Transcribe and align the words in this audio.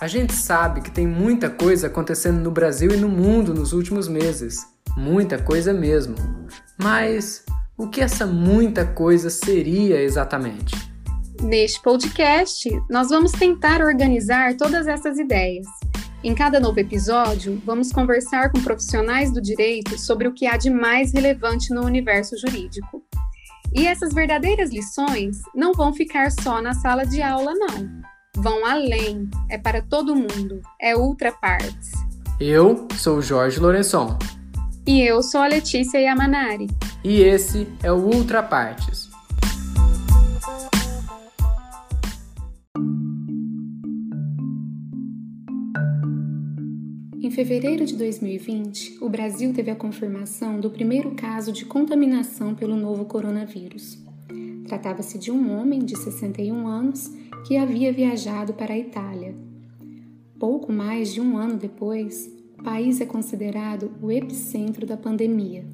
A 0.00 0.08
gente 0.08 0.32
sabe 0.32 0.80
que 0.80 0.90
tem 0.90 1.06
muita 1.06 1.50
coisa 1.50 1.88
acontecendo 1.88 2.40
no 2.40 2.50
Brasil 2.50 2.90
e 2.90 2.96
no 2.96 3.06
mundo 3.06 3.52
nos 3.52 3.74
últimos 3.74 4.08
meses. 4.08 4.66
Muita 4.96 5.36
coisa 5.36 5.74
mesmo. 5.74 6.14
Mas 6.82 7.44
o 7.76 7.86
que 7.86 8.00
essa 8.00 8.24
muita 8.24 8.86
coisa 8.86 9.28
seria 9.28 10.00
exatamente? 10.00 10.74
Neste 11.42 11.82
podcast, 11.82 12.70
nós 12.88 13.10
vamos 13.10 13.30
tentar 13.32 13.82
organizar 13.82 14.56
todas 14.56 14.86
essas 14.86 15.18
ideias. 15.18 15.66
Em 16.24 16.34
cada 16.34 16.58
novo 16.58 16.80
episódio, 16.80 17.60
vamos 17.66 17.92
conversar 17.92 18.50
com 18.50 18.62
profissionais 18.62 19.30
do 19.30 19.40
direito 19.40 19.98
sobre 19.98 20.26
o 20.26 20.32
que 20.32 20.46
há 20.46 20.56
de 20.56 20.70
mais 20.70 21.12
relevante 21.12 21.74
no 21.74 21.84
universo 21.84 22.38
jurídico. 22.38 23.04
E 23.74 23.86
essas 23.86 24.14
verdadeiras 24.14 24.70
lições 24.70 25.42
não 25.54 25.74
vão 25.74 25.92
ficar 25.92 26.32
só 26.32 26.62
na 26.62 26.72
sala 26.72 27.04
de 27.04 27.20
aula, 27.20 27.52
não 27.54 28.00
vão 28.36 28.64
além, 28.64 29.28
é 29.48 29.58
para 29.58 29.82
todo 29.82 30.14
mundo, 30.14 30.60
é 30.80 30.96
ultra 30.96 31.32
partes. 31.32 31.92
Eu 32.40 32.88
sou 32.96 33.18
o 33.18 33.22
Jorge 33.22 33.60
Lourençon. 33.60 34.16
E 34.86 35.02
eu 35.02 35.22
sou 35.22 35.40
a 35.40 35.46
Letícia 35.46 35.98
Yamanari. 35.98 36.68
E 37.04 37.20
esse 37.20 37.66
é 37.82 37.92
o 37.92 37.96
Ultra 37.96 38.42
Partes. 38.42 39.10
Em 47.22 47.30
fevereiro 47.30 47.84
de 47.84 47.94
2020, 47.96 48.98
o 49.00 49.08
Brasil 49.08 49.52
teve 49.52 49.70
a 49.70 49.76
confirmação 49.76 50.58
do 50.58 50.70
primeiro 50.70 51.12
caso 51.12 51.52
de 51.52 51.64
contaminação 51.64 52.54
pelo 52.54 52.74
novo 52.74 53.04
coronavírus. 53.04 53.98
Tratava-se 54.66 55.18
de 55.18 55.30
um 55.30 55.58
homem 55.58 55.80
de 55.84 55.96
61 55.96 56.66
anos 56.66 57.19
que 57.46 57.56
havia 57.56 57.92
viajado 57.92 58.52
para 58.54 58.74
a 58.74 58.78
Itália. 58.78 59.34
Pouco 60.38 60.72
mais 60.72 61.12
de 61.12 61.20
um 61.20 61.36
ano 61.36 61.56
depois, 61.56 62.30
o 62.58 62.62
país 62.62 63.00
é 63.00 63.06
considerado 63.06 63.90
o 64.02 64.10
epicentro 64.10 64.86
da 64.86 64.96
pandemia. 64.96 65.64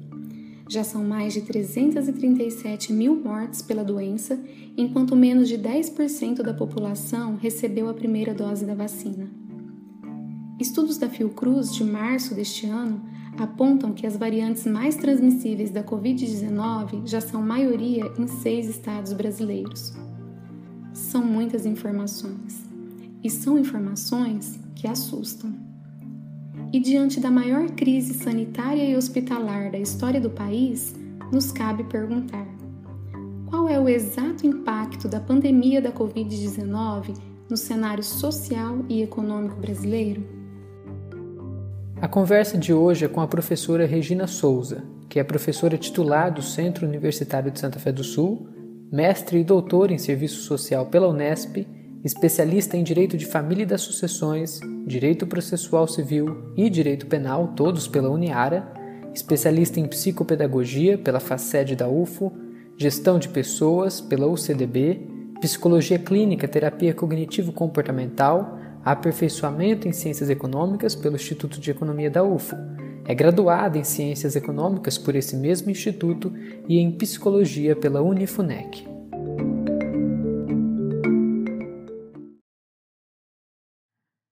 Já 0.69 0.83
são 0.83 1.03
mais 1.03 1.33
de 1.33 1.41
337 1.41 2.91
mil 2.91 3.15
mortes 3.15 3.61
pela 3.61 3.83
doença, 3.83 4.37
enquanto 4.75 5.15
menos 5.15 5.47
de 5.47 5.57
10% 5.57 6.41
da 6.41 6.53
população 6.53 7.35
recebeu 7.35 7.87
a 7.87 7.93
primeira 7.93 8.33
dose 8.33 8.65
da 8.65 8.75
vacina. 8.75 9.29
Estudos 10.59 10.97
da 10.97 11.07
Fiocruz 11.07 11.73
de 11.73 11.83
março 11.83 12.33
deste 12.33 12.65
ano 12.65 13.01
apontam 13.37 13.93
que 13.93 14.07
as 14.07 14.17
variantes 14.17 14.65
mais 14.65 14.95
transmissíveis 14.95 15.69
da 15.69 15.83
Covid-19 15.83 17.05
já 17.05 17.21
são 17.21 17.41
maioria 17.41 18.03
em 18.17 18.27
seis 18.27 18.67
estados 18.67 19.13
brasileiros. 19.13 19.93
São 20.97 21.23
muitas 21.23 21.67
informações 21.67 22.65
e 23.23 23.29
são 23.29 23.59
informações 23.59 24.59
que 24.75 24.87
assustam. 24.87 25.53
E 26.73 26.79
diante 26.79 27.19
da 27.19 27.29
maior 27.29 27.69
crise 27.69 28.15
sanitária 28.15 28.83
e 28.83 28.97
hospitalar 28.97 29.69
da 29.71 29.77
história 29.77 30.19
do 30.19 30.31
país, 30.31 30.95
nos 31.31 31.51
cabe 31.51 31.83
perguntar: 31.83 32.47
qual 33.45 33.69
é 33.69 33.79
o 33.79 33.87
exato 33.87 34.47
impacto 34.47 35.07
da 35.07 35.19
pandemia 35.19 35.79
da 35.79 35.91
Covid-19 35.91 37.15
no 37.47 37.55
cenário 37.55 38.03
social 38.03 38.79
e 38.89 39.03
econômico 39.03 39.55
brasileiro? 39.57 40.27
A 42.01 42.07
conversa 42.07 42.57
de 42.57 42.73
hoje 42.73 43.05
é 43.05 43.07
com 43.07 43.21
a 43.21 43.27
professora 43.27 43.85
Regina 43.85 44.25
Souza, 44.25 44.83
que 45.07 45.19
é 45.19 45.23
professora 45.23 45.77
titular 45.77 46.33
do 46.33 46.41
Centro 46.41 46.87
Universitário 46.87 47.51
de 47.51 47.59
Santa 47.59 47.77
Fé 47.77 47.91
do 47.91 48.03
Sul, 48.03 48.56
mestre 48.91 49.39
e 49.39 49.43
doutor 49.43 49.91
em 49.91 49.97
Serviço 49.97 50.41
Social 50.43 50.85
pela 50.85 51.07
Unesp, 51.07 51.67
especialista 52.03 52.77
em 52.77 52.83
Direito 52.83 53.17
de 53.17 53.25
Família 53.25 53.63
e 53.63 53.65
das 53.65 53.81
Sucessões, 53.81 54.59
Direito 54.85 55.27
Processual 55.27 55.87
Civil 55.87 56.53
e 56.55 56.69
Direito 56.69 57.05
Penal, 57.07 57.49
todos 57.55 57.87
pela 57.87 58.09
Uniara, 58.09 58.71
especialista 59.13 59.79
em 59.79 59.87
Psicopedagogia 59.87 60.97
pela 60.97 61.19
FACED 61.19 61.75
da 61.75 61.87
UFO, 61.87 62.31
Gestão 62.77 63.19
de 63.19 63.27
Pessoas 63.27 63.99
pela 63.99 64.27
UCDB, 64.27 65.01
Psicologia 65.41 65.99
Clínica, 65.99 66.47
Terapia 66.47 66.93
Cognitivo-Comportamental 66.93 68.57
aperfeiçoamento 68.91 69.87
em 69.87 69.91
Ciências 69.91 70.29
Econômicas 70.29 70.95
pelo 70.95 71.15
Instituto 71.15 71.59
de 71.59 71.71
Economia 71.71 72.09
da 72.09 72.23
UFO. 72.23 72.55
É 73.09 73.15
graduada 73.15 73.77
em 73.77 73.85
Ciências 73.85 74.35
Econômicas 74.35 74.97
por 74.97 75.15
esse 75.15 75.33
mesmo 75.37 75.71
instituto 75.71 76.33
e 76.67 76.77
em 76.77 76.91
Psicologia 76.91 77.73
pela 77.73 78.01
Unifunec. 78.01 78.85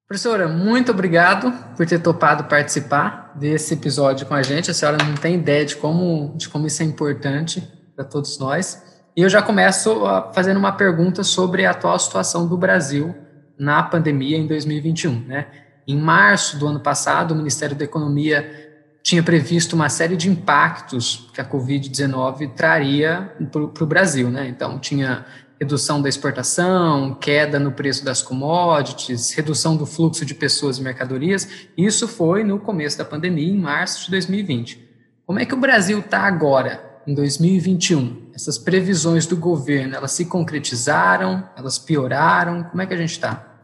Professora, 0.06 0.50
muito 0.50 0.92
obrigado 0.92 1.54
por 1.78 1.86
ter 1.86 2.00
topado 2.00 2.50
participar 2.50 3.34
desse 3.40 3.76
episódio 3.76 4.26
com 4.26 4.34
a 4.34 4.44
gente. 4.44 4.70
A 4.70 4.74
senhora 4.74 4.98
não 4.98 5.16
tem 5.16 5.36
ideia 5.36 5.66
de 5.66 5.78
como, 5.78 6.36
de 6.36 6.50
como 6.50 6.68
isso 6.68 6.84
é 6.84 6.86
importante 6.86 7.62
para 7.96 8.04
todos 8.04 8.38
nós. 8.38 8.84
E 9.16 9.22
eu 9.22 9.30
já 9.30 9.42
começo 9.42 10.02
fazendo 10.34 10.58
uma 10.58 10.74
pergunta 10.74 11.24
sobre 11.24 11.66
a 11.66 11.72
atual 11.72 11.98
situação 11.98 12.46
do 12.46 12.58
Brasil 12.58 13.16
na 13.58 13.82
pandemia 13.82 14.38
em 14.38 14.46
2021. 14.46 15.28
Né? 15.28 15.48
Em 15.88 15.98
março 15.98 16.58
do 16.58 16.68
ano 16.68 16.80
passado, 16.80 17.32
o 17.32 17.38
Ministério 17.38 17.76
da 17.76 17.86
Economia 17.86 18.65
tinha 19.06 19.22
previsto 19.22 19.74
uma 19.74 19.88
série 19.88 20.18
de 20.18 20.28
impactos 20.28 21.30
que 21.32 21.40
a 21.40 21.48
Covid-19 21.48 22.56
traria 22.56 23.32
para 23.52 23.62
o 23.62 23.86
Brasil. 23.86 24.32
Né? 24.32 24.48
Então, 24.48 24.80
tinha 24.80 25.24
redução 25.60 26.02
da 26.02 26.10
exportação, 26.10 27.14
queda 27.14 27.60
no 27.60 27.72
preço 27.72 28.04
das 28.04 28.24
commodities, 28.24 29.32
redução 29.32 29.78
do 29.78 29.86
fluxo 29.86 30.26
de 30.26 30.34
pessoas 30.34 30.80
e 30.80 30.82
mercadorias. 30.82 31.68
Isso 31.78 32.08
foi 32.08 32.44
no 32.44 32.60
começo 32.60 32.98
da 32.98 33.06
pandemia, 33.06 33.54
em 33.54 33.60
março 33.60 34.06
de 34.06 34.12
2020. 34.12 34.84
Como 35.24 35.38
é 35.38 35.46
que 35.46 35.54
o 35.54 35.60
Brasil 35.60 36.00
está 36.00 36.22
agora, 36.22 36.84
em 37.06 37.14
2021? 37.14 38.32
Essas 38.34 38.58
previsões 38.58 39.28
do 39.28 39.38
governo, 39.38 39.96
elas 39.96 40.14
se 40.14 40.26
concretizaram? 40.26 41.48
Elas 41.56 41.78
pioraram? 41.78 42.64
Como 42.64 42.82
é 42.82 42.88
que 42.88 42.94
a 42.96 42.98
gente 42.98 43.12
está? 43.12 43.56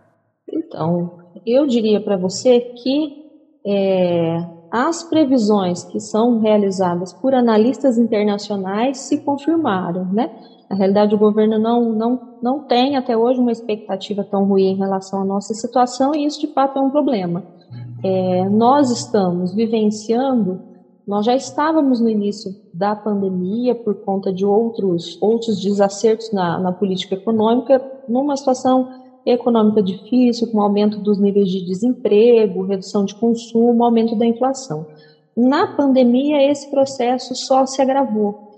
Então, 0.47 1.31
eu 1.47 1.65
diria 1.65 1.99
para 1.99 2.15
você 2.15 2.59
que 2.59 3.25
é, 3.65 4.60
as 4.71 5.03
previsões 5.03 5.83
que 5.83 5.99
são 5.99 6.39
realizadas 6.39 7.11
por 7.11 7.33
analistas 7.33 7.97
internacionais 7.97 8.99
se 8.99 9.17
confirmaram, 9.17 10.05
né? 10.05 10.31
Na 10.69 10.77
realidade, 10.77 11.13
o 11.13 11.17
governo 11.17 11.59
não, 11.59 11.91
não, 11.91 12.19
não 12.41 12.59
tem 12.59 12.95
até 12.95 13.17
hoje 13.17 13.39
uma 13.39 13.51
expectativa 13.51 14.23
tão 14.23 14.45
ruim 14.45 14.71
em 14.71 14.77
relação 14.77 15.21
à 15.21 15.25
nossa 15.25 15.53
situação 15.53 16.15
e 16.15 16.25
isso 16.25 16.39
de 16.39 16.47
fato 16.47 16.79
é 16.79 16.81
um 16.81 16.89
problema. 16.89 17.43
É, 18.03 18.47
nós 18.49 18.89
estamos 18.89 19.53
vivenciando 19.53 20.71
nós 21.11 21.25
já 21.25 21.35
estávamos 21.35 21.99
no 21.99 22.07
início 22.07 22.55
da 22.73 22.95
pandemia 22.95 23.73
por 23.75 23.95
conta 23.95 24.31
de 24.31 24.45
outros, 24.45 25.17
outros 25.21 25.59
desacertos 25.59 26.31
na, 26.31 26.59
na 26.59 26.71
política 26.71 27.15
econômica, 27.15 27.83
numa 28.07 28.37
situação 28.37 29.00
econômica 29.25 29.81
difícil, 29.81 30.51
com 30.51 30.61
aumento 30.61 30.99
dos 30.99 31.19
níveis 31.19 31.49
de 31.49 31.65
desemprego, 31.65 32.63
redução 32.63 33.05
de 33.05 33.15
consumo, 33.15 33.83
aumento 33.83 34.15
da 34.15 34.25
inflação. 34.25 34.85
Na 35.35 35.75
pandemia, 35.75 36.51
esse 36.51 36.69
processo 36.69 37.33
só 37.35 37.65
se 37.65 37.81
agravou, 37.81 38.51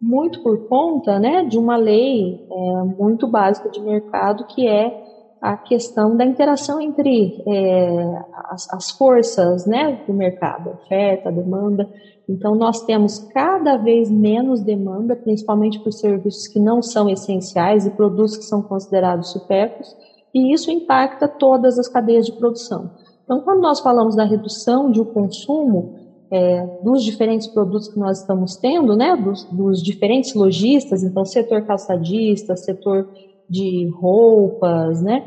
muito 0.00 0.42
por 0.42 0.68
conta 0.68 1.18
né, 1.18 1.44
de 1.44 1.58
uma 1.58 1.76
lei 1.76 2.46
é, 2.50 2.82
muito 2.98 3.26
básica 3.26 3.68
de 3.68 3.80
mercado, 3.80 4.46
que 4.46 4.66
é 4.66 5.04
a 5.40 5.56
questão 5.56 6.16
da 6.16 6.24
interação 6.24 6.80
entre 6.80 7.42
é, 7.46 8.22
as, 8.50 8.72
as, 8.72 8.90
forças 8.90 9.66
né, 9.66 10.00
do 10.06 10.12
mercado, 10.12 10.70
oferta, 10.70 11.32
demanda. 11.32 11.88
Então, 12.28 12.54
nós 12.54 12.84
temos 12.84 13.18
cada 13.32 13.76
vez 13.76 14.10
menos 14.10 14.60
demanda, 14.60 15.16
principalmente 15.16 15.80
por 15.80 15.92
serviços 15.92 16.46
que 16.46 16.60
não 16.60 16.82
são 16.82 17.08
essenciais 17.08 17.86
e 17.86 17.90
produtos 17.90 18.36
que 18.36 18.44
são 18.44 18.62
considerados 18.62 19.32
supérfluos, 19.32 19.96
e 20.34 20.52
isso 20.52 20.70
impacta 20.70 21.26
todas 21.26 21.78
as 21.78 21.88
cadeias 21.88 22.26
de 22.26 22.32
produção. 22.32 22.90
Então, 23.24 23.40
quando 23.40 23.60
nós 23.60 23.80
falamos 23.80 24.16
da 24.16 24.24
redução 24.24 24.90
de 24.90 25.00
um 25.00 25.04
consumo 25.04 25.94
é, 26.30 26.64
dos 26.82 27.02
diferentes 27.02 27.46
produtos 27.46 27.88
que 27.88 27.98
nós 27.98 28.20
estamos 28.20 28.56
tendo, 28.56 28.96
né, 28.96 29.16
dos, 29.16 29.44
dos 29.44 29.82
diferentes 29.82 30.34
lojistas, 30.34 31.02
então, 31.02 31.24
setor 31.24 31.62
calçadista, 31.62 32.56
setor 32.56 33.08
de 33.48 33.88
roupas, 34.00 35.02
né, 35.02 35.24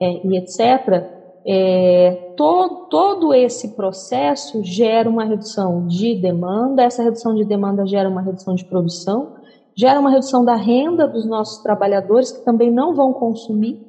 é, 0.00 0.26
e 0.26 0.36
etc., 0.38 1.16
é, 1.48 2.32
todo, 2.36 2.88
todo 2.88 3.32
esse 3.32 3.76
processo 3.76 4.64
gera 4.64 5.08
uma 5.08 5.24
redução 5.24 5.86
de 5.86 6.14
demanda, 6.16 6.82
essa 6.82 7.04
redução 7.04 7.34
de 7.34 7.44
demanda 7.44 7.86
gera 7.86 8.08
uma 8.08 8.20
redução 8.20 8.54
de 8.54 8.64
produção, 8.64 9.34
gera 9.76 10.00
uma 10.00 10.10
redução 10.10 10.44
da 10.44 10.56
renda 10.56 11.06
dos 11.06 11.24
nossos 11.24 11.62
trabalhadores, 11.62 12.32
que 12.32 12.44
também 12.44 12.70
não 12.70 12.94
vão 12.94 13.12
consumir. 13.12 13.80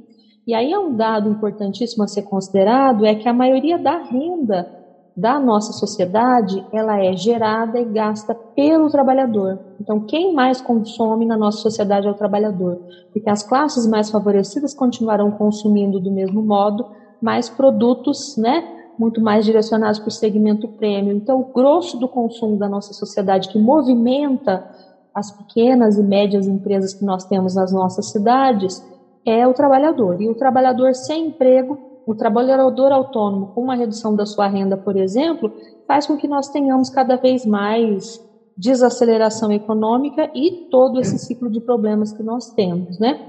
E 0.47 0.53
aí 0.53 0.71
é 0.71 0.79
um 0.79 0.95
dado 0.95 1.29
importantíssimo 1.29 2.05
a 2.05 2.07
ser 2.07 2.21
considerado, 2.23 3.05
é 3.05 3.13
que 3.13 3.27
a 3.27 3.33
maioria 3.33 3.77
da 3.77 3.97
renda 3.97 4.65
da 5.13 5.39
nossa 5.39 5.73
sociedade, 5.73 6.63
ela 6.71 7.03
é 7.03 7.17
gerada 7.17 7.77
e 7.79 7.85
gasta 7.85 8.33
pelo 8.55 8.89
trabalhador. 8.89 9.59
Então, 9.81 9.99
quem 9.99 10.33
mais 10.33 10.61
consome 10.61 11.25
na 11.25 11.35
nossa 11.35 11.57
sociedade 11.57 12.07
é 12.07 12.11
o 12.11 12.13
trabalhador, 12.13 12.79
porque 13.11 13.29
as 13.29 13.43
classes 13.43 13.85
mais 13.87 14.09
favorecidas 14.09 14.73
continuarão 14.73 15.31
consumindo 15.31 15.99
do 15.99 16.11
mesmo 16.11 16.41
modo, 16.41 16.85
mais 17.21 17.49
produtos, 17.49 18.37
né? 18.37 18.63
Muito 18.97 19.19
mais 19.19 19.43
direcionados 19.43 19.99
para 19.99 20.07
o 20.07 20.11
segmento 20.11 20.67
prêmio. 20.67 21.13
Então, 21.13 21.41
o 21.41 21.51
grosso 21.51 21.97
do 21.97 22.07
consumo 22.07 22.55
da 22.55 22.69
nossa 22.69 22.93
sociedade 22.93 23.49
que 23.49 23.59
movimenta 23.59 24.63
as 25.13 25.31
pequenas 25.31 25.97
e 25.97 26.03
médias 26.03 26.47
empresas 26.47 26.93
que 26.93 27.03
nós 27.03 27.25
temos 27.25 27.55
nas 27.55 27.73
nossas 27.73 28.11
cidades 28.11 28.81
é 29.29 29.47
o 29.47 29.53
trabalhador. 29.53 30.21
E 30.21 30.29
o 30.29 30.35
trabalhador 30.35 30.93
sem 30.93 31.27
emprego, 31.27 31.77
o 32.05 32.15
trabalhador 32.15 32.91
autônomo 32.91 33.47
com 33.47 33.61
uma 33.61 33.75
redução 33.75 34.15
da 34.15 34.25
sua 34.25 34.47
renda, 34.47 34.77
por 34.77 34.95
exemplo, 34.95 35.51
faz 35.87 36.07
com 36.07 36.17
que 36.17 36.27
nós 36.27 36.49
tenhamos 36.49 36.89
cada 36.89 37.15
vez 37.15 37.45
mais 37.45 38.19
desaceleração 38.57 39.51
econômica 39.51 40.29
e 40.33 40.67
todo 40.71 40.99
esse 40.99 41.19
ciclo 41.19 41.49
de 41.49 41.61
problemas 41.61 42.11
que 42.11 42.23
nós 42.23 42.51
temos, 42.51 42.97
né? 42.97 43.19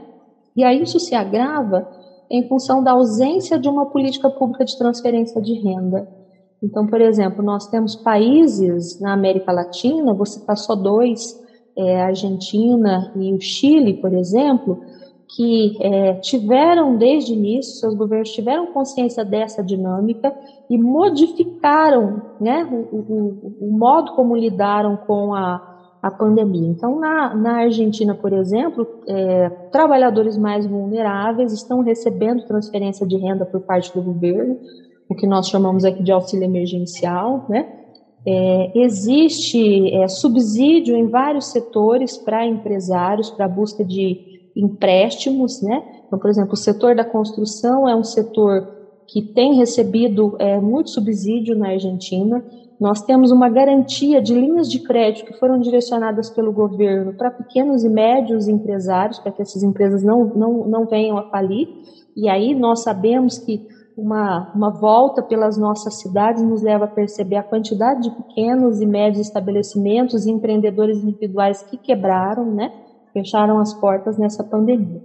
E 0.57 0.65
aí 0.65 0.83
isso 0.83 0.99
se 0.99 1.15
agrava 1.15 1.87
em 2.31 2.49
função 2.49 2.83
da 2.83 2.93
ausência 2.93 3.59
de 3.59 3.69
uma 3.69 3.87
política 3.87 4.31
pública 4.31 4.65
de 4.65 4.77
transferência 4.77 5.41
de 5.41 5.55
renda. 5.55 6.09
Então, 6.63 6.87
por 6.87 7.01
exemplo, 7.01 7.43
nós 7.43 7.69
temos 7.69 7.95
países 7.95 9.01
na 9.01 9.13
América 9.13 9.53
Latina, 9.53 10.13
vou 10.13 10.27
citar 10.27 10.57
só 10.57 10.75
dois, 10.75 11.39
é, 11.77 12.03
a 12.03 12.07
Argentina 12.07 13.13
e 13.17 13.33
o 13.33 13.41
Chile, 13.41 13.95
por 13.95 14.13
exemplo, 14.13 14.81
que 15.29 15.77
é, 15.81 16.15
tiveram 16.15 16.97
desde 16.97 17.35
início, 17.35 17.81
seus 17.81 17.95
governos 17.95 18.33
tiveram 18.33 18.73
consciência 18.73 19.25
dessa 19.25 19.63
dinâmica 19.63 20.35
e 20.71 20.79
modificaram 20.79 22.23
né, 22.41 22.67
o, 22.71 22.97
o, 22.97 23.55
o 23.61 23.71
modo 23.71 24.13
como 24.13 24.35
lidaram 24.35 24.97
com 24.97 25.35
a, 25.35 25.97
a 26.03 26.11
pandemia. 26.11 26.69
Então, 26.69 26.99
na, 26.99 27.35
na 27.35 27.53
Argentina, 27.59 28.15
por 28.15 28.33
exemplo, 28.33 28.87
é, 29.07 29.51
trabalhadores 29.71 30.39
mais 30.39 30.67
vulneráveis 30.67 31.53
estão 31.53 31.81
recebendo 31.81 32.47
transferência 32.47 33.07
de 33.07 33.17
renda 33.19 33.45
por 33.45 33.61
parte 33.61 33.93
do 33.93 34.03
governo, 34.03 34.59
o 35.09 35.15
que 35.15 35.27
nós 35.27 35.49
chamamos 35.49 35.85
aqui 35.85 36.03
de 36.03 36.13
auxílio 36.13 36.45
emergencial, 36.45 37.45
né? 37.49 37.75
É, 38.27 38.73
existe 38.79 39.95
é, 39.95 40.07
subsídio 40.09 40.95
em 40.97 41.07
vários 41.07 41.47
setores 41.47 42.17
para 42.17 42.45
empresários, 42.45 43.31
para 43.31 43.49
busca 43.49 43.85
de 43.85 44.28
empréstimos, 44.59 45.63
né? 45.63 45.83
Então, 46.07 46.19
por 46.19 46.29
exemplo, 46.29 46.55
o 46.55 46.57
setor 46.57 46.97
da 46.97 47.05
construção 47.05 47.89
é 47.89 47.95
um 47.95 48.03
setor 48.03 48.77
que 49.07 49.23
tem 49.23 49.55
recebido 49.55 50.37
é, 50.39 50.61
muito 50.61 50.91
subsídio 50.91 51.57
na 51.57 51.69
Argentina. 51.69 52.45
Nós 52.79 53.03
temos 53.03 53.31
uma 53.31 53.49
garantia 53.49 54.21
de 54.21 54.35
linhas 54.35 54.71
de 54.71 54.81
crédito 54.81 55.27
que 55.27 55.39
foram 55.39 55.59
direcionadas 55.61 56.29
pelo 56.29 56.53
governo 56.53 57.15
para 57.15 57.31
pequenos 57.31 57.85
e 57.85 57.89
médios 57.89 58.49
empresários, 58.49 59.19
para 59.19 59.33
que 59.33 59.41
essas 59.41 59.63
empresas 59.63 60.03
não, 60.03 60.25
não, 60.25 60.67
não 60.67 60.87
venham 60.87 61.17
a 61.17 61.31
falir. 61.31 61.69
E 62.17 62.29
aí 62.29 62.55
nós 62.55 62.83
sabemos 62.83 63.39
que 63.39 63.67
uma, 63.97 64.53
uma 64.55 64.71
volta 64.71 65.23
pelas 65.23 65.57
nossas 65.57 66.01
cidades 66.01 66.43
nos 66.43 66.63
leva 66.63 66.85
a 66.85 66.89
perceber 66.89 67.37
a 67.37 67.43
quantidade 67.43 68.03
de 68.03 68.11
pequenos 68.11 68.81
e 68.81 68.87
médios 68.87 69.27
estabelecimentos 69.27 70.27
e 70.27 70.31
empreendedores 70.31 71.03
individuais 71.03 71.63
que 71.63 71.77
quebraram, 71.77 72.45
né? 72.45 72.73
Fecharam 73.13 73.59
as 73.59 73.75
portas 73.75 74.17
nessa 74.17 74.43
pandemia. 74.45 75.03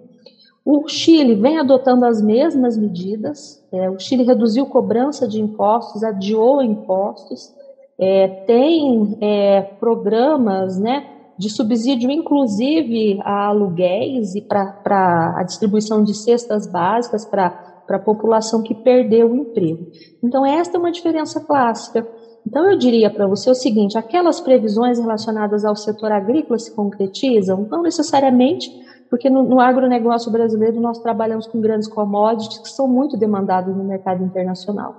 O 0.65 0.87
Chile 0.87 1.35
vem 1.35 1.59
adotando 1.59 2.05
as 2.05 2.21
mesmas 2.21 2.77
medidas. 2.77 3.61
É, 3.71 3.89
o 3.89 3.99
Chile 3.99 4.23
reduziu 4.23 4.65
cobrança 4.65 5.27
de 5.27 5.41
impostos, 5.41 6.03
adiou 6.03 6.63
impostos, 6.63 7.53
é, 7.99 8.27
tem 8.47 9.17
é, 9.19 9.61
programas 9.61 10.79
né, 10.79 11.05
de 11.37 11.49
subsídio, 11.49 12.09
inclusive 12.09 13.19
a 13.23 13.47
aluguéis 13.47 14.35
e 14.35 14.41
para 14.41 15.35
a 15.37 15.43
distribuição 15.43 16.03
de 16.03 16.13
cestas 16.13 16.65
básicas 16.65 17.25
para 17.25 17.75
a 17.89 17.99
população 17.99 18.63
que 18.63 18.73
perdeu 18.73 19.31
o 19.31 19.35
emprego. 19.35 19.87
Então, 20.23 20.45
esta 20.45 20.77
é 20.77 20.79
uma 20.79 20.91
diferença 20.91 21.41
clássica. 21.41 22.07
Então, 22.45 22.69
eu 22.69 22.77
diria 22.77 23.09
para 23.09 23.27
você 23.27 23.49
o 23.49 23.55
seguinte: 23.55 23.97
aquelas 23.97 24.39
previsões 24.39 24.99
relacionadas 24.99 25.63
ao 25.63 25.75
setor 25.75 26.11
agrícola 26.11 26.59
se 26.59 26.73
concretizam? 26.75 27.67
Não 27.69 27.81
necessariamente, 27.81 28.69
porque 29.09 29.29
no, 29.29 29.43
no 29.43 29.59
agronegócio 29.59 30.31
brasileiro 30.31 30.79
nós 30.79 30.99
trabalhamos 30.99 31.47
com 31.47 31.61
grandes 31.61 31.87
commodities 31.87 32.59
que 32.59 32.69
são 32.69 32.87
muito 32.87 33.17
demandados 33.17 33.75
no 33.75 33.83
mercado 33.83 34.23
internacional. 34.23 34.95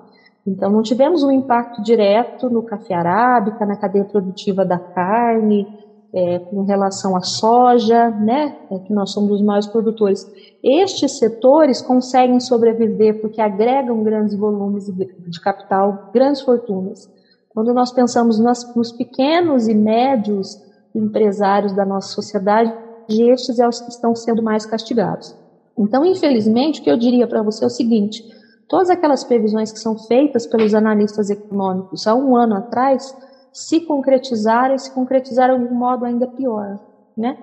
Então, 0.46 0.70
não 0.70 0.82
tivemos 0.82 1.23
um 1.23 1.31
impacto 1.31 1.82
direto 1.82 2.50
no 2.50 2.62
café 2.62 2.94
arábica, 2.94 3.64
na 3.64 3.76
cadeia 3.76 4.05
produtiva 4.05 4.64
da 4.64 4.79
carne, 4.79 5.67
é, 6.12 6.38
com 6.38 6.62
relação 6.62 7.17
à 7.17 7.23
soja, 7.23 8.08
né, 8.11 8.56
é, 8.70 8.79
que 8.79 8.93
nós 8.93 9.11
somos 9.11 9.32
os 9.32 9.43
maiores 9.43 9.67
produtores. 9.67 10.25
Estes 10.62 11.19
setores 11.19 11.82
conseguem 11.82 12.38
sobreviver 12.38 13.20
porque 13.20 13.40
agregam 13.40 14.02
grandes 14.05 14.37
volumes 14.37 14.87
de 14.87 15.40
capital, 15.40 16.11
grandes 16.14 16.43
fortunas. 16.43 17.12
Quando 17.54 17.72
nós 17.72 17.92
pensamos 17.92 18.40
nas, 18.40 18.74
nos 18.74 18.90
pequenos 18.90 19.68
e 19.68 19.74
médios 19.74 20.60
empresários 20.92 21.72
da 21.72 21.86
nossa 21.86 22.08
sociedade, 22.08 22.74
estes 23.08 23.60
é 23.60 23.68
os 23.68 23.80
que 23.80 23.90
estão 23.90 24.14
sendo 24.14 24.42
mais 24.42 24.66
castigados. 24.66 25.36
Então, 25.78 26.04
infelizmente, 26.04 26.80
o 26.80 26.84
que 26.84 26.90
eu 26.90 26.96
diria 26.96 27.28
para 27.28 27.42
você 27.42 27.62
é 27.62 27.66
o 27.68 27.70
seguinte: 27.70 28.24
todas 28.68 28.90
aquelas 28.90 29.22
previsões 29.22 29.70
que 29.70 29.78
são 29.78 29.96
feitas 29.96 30.46
pelos 30.46 30.74
analistas 30.74 31.30
econômicos 31.30 32.06
há 32.08 32.14
um 32.14 32.36
ano 32.36 32.56
atrás 32.56 33.16
se 33.52 33.80
concretizaram 33.80 34.74
e 34.74 34.78
se 34.78 34.92
concretizaram 34.92 35.64
de 35.64 35.72
um 35.72 35.74
modo 35.76 36.04
ainda 36.04 36.26
pior, 36.26 36.80
né? 37.16 37.38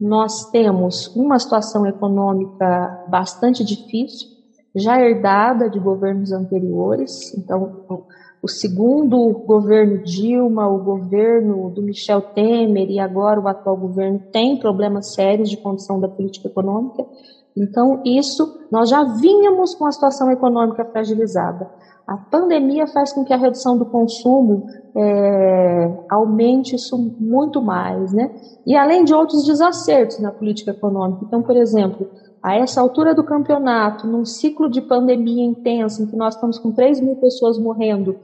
Nós 0.00 0.50
temos 0.50 1.14
uma 1.14 1.38
situação 1.38 1.86
econômica 1.86 3.04
bastante 3.08 3.64
difícil, 3.64 4.28
já 4.74 5.00
herdada 5.00 5.70
de 5.70 5.78
governos 5.78 6.32
anteriores, 6.32 7.32
então 7.38 7.84
o 8.42 8.48
segundo 8.48 9.28
governo 9.46 10.02
Dilma, 10.02 10.66
o 10.66 10.82
governo 10.82 11.70
do 11.70 11.80
Michel 11.80 12.20
Temer 12.20 12.90
e 12.90 12.98
agora 12.98 13.40
o 13.40 13.46
atual 13.46 13.76
governo 13.76 14.20
tem 14.32 14.58
problemas 14.58 15.14
sérios 15.14 15.48
de 15.48 15.56
condição 15.56 16.00
da 16.00 16.08
política 16.08 16.48
econômica. 16.48 17.06
Então, 17.56 18.02
isso, 18.04 18.66
nós 18.70 18.88
já 18.88 19.04
vínhamos 19.04 19.76
com 19.76 19.86
a 19.86 19.92
situação 19.92 20.28
econômica 20.28 20.84
fragilizada. 20.86 21.70
A 22.04 22.16
pandemia 22.16 22.88
faz 22.88 23.12
com 23.12 23.24
que 23.24 23.32
a 23.32 23.36
redução 23.36 23.78
do 23.78 23.86
consumo 23.86 24.66
é, 24.96 25.98
aumente 26.10 26.74
isso 26.74 26.98
muito 27.20 27.62
mais, 27.62 28.12
né? 28.12 28.34
E 28.66 28.74
além 28.74 29.04
de 29.04 29.14
outros 29.14 29.46
desacertos 29.46 30.18
na 30.18 30.32
política 30.32 30.72
econômica. 30.72 31.24
Então, 31.24 31.42
por 31.42 31.56
exemplo, 31.56 32.08
a 32.42 32.56
essa 32.56 32.80
altura 32.80 33.14
do 33.14 33.22
campeonato, 33.22 34.04
num 34.04 34.24
ciclo 34.24 34.68
de 34.68 34.80
pandemia 34.80 35.44
intenso, 35.44 36.02
em 36.02 36.06
que 36.06 36.16
nós 36.16 36.34
estamos 36.34 36.58
com 36.58 36.72
3 36.72 37.00
mil 37.00 37.14
pessoas 37.16 37.56
morrendo 37.56 38.16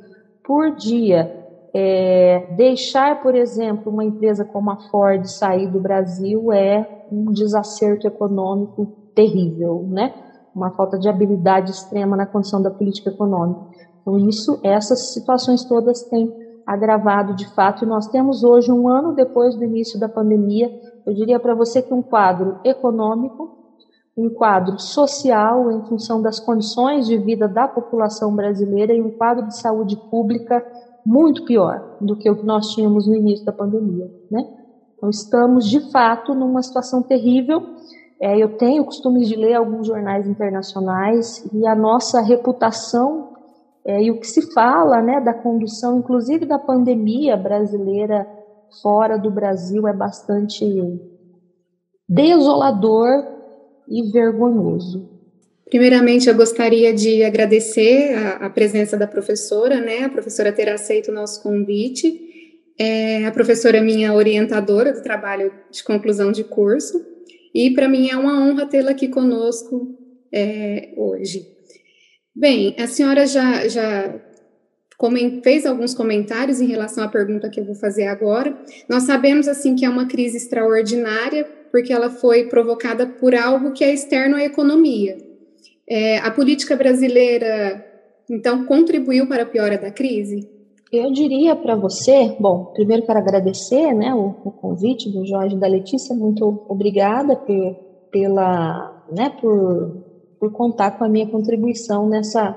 por 0.48 0.74
dia, 0.74 1.30
é, 1.74 2.54
deixar, 2.56 3.22
por 3.22 3.34
exemplo, 3.34 3.92
uma 3.92 4.02
empresa 4.02 4.46
como 4.46 4.70
a 4.70 4.78
Ford 4.90 5.26
sair 5.26 5.70
do 5.70 5.78
Brasil 5.78 6.50
é 6.50 7.04
um 7.12 7.30
desacerto 7.30 8.06
econômico 8.06 8.86
terrível, 9.14 9.84
né? 9.86 10.14
Uma 10.54 10.70
falta 10.70 10.98
de 10.98 11.06
habilidade 11.06 11.70
extrema 11.70 12.16
na 12.16 12.24
condição 12.24 12.62
da 12.62 12.70
política 12.70 13.10
econômica. 13.10 13.60
Então, 14.00 14.18
isso, 14.26 14.58
essas 14.64 15.12
situações 15.12 15.62
todas 15.64 16.02
têm 16.04 16.32
agravado 16.66 17.36
de 17.36 17.46
fato, 17.54 17.84
e 17.84 17.88
nós 17.88 18.06
temos 18.06 18.42
hoje, 18.42 18.72
um 18.72 18.88
ano 18.88 19.14
depois 19.14 19.54
do 19.54 19.64
início 19.64 20.00
da 20.00 20.08
pandemia, 20.08 20.70
eu 21.04 21.12
diria 21.12 21.38
para 21.38 21.54
você 21.54 21.82
que 21.82 21.92
um 21.92 22.02
quadro 22.02 22.58
econômico, 22.64 23.57
um 24.18 24.28
quadro 24.28 24.80
social 24.80 25.70
em 25.70 25.86
função 25.86 26.20
das 26.20 26.40
condições 26.40 27.06
de 27.06 27.16
vida 27.16 27.46
da 27.46 27.68
população 27.68 28.34
brasileira 28.34 28.92
e 28.92 29.00
um 29.00 29.12
quadro 29.12 29.46
de 29.46 29.56
saúde 29.56 29.96
pública 30.10 30.66
muito 31.06 31.44
pior 31.44 31.96
do 32.00 32.16
que 32.16 32.28
o 32.28 32.34
que 32.34 32.44
nós 32.44 32.74
tínhamos 32.74 33.06
no 33.06 33.14
início 33.14 33.46
da 33.46 33.52
pandemia, 33.52 34.10
né? 34.28 34.44
Então 34.96 35.08
estamos 35.08 35.68
de 35.68 35.78
fato 35.92 36.34
numa 36.34 36.60
situação 36.60 37.00
terrível. 37.00 37.62
É, 38.20 38.36
eu 38.36 38.56
tenho 38.56 38.82
o 38.82 38.86
costume 38.86 39.24
de 39.24 39.36
ler 39.36 39.54
alguns 39.54 39.86
jornais 39.86 40.26
internacionais 40.26 41.48
e 41.54 41.64
a 41.64 41.76
nossa 41.76 42.20
reputação 42.20 43.34
é, 43.86 44.02
e 44.02 44.10
o 44.10 44.18
que 44.18 44.26
se 44.26 44.52
fala, 44.52 45.00
né, 45.00 45.20
da 45.20 45.32
condução, 45.32 46.00
inclusive 46.00 46.44
da 46.44 46.58
pandemia 46.58 47.36
brasileira 47.36 48.28
fora 48.82 49.16
do 49.16 49.30
Brasil 49.30 49.86
é 49.86 49.92
bastante 49.92 50.66
desolador 52.08 53.37
e 53.88 54.10
vergonhoso. 54.10 55.18
Primeiramente, 55.68 56.28
eu 56.28 56.34
gostaria 56.34 56.94
de 56.94 57.22
agradecer 57.22 58.14
a, 58.14 58.46
a, 58.46 58.50
presença 58.50 58.96
da 58.96 59.06
professora, 59.06 59.80
né? 59.80 60.04
A 60.04 60.08
professora 60.08 60.52
ter 60.52 60.68
aceito 60.68 61.10
o 61.10 61.14
nosso 61.14 61.42
convite. 61.42 62.26
É, 62.78 63.26
a 63.26 63.30
professora 63.30 63.76
é 63.76 63.80
minha 63.80 64.14
orientadora 64.14 64.92
do 64.92 65.02
trabalho 65.02 65.52
de 65.70 65.84
conclusão 65.84 66.32
de 66.32 66.44
curso. 66.44 67.04
E 67.54 67.70
para 67.74 67.88
mim 67.88 68.08
é 68.08 68.16
uma 68.16 68.40
honra 68.40 68.66
tê-la 68.66 68.92
aqui 68.92 69.08
conosco 69.08 69.98
é, 70.32 70.94
hoje. 70.96 71.46
Bem, 72.34 72.74
a 72.78 72.86
senhora 72.86 73.26
já, 73.26 73.68
já 73.68 74.14
fez 75.42 75.66
alguns 75.66 75.92
comentários 75.92 76.60
em 76.60 76.66
relação 76.66 77.04
à 77.04 77.08
pergunta 77.08 77.50
que 77.50 77.60
eu 77.60 77.64
vou 77.64 77.74
fazer 77.74 78.06
agora. 78.06 78.56
Nós 78.88 79.02
sabemos 79.02 79.48
assim 79.48 79.74
que 79.74 79.84
é 79.84 79.90
uma 79.90 80.06
crise 80.06 80.36
extraordinária 80.36 81.57
porque 81.70 81.92
ela 81.92 82.10
foi 82.10 82.44
provocada 82.44 83.06
por 83.06 83.34
algo 83.34 83.72
que 83.72 83.84
é 83.84 83.92
externo 83.92 84.36
à 84.36 84.44
economia. 84.44 85.16
É, 85.88 86.18
a 86.18 86.30
política 86.30 86.76
brasileira, 86.76 87.84
então, 88.28 88.66
contribuiu 88.66 89.26
para 89.26 89.44
a 89.44 89.46
piora 89.46 89.78
da 89.78 89.90
crise? 89.90 90.48
Eu 90.92 91.12
diria 91.12 91.54
para 91.54 91.76
você, 91.76 92.34
bom, 92.40 92.66
primeiro 92.66 93.04
quero 93.04 93.18
agradecer 93.18 93.92
né, 93.92 94.14
o, 94.14 94.34
o, 94.44 94.50
convite 94.50 95.10
do 95.10 95.26
Jorge 95.26 95.54
e 95.54 95.58
da 95.58 95.66
Letícia, 95.66 96.14
muito 96.14 96.64
obrigada 96.66 97.36
por, 97.36 97.76
pela, 98.10 99.04
né, 99.10 99.28
por, 99.38 100.02
por 100.40 100.50
contar 100.52 100.92
com 100.92 101.04
a 101.04 101.08
minha 101.08 101.28
contribuição 101.28 102.08
nessa, 102.08 102.56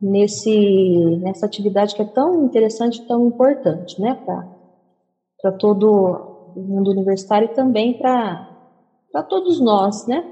nesse, 0.00 1.16
nessa 1.22 1.46
atividade 1.46 1.94
que 1.94 2.02
é 2.02 2.04
tão 2.04 2.44
interessante 2.44 3.06
tão 3.06 3.26
importante 3.26 3.98
né, 3.98 4.14
para 5.40 5.52
todo 5.52 6.33
mundo 6.60 6.90
universitário 6.90 7.46
e 7.50 7.54
também 7.54 7.94
para 7.94 9.22
todos 9.28 9.60
nós, 9.60 10.06
né, 10.06 10.24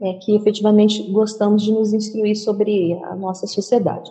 é, 0.00 0.14
que 0.14 0.34
efetivamente 0.34 1.02
gostamos 1.10 1.62
de 1.62 1.72
nos 1.72 1.92
instruir 1.92 2.36
sobre 2.36 2.94
a 3.04 3.14
nossa 3.14 3.46
sociedade. 3.46 4.10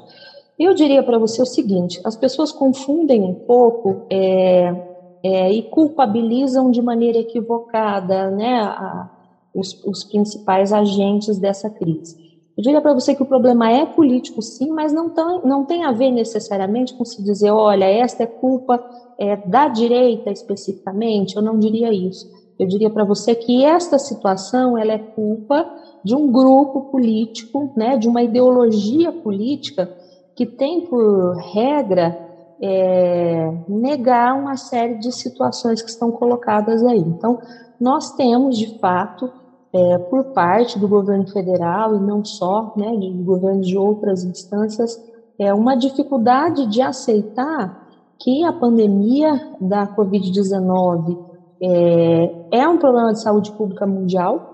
Eu 0.57 0.73
diria 0.73 1.01
para 1.01 1.17
você 1.17 1.41
o 1.41 1.45
seguinte: 1.45 2.01
as 2.03 2.15
pessoas 2.15 2.51
confundem 2.51 3.21
um 3.21 3.33
pouco 3.33 4.05
é, 4.09 4.75
é, 5.23 5.51
e 5.51 5.63
culpabilizam 5.63 6.69
de 6.69 6.81
maneira 6.81 7.17
equivocada 7.17 8.29
né, 8.29 8.61
a, 8.61 9.09
os, 9.53 9.83
os 9.85 10.03
principais 10.03 10.73
agentes 10.73 11.37
dessa 11.39 11.69
crise. 11.69 12.28
Eu 12.59 12.63
diria 12.63 12.81
para 12.81 12.93
você 12.93 13.15
que 13.15 13.23
o 13.23 13.25
problema 13.25 13.71
é 13.71 13.85
político, 13.85 14.41
sim, 14.41 14.69
mas 14.69 14.91
não, 14.91 15.09
tão, 15.09 15.41
não 15.43 15.63
tem 15.63 15.85
a 15.85 15.93
ver 15.93 16.11
necessariamente 16.11 16.93
com 16.93 17.05
se 17.05 17.23
dizer, 17.23 17.51
olha, 17.51 17.85
esta 17.85 18.23
é 18.23 18.25
culpa 18.25 18.85
é, 19.17 19.37
da 19.37 19.69
direita 19.69 20.29
especificamente. 20.29 21.37
Eu 21.37 21.41
não 21.41 21.57
diria 21.57 21.93
isso. 21.93 22.29
Eu 22.59 22.67
diria 22.67 22.89
para 22.89 23.05
você 23.05 23.33
que 23.33 23.63
esta 23.63 23.97
situação 23.97 24.77
ela 24.77 24.91
é 24.91 24.97
culpa 24.97 25.73
de 26.03 26.13
um 26.13 26.29
grupo 26.29 26.91
político, 26.91 27.71
né, 27.77 27.95
de 27.95 28.09
uma 28.09 28.23
ideologia 28.23 29.09
política 29.09 29.89
que 30.35 30.45
tem 30.45 30.81
por 30.81 31.37
regra 31.53 32.19
é, 32.61 33.53
negar 33.69 34.37
uma 34.37 34.57
série 34.57 34.95
de 34.95 35.13
situações 35.13 35.81
que 35.81 35.89
estão 35.89 36.11
colocadas 36.11 36.83
aí. 36.83 36.99
Então, 36.99 37.39
nós 37.79 38.11
temos, 38.17 38.57
de 38.57 38.77
fato, 38.79 39.31
é, 39.73 39.97
por 39.97 40.25
parte 40.33 40.79
do 40.79 40.87
governo 40.87 41.27
federal 41.27 41.95
e 41.95 41.99
não 41.99 42.23
só, 42.23 42.73
né, 42.75 42.95
de 42.97 43.09
governos 43.23 43.67
de 43.67 43.77
outras 43.77 44.23
instâncias, 44.23 44.99
é 45.39 45.53
uma 45.53 45.75
dificuldade 45.75 46.65
de 46.67 46.81
aceitar 46.81 47.87
que 48.19 48.43
a 48.43 48.51
pandemia 48.51 49.55
da 49.61 49.87
Covid-19 49.95 51.17
é, 51.61 52.59
é 52.59 52.67
um 52.67 52.77
problema 52.77 53.13
de 53.13 53.21
saúde 53.21 53.51
pública 53.53 53.85
mundial, 53.85 54.49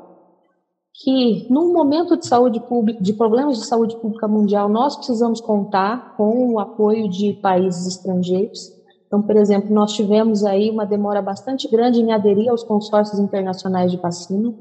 que 0.94 1.48
num 1.50 1.74
momento 1.74 2.16
de 2.16 2.26
saúde 2.26 2.60
pública, 2.60 3.02
de 3.02 3.14
problemas 3.14 3.58
de 3.58 3.66
saúde 3.66 3.98
pública 3.98 4.28
mundial, 4.28 4.70
nós 4.70 4.96
precisamos 4.96 5.42
contar 5.42 6.16
com 6.16 6.54
o 6.54 6.60
apoio 6.60 7.10
de 7.10 7.34
países 7.34 7.88
estrangeiros. 7.88 8.72
Então, 9.08 9.22
por 9.22 9.36
exemplo, 9.36 9.74
nós 9.74 9.94
tivemos 9.94 10.44
aí 10.44 10.70
uma 10.70 10.86
demora 10.86 11.22
bastante 11.22 11.70
grande 11.70 12.00
em 12.00 12.12
aderir 12.12 12.50
aos 12.50 12.64
consórcios 12.64 13.20
internacionais 13.20 13.92
de 13.92 13.98
vacina. 13.98 14.54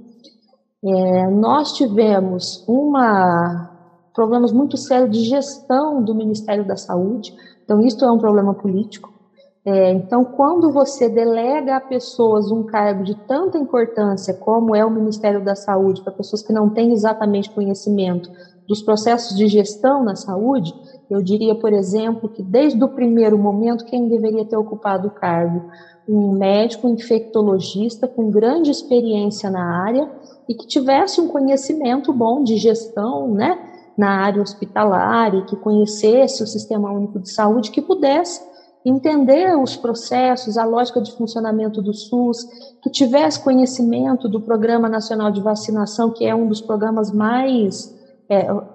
É, 0.85 1.31
nós 1.31 1.73
tivemos 1.73 2.63
uma 2.69 3.71
problemas 4.15 4.53
muito 4.53 4.77
sérios 4.77 5.11
de 5.11 5.25
gestão 5.25 6.03
do 6.03 6.15
Ministério 6.15 6.65
da 6.65 6.77
Saúde. 6.77 7.35
Então, 7.65 7.81
isso 7.81 8.05
é 8.05 8.13
um 8.13 8.19
problema 8.19 8.55
político. 8.55 9.13
É, 9.67 9.91
então, 9.93 10.25
quando 10.25 10.71
você 10.71 11.09
delega 11.09 11.77
a 11.77 11.81
pessoas 11.81 12.53
um 12.53 12.63
cargo 12.63 13.03
de 13.03 13.15
tanta 13.27 13.59
importância 13.59 14.35
como 14.35 14.77
é 14.77 14.85
o 14.85 14.91
Ministério 14.91 15.43
da 15.43 15.57
Saúde, 15.57 16.03
para 16.03 16.13
pessoas 16.13 16.43
que 16.43 16.53
não 16.53 16.69
têm 16.69 16.93
exatamente 16.93 17.51
conhecimento 17.51 18.31
dos 18.69 18.83
processos 18.83 19.37
de 19.37 19.47
gestão 19.49 20.05
na 20.05 20.15
saúde, 20.15 20.73
eu 21.11 21.23
diria, 21.23 21.55
por 21.55 21.73
exemplo, 21.73 22.29
que 22.29 22.43
desde 22.43 22.83
o 22.83 22.89
primeiro 22.89 23.39
momento, 23.39 23.87
quem 23.87 24.07
deveria 24.07 24.45
ter 24.45 24.57
ocupado 24.57 25.09
o 25.09 25.11
cargo? 25.11 25.71
Um 26.07 26.33
médico 26.33 26.87
infectologista 26.87 28.07
com 28.07 28.31
grande 28.31 28.71
experiência 28.71 29.51
na 29.51 29.83
área 29.83 30.11
e 30.49 30.55
que 30.55 30.67
tivesse 30.67 31.21
um 31.21 31.29
conhecimento 31.29 32.13
bom 32.13 32.43
de 32.43 32.57
gestão, 32.57 33.33
né, 33.33 33.59
na 33.97 34.11
área 34.23 34.43
hospitalar 34.43 35.35
e 35.35 35.45
que 35.45 35.57
conhecesse 35.57 36.43
o 36.43 36.47
Sistema 36.47 36.91
Único 36.91 37.19
de 37.21 37.31
Saúde, 37.31 37.71
que 37.71 37.81
pudesse 37.81 38.43
entender 38.85 39.57
os 39.57 39.77
processos, 39.77 40.59
a 40.59 40.65
lógica 40.65 41.01
de 41.01 41.13
funcionamento 41.13 41.81
do 41.81 41.95
SUS, 41.95 42.45
que 42.83 42.91
tivesse 42.91 43.43
conhecimento 43.43 44.29
do 44.29 44.41
Programa 44.41 44.89
Nacional 44.89 45.31
de 45.31 45.41
Vacinação, 45.41 46.11
que 46.11 46.27
é 46.27 46.35
um 46.35 46.47
dos 46.47 46.61
programas 46.61 47.11
mais, 47.11 47.95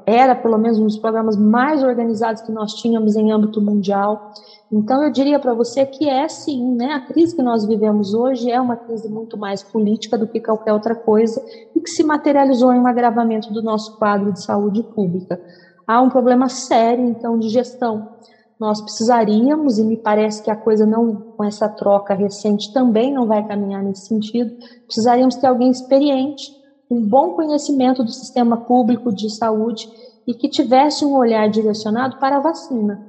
era 0.06 0.36
pelo 0.36 0.58
menos 0.58 0.80
um 0.80 0.86
dos 0.86 0.98
programas 0.98 1.36
mais 1.36 1.84
organizados 1.84 2.42
que 2.42 2.52
nós 2.52 2.74
tínhamos 2.74 3.16
em 3.16 3.32
âmbito 3.32 3.62
mundial. 3.62 4.32
Então, 4.72 5.04
eu 5.04 5.12
diria 5.12 5.40
para 5.40 5.54
você 5.54 5.86
que 5.86 6.08
é 6.08 6.28
sim, 6.28 6.76
né, 6.76 6.94
a 6.94 7.00
crise 7.00 7.36
que 7.36 7.42
nós 7.42 7.66
vivemos 7.66 8.14
hoje 8.14 8.52
é 8.52 8.62
uma 8.62 8.76
crise 8.76 9.10
muito 9.10 9.38
mais 9.38 9.64
política 9.64 10.18
do 10.18 10.28
que 10.28 10.40
qualquer 10.40 10.74
outra 10.74 10.94
coisa 10.94 11.44
e 11.76 11.80
que 11.80 11.90
se 11.90 12.04
materializou 12.04 12.72
em 12.72 12.80
um 12.80 12.88
agravamento 12.88 13.52
do 13.52 13.64
nosso 13.64 13.98
quadro 13.98 14.32
de 14.32 14.44
saúde 14.44 14.84
pública. 14.84 15.42
Há 15.88 16.00
um 16.02 16.10
problema 16.10 16.48
sério, 16.48 17.04
então, 17.06 17.40
de 17.40 17.50
gestão 17.50 18.20
nós 18.60 18.82
precisaríamos, 18.82 19.80
e 19.80 19.84
me 19.86 19.96
parece 19.96 20.44
que 20.44 20.52
a 20.52 20.56
coisa 20.56 20.86
não, 20.86 21.16
com 21.16 21.44
essa 21.46 21.70
troca 21.70 22.14
recente, 22.14 22.74
também 22.74 23.14
não 23.14 23.26
vai 23.26 23.48
caminhar 23.48 23.82
nesse 23.82 24.08
sentido, 24.08 24.54
precisaríamos 24.86 25.36
ter 25.36 25.48
alguém 25.48 25.72
experiente, 25.72 26.52
um 26.90 27.02
bom 27.02 27.34
conhecimento 27.34 28.04
do 28.04 28.12
sistema 28.12 28.58
público 28.58 29.14
de 29.14 29.30
saúde 29.30 29.90
e 30.26 30.34
que 30.34 30.50
tivesse 30.50 31.06
um 31.06 31.16
olhar 31.16 31.50
direcionado 31.50 32.18
para 32.18 32.38
a 32.38 32.42
vacina. 32.42 33.08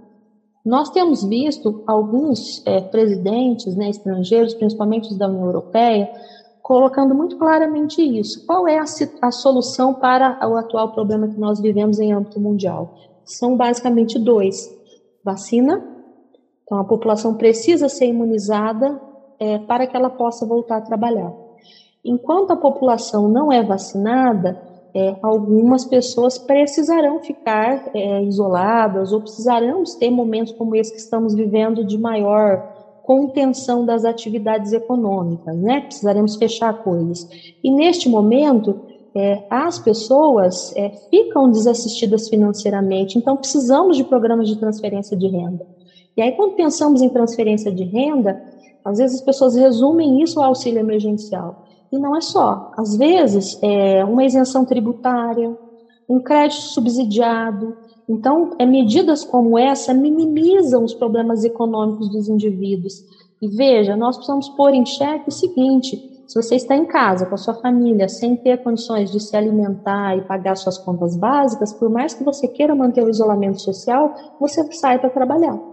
Nós 0.64 0.90
temos 0.90 1.24
visto 1.24 1.82
alguns 1.86 2.62
é, 2.66 2.80
presidentes 2.80 3.74
né, 3.74 3.88
estrangeiros, 3.88 4.54
principalmente 4.54 5.10
os 5.10 5.16
da 5.16 5.28
União 5.28 5.46
Europeia, 5.46 6.10
colocando 6.62 7.14
muito 7.14 7.36
claramente 7.38 8.02
isso. 8.02 8.44
Qual 8.46 8.68
é 8.68 8.78
a, 8.78 8.84
a 9.22 9.30
solução 9.30 9.94
para 9.94 10.38
o 10.46 10.56
atual 10.56 10.92
problema 10.92 11.28
que 11.28 11.40
nós 11.40 11.60
vivemos 11.60 11.98
em 11.98 12.12
âmbito 12.12 12.38
mundial? 12.38 12.94
São 13.24 13.56
basicamente 13.56 14.18
dois 14.18 14.70
vacina. 15.24 15.82
Então, 16.64 16.78
a 16.78 16.84
população 16.84 17.34
precisa 17.34 17.88
ser 17.88 18.06
imunizada 18.06 19.00
é, 19.38 19.58
para 19.58 19.86
que 19.86 19.96
ela 19.96 20.10
possa 20.10 20.46
voltar 20.46 20.76
a 20.76 20.82
trabalhar. 20.82 21.32
Enquanto 22.04 22.52
a 22.52 22.56
população 22.56 23.28
não 23.28 23.52
é 23.52 23.62
vacinada, 23.62 24.60
é, 24.94 25.16
algumas 25.22 25.84
pessoas 25.84 26.38
precisarão 26.38 27.20
ficar 27.20 27.90
é, 27.94 28.22
isoladas 28.24 29.12
ou 29.12 29.20
precisarão 29.20 29.84
ter 29.98 30.10
momentos 30.10 30.52
como 30.52 30.74
esse 30.74 30.92
que 30.92 30.98
estamos 30.98 31.34
vivendo 31.34 31.84
de 31.84 31.96
maior 31.98 32.80
contenção 33.02 33.84
das 33.84 34.04
atividades 34.04 34.72
econômicas, 34.72 35.56
né? 35.56 35.80
Precisaremos 35.80 36.36
fechar 36.36 36.72
coisas. 36.82 37.28
E 37.62 37.70
neste 37.70 38.08
momento, 38.08 38.80
é, 39.14 39.42
as 39.50 39.78
pessoas 39.78 40.74
é, 40.76 40.90
ficam 41.10 41.50
desassistidas 41.50 42.28
financeiramente, 42.28 43.18
então 43.18 43.36
precisamos 43.36 43.96
de 43.96 44.04
programas 44.04 44.48
de 44.48 44.56
transferência 44.56 45.16
de 45.16 45.26
renda. 45.26 45.66
E 46.16 46.22
aí, 46.22 46.32
quando 46.32 46.54
pensamos 46.54 47.02
em 47.02 47.08
transferência 47.08 47.72
de 47.72 47.84
renda, 47.84 48.40
às 48.84 48.98
vezes 48.98 49.18
as 49.18 49.24
pessoas 49.24 49.54
resumem 49.54 50.22
isso 50.22 50.38
ao 50.38 50.46
auxílio 50.46 50.80
emergencial. 50.80 51.64
E 51.92 51.98
não 51.98 52.16
é 52.16 52.20
só. 52.20 52.70
Às 52.76 52.96
vezes, 52.96 53.58
é 53.62 54.04
uma 54.04 54.24
isenção 54.24 54.64
tributária, 54.64 55.56
um 56.08 56.20
crédito 56.20 56.62
subsidiado. 56.62 57.76
Então, 58.08 58.50
é, 58.58 58.66
medidas 58.66 59.24
como 59.24 59.58
essa 59.58 59.94
minimizam 59.94 60.84
os 60.84 60.94
problemas 60.94 61.44
econômicos 61.44 62.10
dos 62.10 62.28
indivíduos. 62.28 62.94
E 63.42 63.48
veja, 63.48 63.96
nós 63.96 64.16
precisamos 64.16 64.48
pôr 64.50 64.74
em 64.74 64.84
xeque 64.84 65.28
o 65.28 65.32
seguinte: 65.32 65.96
se 66.26 66.40
você 66.40 66.56
está 66.56 66.76
em 66.76 66.86
casa 66.86 67.26
com 67.26 67.34
a 67.34 67.38
sua 67.38 67.54
família, 67.54 68.08
sem 68.08 68.36
ter 68.36 68.62
condições 68.62 69.10
de 69.10 69.18
se 69.18 69.36
alimentar 69.36 70.16
e 70.16 70.22
pagar 70.22 70.56
suas 70.56 70.78
contas 70.78 71.16
básicas, 71.16 71.72
por 71.72 71.90
mais 71.90 72.14
que 72.14 72.22
você 72.22 72.46
queira 72.46 72.74
manter 72.74 73.04
o 73.04 73.10
isolamento 73.10 73.60
social, 73.60 74.14
você 74.38 74.62
sai 74.72 74.98
para 74.98 75.10
trabalhar. 75.10 75.69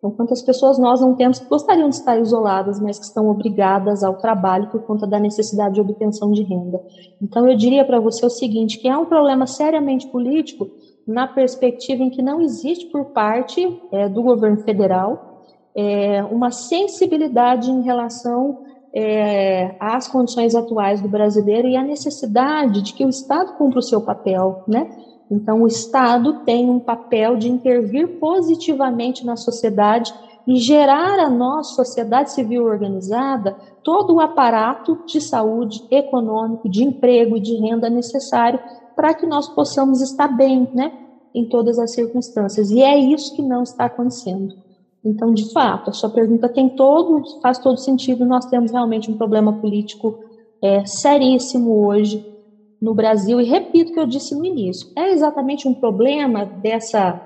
Então, 0.00 0.10
quantas 0.12 0.40
pessoas 0.40 0.78
nós 0.78 0.98
não 0.98 1.14
temos 1.14 1.38
que 1.38 1.46
gostariam 1.46 1.90
de 1.90 1.96
estar 1.96 2.18
isoladas, 2.18 2.80
mas 2.80 2.98
que 2.98 3.04
estão 3.04 3.28
obrigadas 3.28 4.02
ao 4.02 4.16
trabalho 4.16 4.70
por 4.70 4.80
conta 4.82 5.06
da 5.06 5.20
necessidade 5.20 5.74
de 5.74 5.80
obtenção 5.82 6.32
de 6.32 6.42
renda? 6.42 6.80
Então, 7.20 7.46
eu 7.46 7.54
diria 7.54 7.84
para 7.84 8.00
você 8.00 8.24
o 8.24 8.30
seguinte, 8.30 8.78
que 8.78 8.88
há 8.88 8.98
um 8.98 9.04
problema 9.04 9.46
seriamente 9.46 10.06
político 10.06 10.70
na 11.06 11.26
perspectiva 11.26 12.02
em 12.02 12.08
que 12.08 12.22
não 12.22 12.40
existe 12.40 12.86
por 12.86 13.12
parte 13.12 13.78
é, 13.92 14.08
do 14.08 14.22
governo 14.22 14.62
federal 14.62 15.44
é, 15.74 16.22
uma 16.24 16.50
sensibilidade 16.50 17.70
em 17.70 17.82
relação 17.82 18.64
é, 18.94 19.76
às 19.78 20.08
condições 20.08 20.54
atuais 20.54 21.00
do 21.00 21.08
brasileiro 21.08 21.68
e 21.68 21.76
a 21.76 21.82
necessidade 21.82 22.82
de 22.82 22.92
que 22.92 23.04
o 23.04 23.08
Estado 23.08 23.56
cumpra 23.56 23.78
o 23.78 23.82
seu 23.82 24.00
papel, 24.00 24.64
né? 24.66 24.90
Então, 25.30 25.62
o 25.62 25.66
Estado 25.66 26.40
tem 26.44 26.68
um 26.68 26.80
papel 26.80 27.36
de 27.36 27.48
intervir 27.48 28.18
positivamente 28.18 29.24
na 29.24 29.36
sociedade 29.36 30.12
e 30.46 30.56
gerar 30.56 31.20
a 31.20 31.30
nossa 31.30 31.74
sociedade 31.74 32.32
civil 32.32 32.64
organizada 32.64 33.56
todo 33.84 34.14
o 34.14 34.20
aparato 34.20 34.98
de 35.06 35.20
saúde, 35.20 35.84
econômico, 35.90 36.68
de 36.68 36.82
emprego 36.82 37.36
e 37.36 37.40
de 37.40 37.54
renda 37.56 37.88
necessário 37.88 38.58
para 38.96 39.14
que 39.14 39.24
nós 39.24 39.48
possamos 39.48 40.02
estar 40.02 40.28
bem, 40.28 40.68
né, 40.74 40.92
em 41.32 41.48
todas 41.48 41.78
as 41.78 41.92
circunstâncias. 41.92 42.70
E 42.70 42.82
é 42.82 42.98
isso 42.98 43.34
que 43.36 43.42
não 43.42 43.62
está 43.62 43.84
acontecendo. 43.84 44.54
Então, 45.04 45.32
de 45.32 45.50
fato, 45.52 45.90
a 45.90 45.92
sua 45.92 46.10
pergunta 46.10 46.48
tem 46.48 46.68
todo, 46.70 47.40
faz 47.40 47.58
todo 47.58 47.78
sentido. 47.78 48.26
Nós 48.26 48.46
temos 48.46 48.72
realmente 48.72 49.10
um 49.10 49.16
problema 49.16 49.52
político 49.52 50.18
é, 50.62 50.84
seríssimo 50.84 51.86
hoje 51.86 52.29
no 52.80 52.94
Brasil. 52.94 53.40
E 53.40 53.44
repito 53.44 53.90
o 53.90 53.94
que 53.94 54.00
eu 54.00 54.06
disse 54.06 54.34
no 54.34 54.44
início: 54.44 54.88
é 54.96 55.12
exatamente 55.12 55.68
um 55.68 55.74
problema 55.74 56.44
dessa, 56.44 57.20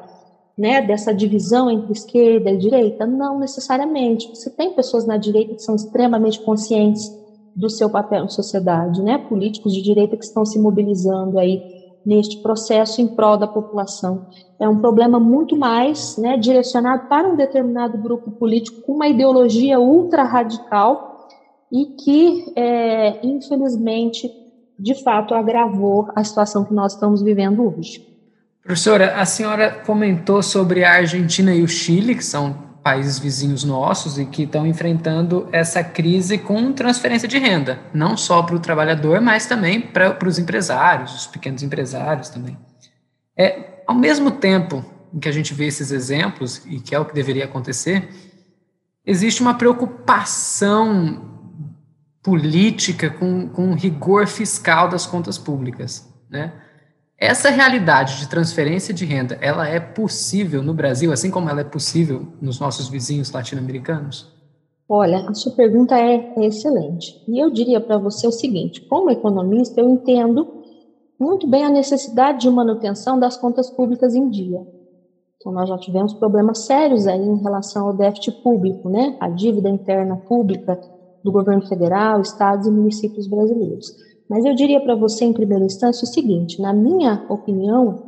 né, 0.56 0.82
dessa 0.82 1.14
divisão 1.14 1.70
entre 1.70 1.92
esquerda 1.92 2.50
e 2.50 2.58
direita? 2.58 3.06
Não 3.06 3.38
necessariamente. 3.38 4.28
Você 4.28 4.50
tem 4.50 4.75
pessoas 4.75 5.06
na 5.06 5.16
direita 5.16 5.54
que 5.54 5.62
são 5.62 5.76
extremamente 5.76 6.40
conscientes 6.40 7.11
do 7.54 7.70
seu 7.70 7.88
papel 7.88 8.23
na 8.23 8.28
sociedade, 8.28 9.00
né? 9.02 9.16
Políticos 9.16 9.73
de 9.73 9.80
direita 9.80 10.16
que 10.16 10.25
estão 10.25 10.44
se 10.44 10.58
mobilizando 10.58 11.38
aí 11.38 11.62
neste 12.04 12.42
processo 12.42 13.00
em 13.00 13.06
prol 13.06 13.37
da 13.37 13.46
população. 13.46 14.26
É 14.58 14.68
um 14.68 14.78
problema 14.78 15.18
muito 15.18 15.56
mais 15.56 16.18
né, 16.18 16.37
direcionado 16.37 17.08
para 17.08 17.28
um 17.28 17.37
determinado 17.37 17.96
grupo 17.96 18.30
político 18.32 18.82
com 18.82 18.92
uma 18.92 19.08
ideologia 19.08 19.80
ultra 19.80 20.23
radical 20.23 21.28
e 21.73 21.87
que, 21.87 22.52
é, 22.56 23.26
infelizmente, 23.26 24.30
de 24.78 25.02
fato, 25.02 25.35
agravou 25.35 26.11
a 26.14 26.25
situação 26.25 26.64
que 26.64 26.75
nós 26.75 26.95
estamos 26.95 27.23
vivendo 27.23 27.62
hoje. 27.66 28.07
Professora, 28.62 29.16
a 29.16 29.26
senhora 29.26 29.71
comentou 29.71 30.43
sobre 30.43 30.85
a 30.85 30.95
Argentina 30.95 31.54
e 31.54 31.62
o 31.62 31.69
Chile, 31.69 32.14
que 32.14 32.25
são 32.25 32.75
países 32.83 33.19
vizinhos 33.19 33.64
nossos 33.64 34.19
e 34.19 34.26
que 34.26 34.43
estão 34.43 34.66
enfrentando 34.66 35.49
essa 35.52 35.83
crise 35.83 36.37
com 36.37 36.73
transferência 36.73 37.26
de 37.26 37.38
renda, 37.38 37.78
não 37.95 38.16
só 38.16 38.43
para 38.43 38.57
o 38.57 38.61
trabalhador, 38.61 39.21
mas 39.21 39.47
também 39.47 39.81
para, 39.81 40.19
os 40.26 40.38
empresários, 40.38 41.14
os 41.14 41.26
pequenos 41.26 41.62
empresários 41.62 42.28
também. 42.28 42.59
É, 43.37 43.83
ao 43.87 43.95
mesmo 43.95 44.31
tempo 44.31 44.85
em 45.14 45.19
que 45.19 45.28
a 45.28 45.33
gente 45.33 45.54
vê 45.54 45.66
esses 45.66 45.90
exemplos, 45.90 46.62
e 46.66 46.81
que 46.81 46.95
é 46.95 46.99
o 46.99 47.04
que 47.04 47.14
deveria 47.14 47.45
acontecer, 47.45 48.09
existe 49.07 49.40
uma 49.40 49.54
preocupação 49.54 51.33
política 52.25 53.11
com, 53.11 53.47
com 53.50 53.75
rigor 53.75 54.26
fiscal 54.26 54.88
das 54.88 55.07
contas 55.07 55.37
públicas, 55.37 56.11
né? 56.31 56.54
Essa 57.16 57.49
realidade 57.49 58.19
de 58.19 58.28
transferência 58.28 58.93
de 58.93 59.04
renda, 59.04 59.38
ela 59.40 59.69
é 59.69 59.78
possível 59.78 60.62
no 60.62 60.75
Brasil, 60.75 61.12
assim 61.12 61.31
como 61.31 61.49
ela 61.49 61.61
é 61.61 61.64
possível 61.64 62.26
nos 62.40 62.59
nossos 62.59 62.88
vizinhos 62.88 63.31
latino-americanos? 63.31 64.33
Olha, 64.88 65.28
a 65.28 65.35
sua 65.35 65.52
pergunta 65.52 65.97
é, 65.97 66.35
é 66.37 66.47
excelente. 66.47 67.23
E 67.28 67.38
eu 67.38 67.50
diria 67.50 67.81
para 67.81 67.99
você 67.99 68.26
o 68.26 68.33
seguinte: 68.33 68.81
como 68.88 69.11
economista, 69.11 69.81
eu 69.81 69.88
entendo 69.88 70.64
muito 71.21 71.47
bem 71.47 71.64
a 71.64 71.71
necessidade 71.71 72.40
de 72.40 72.50
manutenção 72.50 73.19
das 73.19 73.37
contas 73.37 73.71
públicas 73.71 74.14
em 74.14 74.28
dia. 74.28 74.61
Então, 75.37 75.52
nós 75.52 75.69
já 75.69 75.78
tivemos 75.78 76.14
problemas 76.14 76.66
sérios 76.66 77.07
aí 77.07 77.23
em 77.23 77.43
relação 77.43 77.87
ao 77.87 77.97
déficit 77.97 78.43
público, 78.43 78.88
né? 78.88 79.16
A 79.21 79.28
dívida 79.28 79.69
interna 79.69 80.16
pública 80.16 80.81
do 81.25 81.33
governo 81.33 81.66
federal, 81.66 82.21
estados 82.21 82.66
e 82.66 82.71
municípios 82.71 83.26
brasileiros. 83.26 83.87
Mas 84.28 84.45
eu 84.45 84.54
diria 84.54 84.81
para 84.81 84.95
você, 84.95 85.25
em 85.25 85.33
primeira 85.33 85.64
instância, 85.64 86.04
o 86.04 86.09
seguinte: 86.09 86.61
na 86.61 86.73
minha 86.73 87.25
opinião, 87.28 87.99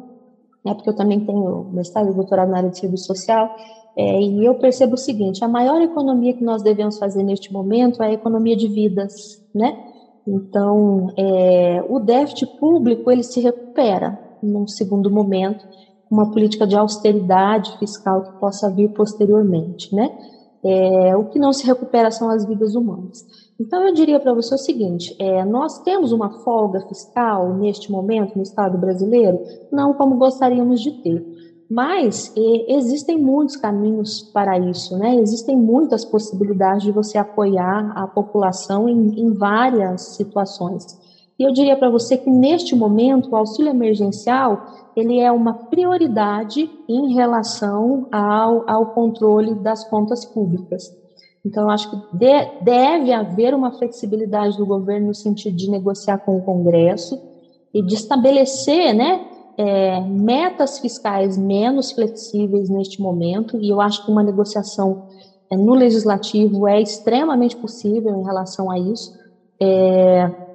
né, 0.64 0.74
porque 0.74 0.90
eu 0.90 0.96
também 0.96 1.24
tenho 1.24 1.64
mestrado 1.72 2.10
e 2.10 2.14
doutorado 2.14 2.50
na 2.50 2.58
área 2.58 2.70
de 2.70 2.78
serviço 2.78 3.06
social, 3.06 3.48
é, 3.96 4.20
e 4.20 4.44
eu 4.44 4.54
percebo 4.54 4.94
o 4.94 4.98
seguinte: 4.98 5.42
a 5.44 5.48
maior 5.48 5.80
economia 5.80 6.34
que 6.34 6.44
nós 6.44 6.62
devemos 6.62 6.98
fazer 6.98 7.22
neste 7.22 7.52
momento 7.52 8.02
é 8.02 8.08
a 8.08 8.12
economia 8.12 8.56
de 8.56 8.68
vidas, 8.68 9.12
né? 9.54 9.72
Então, 10.26 11.06
é, 11.16 11.82
o 11.88 12.00
déficit 12.00 12.46
público 12.58 13.10
ele 13.10 13.22
se 13.22 13.40
recupera 13.40 14.18
num 14.42 14.66
segundo 14.66 15.10
momento, 15.10 15.64
uma 16.10 16.30
política 16.30 16.66
de 16.66 16.76
austeridade 16.76 17.70
fiscal 17.78 18.22
que 18.22 18.38
possa 18.38 18.70
vir 18.70 18.88
posteriormente, 18.92 19.94
né? 19.94 20.08
É, 20.68 21.16
o 21.16 21.26
que 21.26 21.38
não 21.38 21.52
se 21.52 21.64
recupera 21.64 22.10
são 22.10 22.28
as 22.28 22.44
vidas 22.44 22.74
humanas. 22.74 23.24
Então, 23.58 23.86
eu 23.86 23.94
diria 23.94 24.18
para 24.18 24.34
você 24.34 24.54
o 24.54 24.58
seguinte: 24.58 25.14
é, 25.20 25.44
nós 25.44 25.78
temos 25.82 26.10
uma 26.10 26.42
folga 26.42 26.80
fiscal 26.88 27.54
neste 27.54 27.90
momento 27.92 28.34
no 28.34 28.42
Estado 28.42 28.76
brasileiro? 28.76 29.38
Não 29.70 29.94
como 29.94 30.16
gostaríamos 30.16 30.80
de 30.80 30.90
ter. 31.02 31.24
Mas 31.70 32.32
é, 32.36 32.74
existem 32.74 33.16
muitos 33.16 33.56
caminhos 33.56 34.22
para 34.22 34.58
isso, 34.58 34.96
né? 34.98 35.14
Existem 35.16 35.56
muitas 35.56 36.04
possibilidades 36.04 36.82
de 36.82 36.90
você 36.90 37.16
apoiar 37.16 37.92
a 37.94 38.06
população 38.08 38.88
em, 38.88 39.20
em 39.20 39.32
várias 39.34 40.16
situações. 40.16 41.05
E 41.38 41.42
eu 41.42 41.52
diria 41.52 41.76
para 41.76 41.90
você 41.90 42.16
que 42.16 42.30
neste 42.30 42.74
momento 42.74 43.30
o 43.30 43.36
auxílio 43.36 43.70
emergencial 43.70 44.58
ele 44.96 45.20
é 45.20 45.30
uma 45.30 45.52
prioridade 45.52 46.70
em 46.88 47.12
relação 47.12 48.08
ao, 48.10 48.68
ao 48.68 48.86
controle 48.94 49.54
das 49.54 49.84
contas 49.84 50.24
públicas. 50.24 50.84
Então, 51.44 51.70
acho 51.70 51.88
que 51.90 52.16
de, 52.16 52.64
deve 52.64 53.12
haver 53.12 53.54
uma 53.54 53.70
flexibilidade 53.70 54.56
do 54.56 54.66
governo 54.66 55.08
no 55.08 55.14
sentido 55.14 55.54
de 55.54 55.70
negociar 55.70 56.18
com 56.18 56.36
o 56.36 56.42
Congresso 56.42 57.20
e 57.72 57.82
de 57.82 57.94
estabelecer 57.94 58.94
né, 58.94 59.20
é, 59.58 60.00
metas 60.00 60.78
fiscais 60.78 61.36
menos 61.36 61.92
flexíveis 61.92 62.68
neste 62.68 63.00
momento, 63.00 63.60
e 63.60 63.68
eu 63.68 63.80
acho 63.80 64.04
que 64.04 64.10
uma 64.10 64.22
negociação 64.22 65.04
é, 65.52 65.56
no 65.56 65.74
legislativo 65.74 66.66
é 66.66 66.80
extremamente 66.80 67.56
possível 67.56 68.18
em 68.18 68.24
relação 68.24 68.70
a 68.70 68.78
isso. 68.78 69.12
É, 69.60 70.45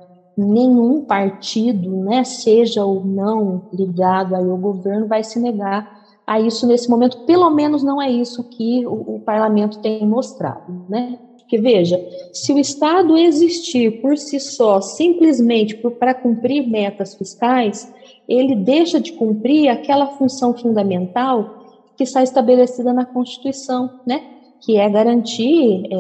nenhum 0.42 1.02
partido, 1.02 1.90
né, 2.04 2.24
seja 2.24 2.84
ou 2.84 3.04
não 3.06 3.64
ligado 3.74 4.36
ao 4.36 4.58
governo, 4.58 5.08
vai 5.08 5.24
se 5.24 5.40
negar 5.40 5.90
a 6.26 6.40
isso 6.40 6.66
nesse 6.68 6.90
momento, 6.90 7.26
pelo 7.26 7.50
menos 7.50 7.84
não 7.84 8.02
é 8.02 8.10
isso 8.10 8.44
que 8.44 8.86
o, 8.86 9.16
o 9.16 9.20
parlamento 9.20 9.80
tem 9.82 10.06
mostrado, 10.06 10.86
né? 10.88 11.20
Porque 11.38 11.58
veja, 11.58 12.00
se 12.32 12.54
o 12.54 12.60
Estado 12.60 13.18
existir 13.18 14.02
por 14.02 14.18
si 14.18 14.40
só, 14.40 14.80
simplesmente 14.80 15.76
para 16.00 16.14
cumprir 16.14 16.66
metas 16.66 17.16
fiscais, 17.16 17.92
ele 18.28 18.56
deixa 18.56 19.02
de 19.02 19.12
cumprir 19.12 19.68
aquela 19.68 20.08
função 20.08 20.54
fundamental 20.54 21.60
que 21.98 22.04
está 22.04 22.24
estabelecida 22.24 22.94
na 22.94 23.06
Constituição, 23.06 24.00
né? 24.08 24.41
Que 24.62 24.78
é 24.78 24.90
garantir 24.90 25.84
é, 25.92 25.96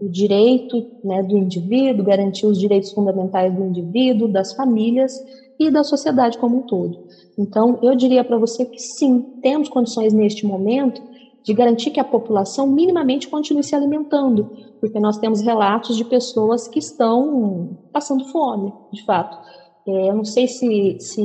o 0.00 0.08
direito 0.08 0.84
né, 1.02 1.22
do 1.22 1.36
indivíduo, 1.36 2.04
garantir 2.04 2.46
os 2.46 2.58
direitos 2.58 2.92
fundamentais 2.92 3.54
do 3.54 3.64
indivíduo, 3.64 4.28
das 4.28 4.52
famílias 4.52 5.12
e 5.58 5.70
da 5.70 5.82
sociedade 5.82 6.36
como 6.38 6.58
um 6.58 6.62
todo. 6.62 6.98
Então, 7.38 7.78
eu 7.82 7.94
diria 7.94 8.22
para 8.22 8.38
você 8.38 8.64
que 8.64 8.78
sim, 8.78 9.20
temos 9.42 9.68
condições 9.68 10.12
neste 10.12 10.46
momento 10.46 11.02
de 11.42 11.54
garantir 11.54 11.90
que 11.90 12.00
a 12.00 12.04
população 12.04 12.66
minimamente 12.66 13.28
continue 13.28 13.62
se 13.62 13.74
alimentando, 13.74 14.50
porque 14.80 14.98
nós 14.98 15.16
temos 15.16 15.40
relatos 15.40 15.96
de 15.96 16.04
pessoas 16.04 16.66
que 16.66 16.80
estão 16.80 17.78
passando 17.92 18.24
fome, 18.26 18.72
de 18.92 19.04
fato. 19.04 19.38
É, 19.86 20.10
eu 20.10 20.14
não 20.16 20.24
sei 20.24 20.48
se, 20.48 20.96
se 20.98 21.22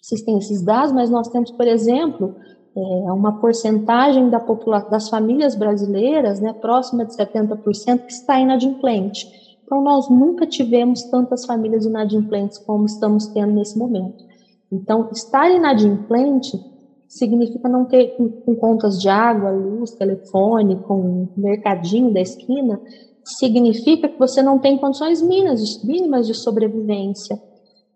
vocês 0.00 0.22
têm 0.22 0.38
esses 0.38 0.62
dados, 0.62 0.92
mas 0.92 1.10
nós 1.10 1.28
temos, 1.28 1.50
por 1.50 1.66
exemplo, 1.66 2.34
é, 2.76 3.12
uma 3.12 3.40
porcentagem 3.40 4.28
da 4.28 4.40
população, 4.40 4.90
das 4.90 5.08
famílias 5.08 5.54
brasileiras, 5.54 6.40
né, 6.40 6.52
próxima 6.52 7.04
de 7.04 7.14
70%, 7.16 8.06
que 8.06 8.12
está 8.12 8.38
inadimplente. 8.38 9.26
Então, 9.64 9.82
nós 9.82 10.08
nunca 10.10 10.46
tivemos 10.46 11.02
tantas 11.04 11.46
famílias 11.46 11.84
inadimplentes 11.84 12.58
como 12.58 12.84
estamos 12.84 13.26
tendo 13.28 13.52
nesse 13.52 13.78
momento. 13.78 14.22
Então, 14.70 15.08
estar 15.12 15.50
inadimplente 15.50 16.58
significa 17.08 17.68
não 17.68 17.84
ter 17.84 18.16
com, 18.16 18.28
com 18.28 18.56
contas 18.56 19.00
de 19.00 19.08
água, 19.08 19.50
luz, 19.50 19.92
telefone, 19.92 20.76
com 20.82 21.28
mercadinho 21.36 22.12
da 22.12 22.20
esquina, 22.20 22.80
significa 23.24 24.08
que 24.08 24.18
você 24.18 24.42
não 24.42 24.58
tem 24.58 24.76
condições 24.76 25.22
mínimas, 25.22 25.82
mínimas 25.84 26.26
de 26.26 26.34
sobrevivência. 26.34 27.40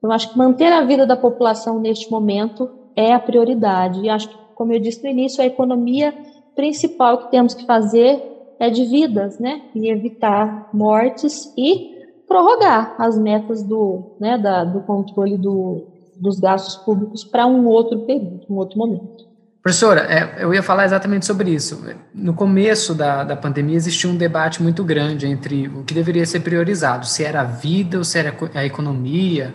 Eu 0.02 0.12
acho 0.12 0.30
que 0.30 0.38
manter 0.38 0.72
a 0.72 0.84
vida 0.84 1.04
da 1.04 1.16
população 1.16 1.80
neste 1.80 2.10
momento 2.10 2.70
é 2.94 3.12
a 3.12 3.20
prioridade. 3.20 4.00
E 4.00 4.08
acho 4.08 4.28
que, 4.28 4.36
como 4.58 4.72
eu 4.72 4.80
disse 4.80 5.04
no 5.04 5.08
início, 5.08 5.40
a 5.40 5.46
economia 5.46 6.12
principal 6.56 7.18
que 7.18 7.30
temos 7.30 7.54
que 7.54 7.64
fazer 7.64 8.20
é 8.58 8.68
de 8.68 8.84
vidas, 8.84 9.38
né? 9.38 9.62
E 9.72 9.88
evitar 9.88 10.68
mortes 10.74 11.54
e 11.56 11.96
prorrogar 12.26 12.96
as 12.98 13.16
metas 13.16 13.62
do, 13.62 14.16
né, 14.20 14.36
da, 14.36 14.64
do 14.64 14.80
controle 14.80 15.38
do, 15.38 15.86
dos 16.16 16.40
gastos 16.40 16.74
públicos 16.84 17.22
para 17.22 17.46
um 17.46 17.68
outro 17.68 18.00
período, 18.00 18.46
um 18.50 18.56
outro 18.56 18.76
momento. 18.76 19.28
Professora, 19.62 20.00
é, 20.00 20.42
eu 20.42 20.52
ia 20.52 20.62
falar 20.62 20.86
exatamente 20.86 21.24
sobre 21.24 21.50
isso. 21.50 21.80
No 22.12 22.34
começo 22.34 22.96
da, 22.96 23.22
da 23.22 23.36
pandemia 23.36 23.76
existia 23.76 24.10
um 24.10 24.16
debate 24.16 24.60
muito 24.60 24.82
grande 24.82 25.26
entre 25.26 25.68
o 25.68 25.84
que 25.84 25.94
deveria 25.94 26.26
ser 26.26 26.40
priorizado, 26.40 27.06
se 27.06 27.22
era 27.22 27.42
a 27.42 27.44
vida 27.44 27.96
ou 27.96 28.04
se 28.04 28.18
era 28.18 28.34
a 28.54 28.64
economia, 28.64 29.54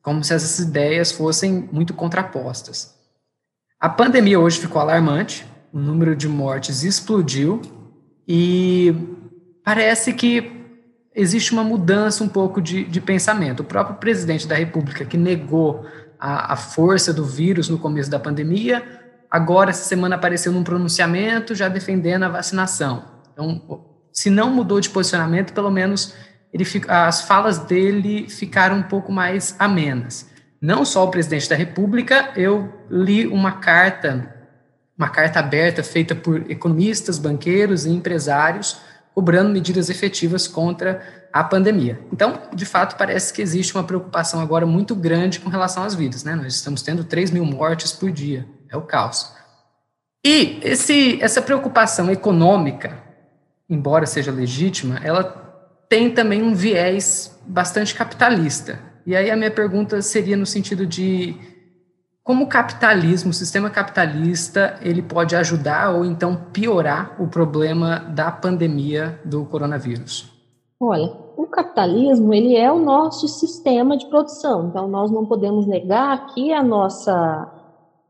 como 0.00 0.22
se 0.22 0.32
essas 0.32 0.60
ideias 0.60 1.10
fossem 1.10 1.68
muito 1.72 1.94
contrapostas. 1.94 2.99
A 3.80 3.88
pandemia 3.88 4.38
hoje 4.38 4.60
ficou 4.60 4.78
alarmante, 4.78 5.46
o 5.72 5.78
número 5.78 6.14
de 6.14 6.28
mortes 6.28 6.82
explodiu 6.84 7.62
e 8.28 8.94
parece 9.64 10.12
que 10.12 10.52
existe 11.14 11.52
uma 11.52 11.64
mudança 11.64 12.22
um 12.22 12.28
pouco 12.28 12.60
de, 12.60 12.84
de 12.84 13.00
pensamento. 13.00 13.60
O 13.60 13.64
próprio 13.64 13.96
presidente 13.96 14.46
da 14.46 14.54
República, 14.54 15.06
que 15.06 15.16
negou 15.16 15.86
a, 16.18 16.52
a 16.52 16.56
força 16.56 17.10
do 17.10 17.24
vírus 17.24 17.70
no 17.70 17.78
começo 17.78 18.10
da 18.10 18.18
pandemia, 18.18 18.84
agora, 19.30 19.70
essa 19.70 19.84
semana, 19.84 20.16
apareceu 20.16 20.52
num 20.52 20.62
pronunciamento 20.62 21.54
já 21.54 21.66
defendendo 21.66 22.24
a 22.24 22.28
vacinação. 22.28 23.04
Então, 23.32 23.82
se 24.12 24.28
não 24.28 24.50
mudou 24.50 24.78
de 24.78 24.90
posicionamento, 24.90 25.54
pelo 25.54 25.70
menos 25.70 26.14
ele, 26.52 26.66
as 26.86 27.22
falas 27.22 27.56
dele 27.56 28.28
ficaram 28.28 28.76
um 28.76 28.82
pouco 28.82 29.10
mais 29.10 29.56
amenas. 29.58 30.28
Não 30.60 30.84
só 30.84 31.04
o 31.04 31.10
presidente 31.10 31.48
da 31.48 31.56
República, 31.56 32.32
eu 32.36 32.70
li 32.90 33.26
uma 33.26 33.52
carta, 33.52 34.34
uma 34.96 35.08
carta 35.08 35.38
aberta 35.38 35.82
feita 35.82 36.14
por 36.14 36.50
economistas, 36.50 37.18
banqueiros 37.18 37.86
e 37.86 37.90
empresários, 37.90 38.78
cobrando 39.14 39.50
medidas 39.50 39.88
efetivas 39.88 40.46
contra 40.46 41.02
a 41.32 41.42
pandemia. 41.42 41.98
Então, 42.12 42.42
de 42.54 42.66
fato, 42.66 42.96
parece 42.96 43.32
que 43.32 43.40
existe 43.40 43.74
uma 43.74 43.84
preocupação 43.84 44.40
agora 44.40 44.66
muito 44.66 44.94
grande 44.94 45.40
com 45.40 45.48
relação 45.48 45.82
às 45.82 45.94
vidas. 45.94 46.24
Né? 46.24 46.34
Nós 46.34 46.54
estamos 46.54 46.82
tendo 46.82 47.04
3 47.04 47.30
mil 47.30 47.46
mortes 47.46 47.92
por 47.92 48.10
dia, 48.10 48.46
é 48.68 48.76
o 48.76 48.82
caos. 48.82 49.32
E 50.22 50.60
esse, 50.62 51.18
essa 51.22 51.40
preocupação 51.40 52.10
econômica, 52.10 52.98
embora 53.68 54.04
seja 54.04 54.30
legítima, 54.30 55.00
ela 55.02 55.22
tem 55.88 56.10
também 56.10 56.42
um 56.42 56.54
viés 56.54 57.34
bastante 57.46 57.94
capitalista. 57.94 58.89
E 59.06 59.16
aí 59.16 59.30
a 59.30 59.36
minha 59.36 59.50
pergunta 59.50 60.00
seria 60.02 60.36
no 60.36 60.46
sentido 60.46 60.86
de 60.86 61.36
como 62.22 62.44
o 62.44 62.48
capitalismo, 62.48 63.30
o 63.30 63.34
sistema 63.34 63.70
capitalista, 63.70 64.78
ele 64.82 65.02
pode 65.02 65.34
ajudar 65.34 65.90
ou 65.94 66.04
então 66.04 66.36
piorar 66.52 67.16
o 67.20 67.26
problema 67.26 67.98
da 67.98 68.30
pandemia 68.30 69.18
do 69.24 69.44
coronavírus? 69.46 70.30
Olha, 70.78 71.12
o 71.36 71.46
capitalismo 71.46 72.32
ele 72.32 72.54
é 72.54 72.70
o 72.70 72.78
nosso 72.78 73.26
sistema 73.26 73.96
de 73.96 74.06
produção. 74.06 74.68
Então 74.68 74.86
nós 74.86 75.10
não 75.10 75.26
podemos 75.26 75.66
negar 75.66 76.26
que 76.26 76.52
a 76.52 76.62
nossa 76.62 77.50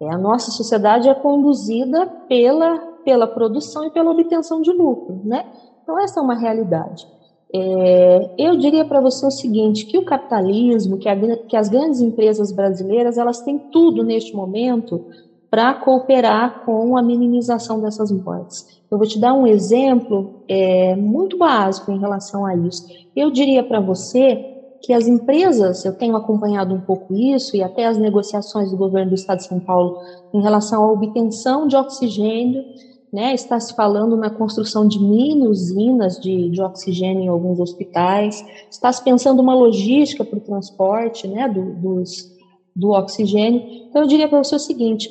é, 0.00 0.12
a 0.12 0.18
nossa 0.18 0.50
sociedade 0.50 1.08
é 1.08 1.14
conduzida 1.14 2.06
pela 2.28 2.90
pela 3.04 3.26
produção 3.26 3.86
e 3.86 3.90
pela 3.90 4.10
obtenção 4.10 4.60
de 4.60 4.70
lucro, 4.70 5.20
né? 5.24 5.46
Então 5.82 5.98
essa 5.98 6.20
é 6.20 6.22
uma 6.22 6.34
realidade. 6.34 7.06
É, 7.52 8.30
eu 8.38 8.56
diria 8.56 8.84
para 8.84 9.00
você 9.00 9.26
o 9.26 9.30
seguinte, 9.30 9.86
que 9.86 9.98
o 9.98 10.04
capitalismo, 10.04 10.98
que, 10.98 11.08
a, 11.08 11.36
que 11.36 11.56
as 11.56 11.68
grandes 11.68 12.00
empresas 12.00 12.52
brasileiras, 12.52 13.18
elas 13.18 13.40
têm 13.40 13.58
tudo 13.58 14.04
neste 14.04 14.34
momento 14.34 15.04
para 15.50 15.74
cooperar 15.74 16.64
com 16.64 16.96
a 16.96 17.02
minimização 17.02 17.80
dessas 17.80 18.12
mortes. 18.12 18.80
Eu 18.88 18.98
vou 18.98 19.06
te 19.06 19.18
dar 19.18 19.34
um 19.34 19.46
exemplo 19.46 20.42
é, 20.48 20.94
muito 20.94 21.36
básico 21.36 21.90
em 21.90 21.98
relação 21.98 22.46
a 22.46 22.54
isso. 22.54 22.86
Eu 23.16 23.30
diria 23.30 23.62
para 23.64 23.80
você 23.80 24.46
que 24.82 24.92
as 24.92 25.06
empresas, 25.06 25.84
eu 25.84 25.92
tenho 25.92 26.16
acompanhado 26.16 26.74
um 26.74 26.80
pouco 26.80 27.12
isso, 27.12 27.56
e 27.56 27.62
até 27.62 27.86
as 27.86 27.98
negociações 27.98 28.70
do 28.70 28.76
governo 28.76 29.10
do 29.10 29.14
Estado 29.14 29.38
de 29.38 29.44
São 29.44 29.60
Paulo 29.60 29.98
em 30.32 30.40
relação 30.40 30.82
à 30.82 30.90
obtenção 30.90 31.66
de 31.66 31.76
oxigênio, 31.76 32.64
né, 33.12 33.34
está 33.34 33.58
se 33.58 33.74
falando 33.74 34.16
na 34.16 34.30
construção 34.30 34.86
de 34.86 34.98
mini 35.00 35.46
usinas 35.46 36.18
de, 36.20 36.48
de 36.48 36.62
oxigênio 36.62 37.24
em 37.24 37.28
alguns 37.28 37.58
hospitais, 37.58 38.44
está 38.70 38.92
se 38.92 39.02
pensando 39.02 39.40
uma 39.40 39.54
logística 39.54 40.24
para 40.24 40.38
o 40.38 40.42
transporte 40.42 41.26
né, 41.26 41.48
do, 41.48 41.74
dos, 41.74 42.30
do 42.74 42.90
oxigênio. 42.90 43.62
Então, 43.88 44.02
eu 44.02 44.08
diria 44.08 44.28
para 44.28 44.42
você 44.42 44.54
o 44.54 44.60
seguinte: 44.60 45.08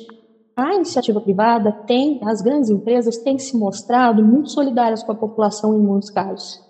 a 0.56 0.74
iniciativa 0.74 1.20
privada 1.20 1.72
tem, 1.72 2.20
as 2.24 2.40
grandes 2.40 2.70
empresas 2.70 3.18
têm 3.18 3.38
se 3.38 3.56
mostrado 3.56 4.24
muito 4.24 4.50
solidárias 4.50 5.02
com 5.02 5.12
a 5.12 5.16
população 5.16 5.74
em 5.74 5.80
muitos 5.80 6.10
casos. 6.10 6.60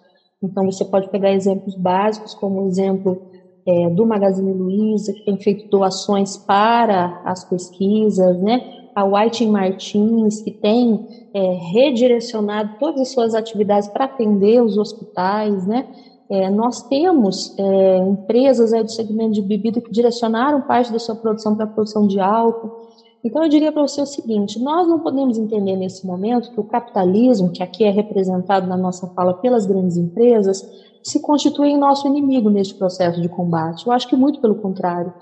Então, 0.42 0.64
você 0.64 0.84
pode 0.84 1.10
pegar 1.10 1.32
exemplos 1.32 1.76
básicos, 1.76 2.34
como 2.34 2.62
o 2.62 2.66
exemplo 2.66 3.22
é, 3.66 3.90
do 3.90 4.06
Magazine 4.06 4.52
Luiza, 4.52 5.12
que 5.12 5.24
tem 5.24 5.36
feito 5.38 5.68
doações 5.68 6.36
para 6.36 7.20
as 7.24 7.44
pesquisas, 7.44 8.40
né? 8.40 8.79
A 8.94 9.04
White 9.04 9.46
Martins, 9.46 10.42
que 10.42 10.50
tem 10.50 11.06
é, 11.32 11.52
redirecionado 11.72 12.76
todas 12.78 13.00
as 13.00 13.08
suas 13.08 13.34
atividades 13.34 13.88
para 13.88 14.04
atender 14.04 14.62
os 14.62 14.76
hospitais, 14.76 15.66
né? 15.66 15.86
É, 16.28 16.48
nós 16.48 16.82
temos 16.84 17.58
é, 17.58 17.98
empresas 17.98 18.72
aí 18.72 18.84
do 18.84 18.90
segmento 18.90 19.32
de 19.32 19.42
bebida 19.42 19.80
que 19.80 19.90
direcionaram 19.90 20.62
parte 20.62 20.92
da 20.92 20.98
sua 20.98 21.16
produção 21.16 21.56
para 21.56 21.64
a 21.64 21.68
produção 21.68 22.06
de 22.06 22.20
álcool. 22.20 22.88
Então, 23.22 23.42
eu 23.42 23.48
diria 23.48 23.72
para 23.72 23.82
você 23.82 24.00
o 24.00 24.06
seguinte: 24.06 24.58
nós 24.60 24.86
não 24.86 25.00
podemos 25.00 25.36
entender 25.36 25.76
nesse 25.76 26.06
momento 26.06 26.52
que 26.52 26.60
o 26.60 26.64
capitalismo, 26.64 27.50
que 27.50 27.62
aqui 27.62 27.84
é 27.84 27.90
representado 27.90 28.66
na 28.66 28.76
nossa 28.76 29.08
fala 29.08 29.34
pelas 29.34 29.66
grandes 29.66 29.96
empresas, 29.96 30.62
se 31.02 31.20
constitui 31.20 31.70
em 31.70 31.78
nosso 31.78 32.06
inimigo 32.06 32.48
neste 32.48 32.74
processo 32.74 33.20
de 33.20 33.28
combate. 33.28 33.86
Eu 33.86 33.92
acho 33.92 34.06
que 34.08 34.16
muito 34.16 34.40
pelo 34.40 34.54
contrário. 34.54 35.12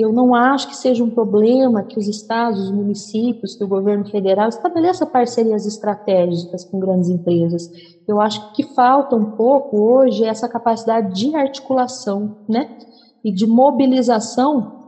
Eu 0.00 0.14
não 0.14 0.34
acho 0.34 0.68
que 0.68 0.76
seja 0.76 1.04
um 1.04 1.10
problema 1.10 1.82
que 1.82 1.98
os 1.98 2.08
estados, 2.08 2.58
os 2.58 2.70
municípios, 2.70 3.54
que 3.54 3.62
o 3.62 3.68
governo 3.68 4.08
federal 4.08 4.48
estabeleça 4.48 5.04
parcerias 5.04 5.66
estratégicas 5.66 6.64
com 6.64 6.80
grandes 6.80 7.10
empresas. 7.10 7.70
Eu 8.08 8.18
acho 8.18 8.54
que 8.54 8.62
falta 8.74 9.14
um 9.14 9.32
pouco 9.32 9.78
hoje 9.78 10.24
essa 10.24 10.48
capacidade 10.48 11.14
de 11.14 11.36
articulação, 11.36 12.38
né, 12.48 12.78
e 13.22 13.30
de 13.30 13.46
mobilização 13.46 14.80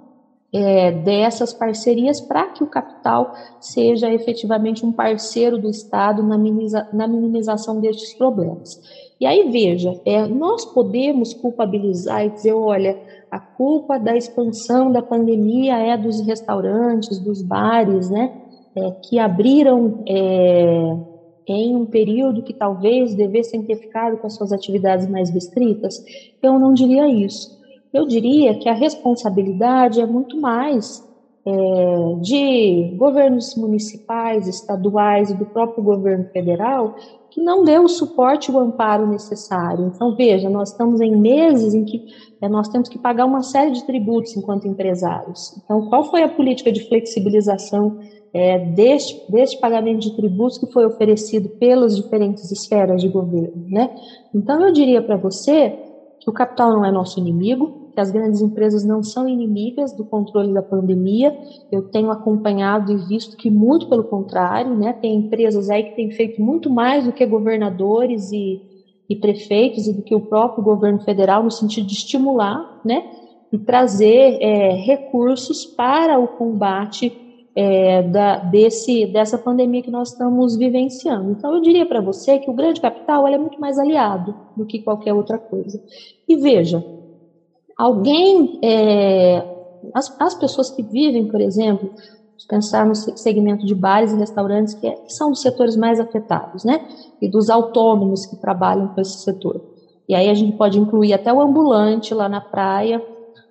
é, 0.51 0.90
dessas 0.90 1.53
parcerias 1.53 2.18
para 2.18 2.46
que 2.46 2.64
o 2.64 2.66
capital 2.66 3.35
seja 3.61 4.11
efetivamente 4.11 4.85
um 4.85 4.92
parceiro 4.92 5.59
do 5.59 5.68
Estado 5.68 6.22
na, 6.22 6.38
minimiza, 6.38 6.88
na 6.90 7.07
minimização 7.07 7.83
destes 7.83 8.14
problemas. 8.14 8.81
E 9.20 9.27
aí 9.27 9.51
veja, 9.51 10.01
é, 10.07 10.27
nós 10.27 10.64
podemos 10.64 11.35
culpabilizar 11.35 12.25
e 12.25 12.31
dizer, 12.31 12.55
olha, 12.55 12.98
a 13.33 13.38
culpa 13.38 13.99
da 13.99 14.14
expansão 14.14 14.92
da 14.92 15.01
pandemia 15.01 15.79
é 15.79 15.97
dos 15.97 16.21
restaurantes, 16.21 17.18
dos 17.18 17.40
bares, 17.40 18.11
né, 18.11 18.31
é, 18.77 18.90
que 19.03 19.18
abriram 19.18 20.05
é, 20.07 20.97
em 21.49 21.75
um 21.75 21.87
período 21.87 22.42
que 22.42 22.53
talvez 22.53 23.14
devessem 23.14 23.62
ter 23.62 23.77
ficado 23.77 24.18
com 24.18 24.27
as 24.27 24.35
suas 24.35 24.53
atividades 24.53 25.09
mais 25.09 25.31
restritas. 25.31 25.95
Eu 26.42 26.59
não 26.59 26.75
diria 26.75 27.09
isso. 27.09 27.59
Eu 27.90 28.07
diria 28.07 28.55
que 28.59 28.68
a 28.68 28.75
responsabilidade 28.75 29.99
é 29.99 30.07
muito 30.07 30.38
mais 30.38 31.03
é, 31.47 31.51
de 32.21 32.95
governos 32.99 33.55
municipais, 33.57 34.47
estaduais 34.47 35.31
e 35.31 35.35
do 35.35 35.47
próprio 35.47 35.83
governo 35.83 36.27
federal 36.27 36.97
que 37.33 37.40
não 37.40 37.64
deu 37.64 37.85
o 37.85 37.88
suporte 37.88 38.51
e 38.51 38.55
o 38.55 38.59
amparo 38.59 39.07
necessário. 39.07 39.90
Então, 39.95 40.14
veja, 40.14 40.51
nós 40.51 40.71
estamos 40.71 41.01
em 41.01 41.16
meses 41.16 41.73
em 41.73 41.83
que 41.83 42.05
é, 42.42 42.49
nós 42.49 42.68
temos 42.68 42.90
que 42.90 42.99
pagar 42.99 43.25
uma 43.25 43.42
série 43.42 43.71
de 43.71 43.85
tributos 43.85 44.37
enquanto 44.37 44.68
empresários. 44.68 45.59
Então, 45.64 45.88
qual 45.88 46.05
foi 46.05 46.23
a 46.23 46.29
política 46.29 46.71
de 46.71 46.87
flexibilização 46.87 47.99
é, 48.35 48.59
deste, 48.59 49.33
deste 49.33 49.59
pagamento 49.59 50.01
de 50.01 50.14
tributos 50.14 50.59
que 50.59 50.71
foi 50.71 50.85
oferecido 50.85 51.49
pelas 51.49 51.97
diferentes 51.97 52.53
esferas 52.53 53.01
de 53.01 53.09
governo? 53.09 53.64
Né? 53.66 53.90
Então, 54.35 54.61
eu 54.66 54.71
diria 54.71 55.01
para 55.01 55.16
você 55.16 55.71
que 56.21 56.29
o 56.29 56.33
capital 56.35 56.71
não 56.71 56.85
é 56.85 56.92
nosso 56.92 57.18
inimigo, 57.18 57.82
que 57.92 58.00
as 58.00 58.11
grandes 58.11 58.40
empresas 58.40 58.85
não 58.85 59.02
são 59.02 59.28
inimigas 59.28 59.92
do 59.92 60.05
controle 60.05 60.52
da 60.52 60.62
pandemia. 60.62 61.37
Eu 61.70 61.83
tenho 61.83 62.11
acompanhado 62.11 62.92
e 62.92 62.96
visto 62.96 63.37
que 63.37 63.50
muito 63.50 63.88
pelo 63.88 64.05
contrário, 64.05 64.74
né? 64.74 64.92
Tem 64.94 65.14
empresas 65.16 65.68
aí 65.68 65.85
que 65.85 65.96
têm 65.96 66.11
feito 66.11 66.40
muito 66.40 66.70
mais 66.70 67.05
do 67.05 67.12
que 67.12 67.24
governadores 67.26 68.33
e, 68.33 68.61
e 69.09 69.16
prefeitos 69.16 69.87
e 69.87 69.92
do 69.92 70.02
que 70.02 70.14
o 70.14 70.20
próprio 70.20 70.64
governo 70.64 71.00
federal 71.00 71.42
no 71.42 71.50
sentido 71.50 71.87
de 71.87 71.94
estimular, 71.94 72.81
né? 72.85 73.05
E 73.52 73.59
trazer 73.59 74.38
é, 74.40 74.72
recursos 74.72 75.66
para 75.66 76.18
o 76.18 76.26
combate 76.26 77.12
é, 77.55 78.02
da, 78.02 78.38
desse, 78.38 79.07
dessa 79.07 79.37
pandemia 79.37 79.83
que 79.83 79.90
nós 79.90 80.12
estamos 80.12 80.57
vivenciando. 80.57 81.33
Então, 81.33 81.55
eu 81.55 81.61
diria 81.61 81.85
para 81.85 82.00
você 82.00 82.38
que 82.38 82.50
o 82.50 82.55
grande 82.55 82.81
capital 82.81 83.26
é 83.28 83.37
muito 83.37 83.61
mais 83.61 83.78
aliado 83.78 84.35
do 84.57 84.64
que 84.64 84.81
qualquer 84.81 85.12
outra 85.12 85.38
coisa. 85.38 85.83
E 86.26 86.37
veja, 86.37 86.83
Alguém, 87.83 88.61
é, 88.62 89.45
as, 89.92 90.14
as 90.21 90.37
pessoas 90.37 90.71
que 90.71 90.85
vivem, 90.85 91.27
por 91.27 91.40
exemplo, 91.40 91.90
pensar 92.49 92.87
no 92.87 92.95
segmento 92.95 93.66
de 93.66 93.75
bares 93.75 94.12
e 94.12 94.16
restaurantes, 94.16 94.73
que, 94.75 94.87
é, 94.87 94.92
que, 94.92 95.12
são 95.12 95.33
os 95.33 95.42
setores 95.42 95.75
mais 95.75 95.99
afetados, 95.99 96.62
né? 96.62 96.87
E 97.21 97.29
dos 97.29 97.51
autônomos 97.51 98.25
que 98.25 98.37
trabalham 98.37 98.87
com 98.87 99.01
esse 99.01 99.25
setor. 99.25 99.61
E 100.09 100.14
aí 100.14 100.31
a 100.31 100.35
gente 100.35 100.57
pode 100.57 100.79
incluir 100.79 101.12
até 101.12 101.33
o 101.33 101.40
ambulante 101.40 102.14
lá 102.14 102.29
na 102.29 102.40
praia, 102.40 103.05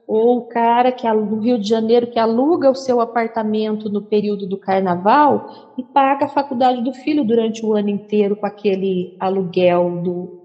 ou 0.08 0.38
o 0.38 0.41
cara 0.44 0.94
que 0.94 1.12
do 1.12 1.36
Rio 1.36 1.60
de 1.60 1.67
Janeiro 1.67 2.08
que 2.08 2.17
aluga 2.17 2.72
o 2.72 2.76
seu 2.76 3.02
apartamento 3.02 3.89
no 3.89 4.02
período 4.02 4.48
do 4.48 4.58
carnaval 4.58 5.74
e 5.78 5.84
paga 5.84 6.28
a 6.28 6.30
faculdade 6.30 6.82
do 6.82 6.94
filho 6.94 7.26
durante 7.26 7.65
o 7.65 7.74
ano 7.74 7.89
inteiro 7.89 8.38
com 8.38 8.46
aquele 8.46 9.13
aluguel 9.20 10.02
do, 10.02 10.40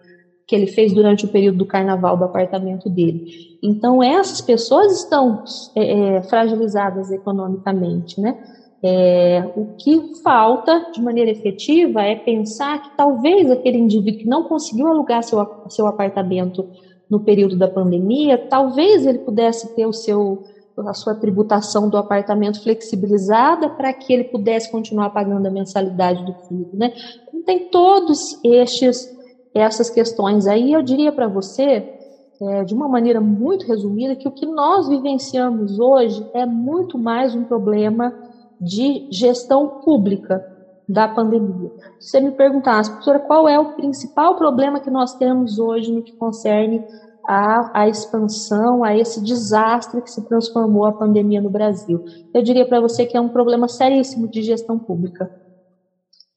que 0.46 0.54
ele 0.54 0.68
fez 0.68 0.92
durante 0.92 1.24
o 1.24 1.28
período 1.28 1.58
do 1.58 1.66
carnaval 1.66 2.16
do 2.16 2.24
apartamento 2.24 2.88
dele. 2.88 3.58
Então, 3.62 4.02
essas 4.02 4.40
pessoas 4.40 5.00
estão 5.00 5.42
é, 5.74 6.16
é, 6.16 6.22
fragilizadas 6.22 7.10
economicamente, 7.10 8.20
né? 8.20 8.38
É, 8.82 9.42
o 9.56 9.74
que 9.76 10.22
falta 10.22 10.92
de 10.92 11.02
maneira 11.02 11.30
efetiva 11.30 12.02
é 12.02 12.14
pensar 12.14 12.82
que 12.82 12.96
talvez 12.96 13.50
aquele 13.50 13.78
indivíduo 13.78 14.20
que 14.20 14.28
não 14.28 14.44
conseguiu 14.44 14.86
alugar 14.86 15.22
seu, 15.24 15.44
seu 15.68 15.86
apartamento 15.86 16.68
no 17.10 17.20
período 17.20 17.56
da 17.56 17.66
pandemia, 17.66 18.38
talvez 18.38 19.06
ele 19.06 19.18
pudesse 19.18 19.74
ter 19.74 19.86
o 19.86 19.92
seu 19.92 20.44
a 20.86 20.92
sua 20.92 21.14
tributação 21.14 21.88
do 21.88 21.96
apartamento 21.96 22.62
flexibilizada 22.62 23.70
para 23.70 23.94
que 23.94 24.12
ele 24.12 24.24
pudesse 24.24 24.70
continuar 24.70 25.08
pagando 25.08 25.46
a 25.46 25.50
mensalidade 25.50 26.22
do 26.22 26.34
filho, 26.46 26.68
né? 26.74 26.92
Então, 27.26 27.42
tem 27.44 27.70
todos 27.70 28.38
estes 28.44 29.15
essas 29.58 29.90
questões 29.90 30.46
aí. 30.46 30.72
Eu 30.72 30.82
diria 30.82 31.12
para 31.12 31.28
você, 31.28 31.92
é, 32.40 32.64
de 32.64 32.74
uma 32.74 32.88
maneira 32.88 33.20
muito 33.20 33.66
resumida, 33.66 34.16
que 34.16 34.28
o 34.28 34.32
que 34.32 34.46
nós 34.46 34.88
vivenciamos 34.88 35.78
hoje 35.78 36.24
é 36.34 36.44
muito 36.44 36.98
mais 36.98 37.34
um 37.34 37.44
problema 37.44 38.12
de 38.60 39.08
gestão 39.10 39.80
pública 39.84 40.44
da 40.88 41.08
pandemia. 41.08 41.70
Se 41.98 42.10
você 42.10 42.20
me 42.20 42.30
perguntasse, 42.30 42.90
professora, 42.90 43.18
qual 43.20 43.48
é 43.48 43.58
o 43.58 43.74
principal 43.74 44.36
problema 44.36 44.80
que 44.80 44.90
nós 44.90 45.14
temos 45.14 45.58
hoje 45.58 45.90
no 45.90 46.02
que 46.02 46.12
concerne 46.12 46.84
a, 47.26 47.82
a 47.82 47.88
expansão, 47.88 48.84
a 48.84 48.96
esse 48.96 49.20
desastre 49.22 50.00
que 50.00 50.10
se 50.10 50.26
transformou 50.28 50.84
a 50.84 50.92
pandemia 50.92 51.40
no 51.40 51.50
Brasil? 51.50 52.04
Eu 52.32 52.42
diria 52.42 52.66
para 52.66 52.80
você 52.80 53.04
que 53.04 53.16
é 53.16 53.20
um 53.20 53.28
problema 53.28 53.66
seríssimo 53.66 54.28
de 54.28 54.42
gestão 54.42 54.78
pública. 54.78 55.28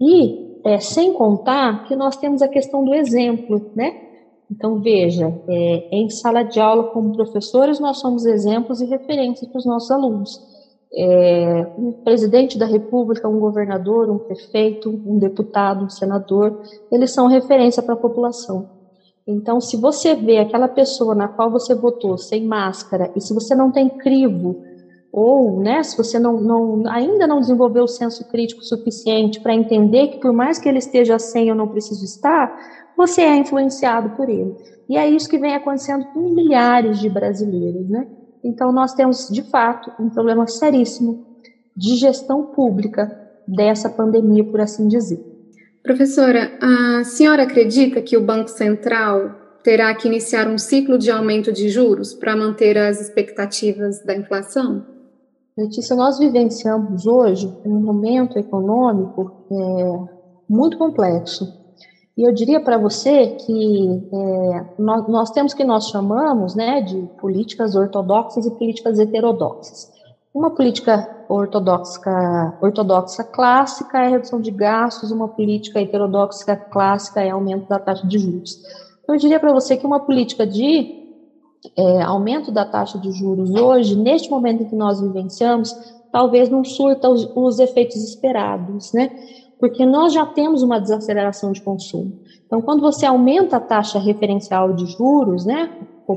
E, 0.01 0.48
é, 0.65 0.79
sem 0.79 1.13
contar 1.13 1.85
que 1.85 1.95
nós 1.95 2.17
temos 2.17 2.41
a 2.41 2.47
questão 2.47 2.83
do 2.83 2.93
exemplo, 2.93 3.71
né? 3.75 4.09
Então, 4.51 4.79
veja, 4.79 5.33
é, 5.47 5.89
em 5.91 6.09
sala 6.09 6.43
de 6.43 6.59
aula, 6.59 6.85
como 6.85 7.15
professores, 7.15 7.79
nós 7.79 7.99
somos 7.99 8.25
exemplos 8.25 8.81
e 8.81 8.85
referências 8.85 9.49
para 9.49 9.59
os 9.59 9.65
nossos 9.65 9.91
alunos 9.91 10.59
é, 10.93 11.67
um 11.77 11.91
presidente 11.91 12.57
da 12.57 12.65
República, 12.65 13.27
um 13.27 13.39
governador, 13.39 14.09
um 14.09 14.17
prefeito, 14.17 14.89
um 14.89 15.19
deputado, 15.19 15.85
um 15.85 15.89
senador, 15.89 16.61
eles 16.91 17.11
são 17.11 17.27
referência 17.27 17.83
para 17.83 17.93
a 17.93 17.97
população. 17.97 18.69
Então, 19.27 19.61
se 19.61 19.77
você 19.77 20.15
vê 20.15 20.39
aquela 20.39 20.67
pessoa 20.67 21.13
na 21.13 21.27
qual 21.27 21.51
você 21.51 21.75
votou 21.75 22.17
sem 22.17 22.45
máscara 22.45 23.11
e 23.15 23.21
se 23.21 23.33
você 23.33 23.53
não 23.53 23.71
tem 23.71 23.87
crivo 23.87 24.63
ou, 25.11 25.59
né, 25.59 25.81
se 25.81 25.97
você 25.97 26.19
não, 26.19 26.39
não, 26.39 26.83
ainda 26.87 27.25
não 27.25 27.39
desenvolveu 27.39 27.83
o 27.83 27.87
senso 27.87 28.27
crítico 28.29 28.63
suficiente 28.63 29.39
para 29.39 29.53
entender 29.53 30.09
que 30.09 30.19
por 30.19 30.31
mais 30.31 30.59
que 30.59 30.69
ele 30.69 30.77
esteja 30.77 31.17
sem, 31.17 31.49
eu 31.49 31.55
não 31.55 31.67
preciso 31.67 32.05
estar, 32.05 32.55
você 32.95 33.21
é 33.21 33.35
influenciado 33.35 34.11
por 34.11 34.29
ele. 34.29 34.55
E 34.87 34.97
é 34.97 35.09
isso 35.09 35.29
que 35.29 35.37
vem 35.37 35.55
acontecendo 35.55 36.05
com 36.13 36.19
milhares 36.19 36.99
de 36.99 37.09
brasileiros, 37.09 37.89
né? 37.89 38.07
Então, 38.43 38.71
nós 38.71 38.93
temos, 38.93 39.27
de 39.29 39.43
fato, 39.43 39.91
um 40.01 40.09
problema 40.09 40.47
seríssimo 40.47 41.25
de 41.75 41.95
gestão 41.95 42.47
pública 42.47 43.09
dessa 43.47 43.89
pandemia, 43.89 44.43
por 44.43 44.61
assim 44.61 44.87
dizer. 44.87 45.19
Professora, 45.83 46.51
a 46.61 47.03
senhora 47.03 47.43
acredita 47.43 48.01
que 48.01 48.17
o 48.17 48.25
Banco 48.25 48.49
Central 48.49 49.35
terá 49.63 49.93
que 49.93 50.07
iniciar 50.07 50.47
um 50.47 50.57
ciclo 50.57 50.97
de 50.97 51.11
aumento 51.11 51.51
de 51.51 51.69
juros 51.69 52.13
para 52.13 52.35
manter 52.35 52.77
as 52.77 53.01
expectativas 53.01 54.03
da 54.03 54.15
inflação? 54.15 54.98
Letícia, 55.59 55.93
nós 55.93 56.17
vivenciamos 56.17 57.05
hoje 57.05 57.53
um 57.65 57.81
momento 57.81 58.39
econômico 58.39 59.45
é, 59.51 59.99
muito 60.49 60.77
complexo. 60.77 61.53
E 62.17 62.25
eu 62.25 62.33
diria 62.33 62.61
para 62.61 62.77
você 62.77 63.27
que 63.27 64.09
é, 64.13 64.65
nós, 64.79 65.07
nós, 65.09 65.31
temos 65.31 65.51
o 65.51 65.57
que 65.57 65.65
nós 65.65 65.89
chamamos 65.89 66.55
né, 66.55 66.79
de 66.79 67.01
políticas 67.19 67.75
ortodoxas 67.75 68.45
e 68.45 68.51
políticas 68.51 68.99
heterodoxas. 68.99 69.91
Uma 70.33 70.51
política 70.51 71.25
ortodoxa, 71.27 72.57
ortodoxa 72.61 73.25
clássica 73.25 73.97
é 73.97 74.07
redução 74.07 74.39
de 74.39 74.51
gastos, 74.51 75.11
uma 75.11 75.27
política 75.27 75.81
heterodoxa 75.81 76.55
clássica 76.55 77.21
é 77.21 77.31
aumento 77.31 77.67
da 77.67 77.79
taxa 77.79 78.07
de 78.07 78.17
juros. 78.17 78.61
Então, 79.03 79.13
eu 79.13 79.19
diria 79.19 79.41
para 79.41 79.51
você 79.51 79.75
que 79.75 79.85
uma 79.85 79.99
política 79.99 80.47
de 80.47 80.98
é, 81.75 82.01
aumento 82.01 82.51
da 82.51 82.65
taxa 82.65 82.97
de 82.97 83.11
juros 83.11 83.51
hoje, 83.51 83.95
neste 83.95 84.29
momento 84.29 84.63
em 84.63 84.65
que 84.65 84.75
nós 84.75 85.01
vivenciamos, 85.01 85.75
talvez 86.11 86.49
não 86.49 86.63
surta 86.63 87.09
os, 87.09 87.29
os 87.35 87.59
efeitos 87.59 87.97
esperados, 87.97 88.93
né? 88.93 89.11
porque 89.59 89.85
nós 89.85 90.13
já 90.13 90.25
temos 90.25 90.63
uma 90.63 90.79
desaceleração 90.79 91.51
de 91.51 91.61
consumo. 91.61 92.19
Então, 92.45 92.61
quando 92.61 92.81
você 92.81 93.05
aumenta 93.05 93.57
a 93.57 93.59
taxa 93.59 93.99
referencial 93.99 94.73
de 94.73 94.85
juros, 94.85 95.45
né, 95.45 95.69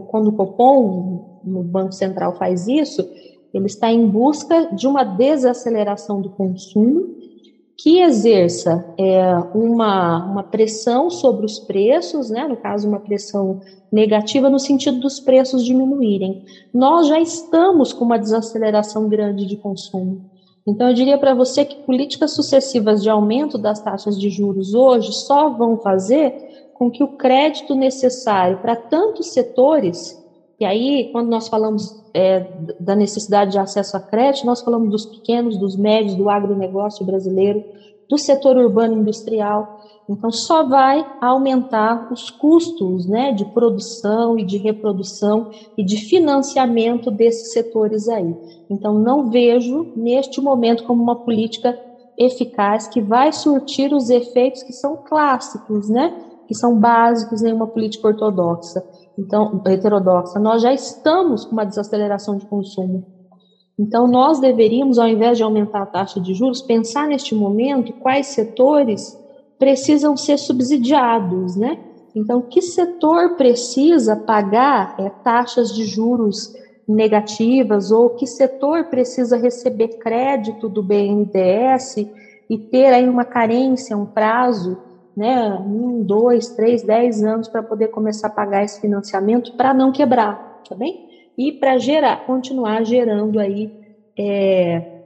quando 0.08 0.28
o 0.28 0.32
Copom, 0.32 1.40
no 1.44 1.62
Banco 1.62 1.92
Central, 1.92 2.36
faz 2.36 2.68
isso, 2.68 3.06
ele 3.52 3.66
está 3.66 3.90
em 3.90 4.06
busca 4.06 4.74
de 4.74 4.86
uma 4.86 5.04
desaceleração 5.04 6.22
do 6.22 6.30
consumo 6.30 7.16
que 7.82 7.98
exerça 7.98 8.94
é, 8.96 9.34
uma, 9.52 10.24
uma 10.24 10.42
pressão 10.44 11.10
sobre 11.10 11.44
os 11.44 11.58
preços, 11.58 12.30
né, 12.30 12.46
no 12.46 12.56
caso, 12.56 12.86
uma 12.86 13.00
pressão 13.00 13.60
negativa 13.90 14.48
no 14.48 14.60
sentido 14.60 15.00
dos 15.00 15.18
preços 15.18 15.64
diminuírem. 15.64 16.44
Nós 16.72 17.08
já 17.08 17.18
estamos 17.18 17.92
com 17.92 18.04
uma 18.04 18.20
desaceleração 18.20 19.08
grande 19.08 19.46
de 19.46 19.56
consumo. 19.56 20.30
Então, 20.64 20.90
eu 20.90 20.94
diria 20.94 21.18
para 21.18 21.34
você 21.34 21.64
que 21.64 21.82
políticas 21.82 22.30
sucessivas 22.30 23.02
de 23.02 23.10
aumento 23.10 23.58
das 23.58 23.80
taxas 23.80 24.16
de 24.16 24.30
juros 24.30 24.74
hoje 24.74 25.12
só 25.12 25.48
vão 25.48 25.76
fazer 25.76 26.70
com 26.74 26.88
que 26.88 27.02
o 27.02 27.16
crédito 27.16 27.74
necessário 27.74 28.58
para 28.58 28.76
tantos 28.76 29.32
setores, 29.32 30.21
e 30.62 30.64
aí, 30.64 31.08
quando 31.10 31.28
nós 31.28 31.48
falamos 31.48 32.00
é, 32.14 32.46
da 32.78 32.94
necessidade 32.94 33.50
de 33.50 33.58
acesso 33.58 33.96
a 33.96 34.00
crédito, 34.00 34.46
nós 34.46 34.60
falamos 34.60 34.90
dos 34.90 35.04
pequenos, 35.04 35.58
dos 35.58 35.76
médios, 35.76 36.14
do 36.14 36.30
agronegócio 36.30 37.04
brasileiro, 37.04 37.64
do 38.08 38.16
setor 38.16 38.56
urbano 38.56 38.94
industrial. 38.94 39.80
Então, 40.08 40.30
só 40.30 40.62
vai 40.62 41.04
aumentar 41.20 42.12
os 42.12 42.30
custos 42.30 43.08
né, 43.08 43.32
de 43.32 43.44
produção 43.46 44.38
e 44.38 44.44
de 44.44 44.56
reprodução 44.56 45.50
e 45.76 45.82
de 45.82 45.96
financiamento 45.96 47.10
desses 47.10 47.52
setores 47.52 48.08
aí. 48.08 48.32
Então, 48.70 48.94
não 48.94 49.30
vejo 49.30 49.92
neste 49.96 50.40
momento 50.40 50.84
como 50.84 51.02
uma 51.02 51.16
política 51.16 51.76
eficaz 52.16 52.86
que 52.86 53.00
vai 53.00 53.32
surtir 53.32 53.92
os 53.92 54.10
efeitos 54.10 54.62
que 54.62 54.72
são 54.72 54.96
clássicos, 54.96 55.88
né? 55.88 56.14
Que 56.46 56.54
são 56.54 56.78
básicos 56.78 57.42
em 57.42 57.52
uma 57.52 57.66
política 57.66 58.06
ortodoxa. 58.06 58.80
Então, 59.18 59.60
heterodoxa, 59.66 60.38
nós 60.38 60.62
já 60.62 60.72
estamos 60.72 61.44
com 61.44 61.52
uma 61.52 61.66
desaceleração 61.66 62.36
de 62.36 62.46
consumo. 62.46 63.04
Então, 63.78 64.06
nós 64.06 64.38
deveríamos, 64.40 64.98
ao 64.98 65.08
invés 65.08 65.36
de 65.36 65.42
aumentar 65.42 65.82
a 65.82 65.86
taxa 65.86 66.20
de 66.20 66.34
juros, 66.34 66.62
pensar 66.62 67.06
neste 67.08 67.34
momento 67.34 67.92
quais 67.94 68.28
setores 68.28 69.18
precisam 69.58 70.16
ser 70.16 70.38
subsidiados, 70.38 71.56
né? 71.56 71.78
Então, 72.14 72.42
que 72.42 72.60
setor 72.60 73.36
precisa 73.36 74.14
pagar 74.14 74.94
é, 74.98 75.08
taxas 75.08 75.74
de 75.74 75.84
juros 75.84 76.54
negativas 76.86 77.90
ou 77.90 78.10
que 78.10 78.26
setor 78.26 78.84
precisa 78.84 79.36
receber 79.36 79.98
crédito 79.98 80.68
do 80.68 80.82
BNDES 80.82 81.96
e 82.50 82.58
ter 82.58 82.86
aí 82.86 83.08
uma 83.08 83.24
carência, 83.24 83.96
um 83.96 84.04
prazo, 84.04 84.76
né, 85.16 85.54
um, 85.54 86.02
dois, 86.02 86.48
três, 86.50 86.82
dez 86.82 87.22
anos 87.22 87.48
para 87.48 87.62
poder 87.62 87.88
começar 87.88 88.28
a 88.28 88.30
pagar 88.30 88.64
esse 88.64 88.80
financiamento 88.80 89.52
para 89.56 89.74
não 89.74 89.92
quebrar, 89.92 90.62
tá 90.68 90.74
bem? 90.74 91.08
E 91.36 91.52
para 91.52 91.78
gerar, 91.78 92.26
continuar 92.26 92.84
gerando 92.84 93.38
aí 93.38 93.70
é, 94.18 95.00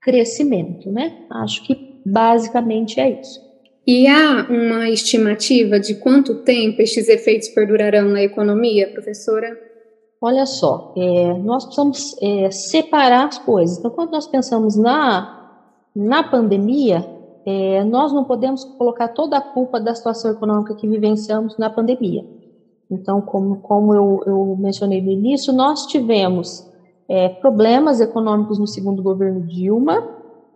crescimento, 0.00 0.90
né? 0.90 1.24
Acho 1.30 1.62
que 1.64 2.00
basicamente 2.04 3.00
é 3.00 3.20
isso. 3.20 3.44
E 3.86 4.06
há 4.06 4.46
uma 4.48 4.88
estimativa 4.88 5.78
de 5.78 5.96
quanto 5.96 6.42
tempo 6.42 6.80
estes 6.80 7.08
efeitos 7.08 7.48
perdurarão 7.48 8.08
na 8.08 8.22
economia, 8.22 8.88
professora? 8.88 9.58
Olha 10.20 10.46
só, 10.46 10.94
é, 10.96 11.34
nós 11.34 11.64
precisamos 11.66 12.16
é, 12.22 12.50
separar 12.50 13.26
as 13.28 13.38
coisas. 13.38 13.78
Então, 13.78 13.90
quando 13.90 14.12
nós 14.12 14.26
pensamos 14.26 14.74
na, 14.74 15.60
na 15.94 16.22
pandemia, 16.22 17.04
é, 17.46 17.84
nós 17.84 18.12
não 18.12 18.24
podemos 18.24 18.64
colocar 18.64 19.08
toda 19.08 19.36
a 19.36 19.40
culpa 19.40 19.78
da 19.78 19.94
situação 19.94 20.30
econômica 20.30 20.74
que 20.74 20.88
vivenciamos 20.88 21.58
na 21.58 21.68
pandemia. 21.68 22.24
Então, 22.90 23.20
como, 23.20 23.56
como 23.56 23.94
eu, 23.94 24.22
eu 24.26 24.56
mencionei 24.58 25.02
no 25.02 25.10
início, 25.10 25.52
nós 25.52 25.86
tivemos 25.86 26.66
é, 27.08 27.28
problemas 27.28 28.00
econômicos 28.00 28.58
no 28.58 28.66
segundo 28.66 29.02
governo 29.02 29.42
Dilma, 29.42 30.02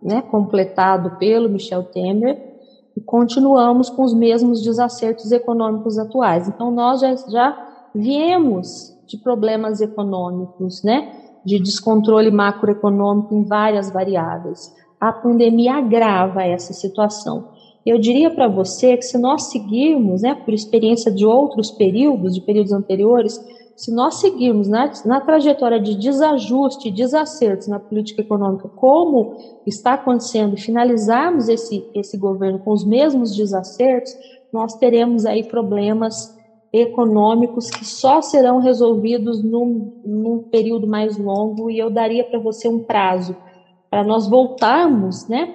né, 0.02 0.22
completado 0.22 1.18
pelo 1.18 1.48
Michel 1.48 1.84
Temer, 1.84 2.48
e 2.96 3.00
continuamos 3.00 3.90
com 3.90 4.02
os 4.02 4.14
mesmos 4.14 4.62
desacertos 4.62 5.30
econômicos 5.30 5.98
atuais. 5.98 6.48
Então, 6.48 6.70
nós 6.70 7.00
já, 7.00 7.14
já 7.14 7.88
viemos 7.94 8.96
de 9.06 9.16
problemas 9.18 9.80
econômicos, 9.80 10.82
né, 10.82 11.12
de 11.44 11.58
descontrole 11.58 12.30
macroeconômico 12.30 13.34
em 13.34 13.44
várias 13.44 13.90
variáveis. 13.90 14.74
A 15.00 15.12
pandemia 15.12 15.74
agrava 15.74 16.42
essa 16.42 16.72
situação. 16.72 17.44
Eu 17.86 17.98
diria 17.98 18.30
para 18.30 18.48
você 18.48 18.96
que 18.96 19.04
se 19.04 19.16
nós 19.16 19.44
seguirmos, 19.44 20.22
né, 20.22 20.34
por 20.34 20.52
experiência 20.52 21.10
de 21.10 21.24
outros 21.24 21.70
períodos, 21.70 22.34
de 22.34 22.40
períodos 22.40 22.72
anteriores, 22.72 23.40
se 23.76 23.94
nós 23.94 24.16
seguirmos 24.16 24.66
na, 24.66 24.90
na 25.04 25.20
trajetória 25.20 25.78
de 25.78 25.94
desajuste, 25.94 26.90
desacertos 26.90 27.68
na 27.68 27.78
política 27.78 28.20
econômica, 28.20 28.68
como 28.68 29.36
está 29.64 29.94
acontecendo, 29.94 30.54
e 30.54 30.60
finalizarmos 30.60 31.48
esse, 31.48 31.88
esse 31.94 32.18
governo 32.18 32.58
com 32.58 32.72
os 32.72 32.84
mesmos 32.84 33.36
desacertos, 33.36 34.12
nós 34.52 34.74
teremos 34.74 35.24
aí 35.24 35.44
problemas 35.44 36.36
econômicos 36.72 37.70
que 37.70 37.84
só 37.84 38.20
serão 38.20 38.58
resolvidos 38.58 39.42
num, 39.42 39.92
num 40.04 40.42
período 40.50 40.88
mais 40.88 41.16
longo, 41.16 41.70
e 41.70 41.78
eu 41.78 41.88
daria 41.88 42.24
para 42.24 42.40
você 42.40 42.68
um 42.68 42.80
prazo 42.80 43.36
para 43.90 44.04
nós 44.04 44.28
voltarmos, 44.28 45.26
né, 45.28 45.54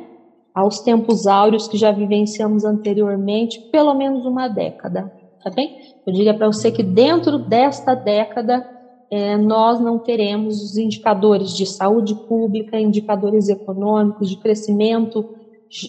aos 0.54 0.80
tempos 0.80 1.26
áureos 1.26 1.68
que 1.68 1.78
já 1.78 1.92
vivenciamos 1.92 2.64
anteriormente, 2.64 3.60
pelo 3.72 3.94
menos 3.94 4.26
uma 4.26 4.48
década, 4.48 5.12
tá 5.44 5.50
bem? 5.50 5.76
Eu 6.06 6.14
diria 6.14 6.34
para 6.34 6.48
você 6.48 6.72
que 6.72 6.84
dentro 6.84 7.40
desta 7.40 7.96
década 7.96 8.64
é, 9.12 9.38
nós 9.38 9.80
não 9.80 10.00
teremos 10.00 10.62
os 10.62 10.78
indicadores 10.78 11.52
de 11.52 11.66
saúde 11.66 12.16
pública, 12.28 12.80
indicadores 12.80 13.50
econômicos, 13.50 14.30
de 14.30 14.38
crescimento 14.38 15.26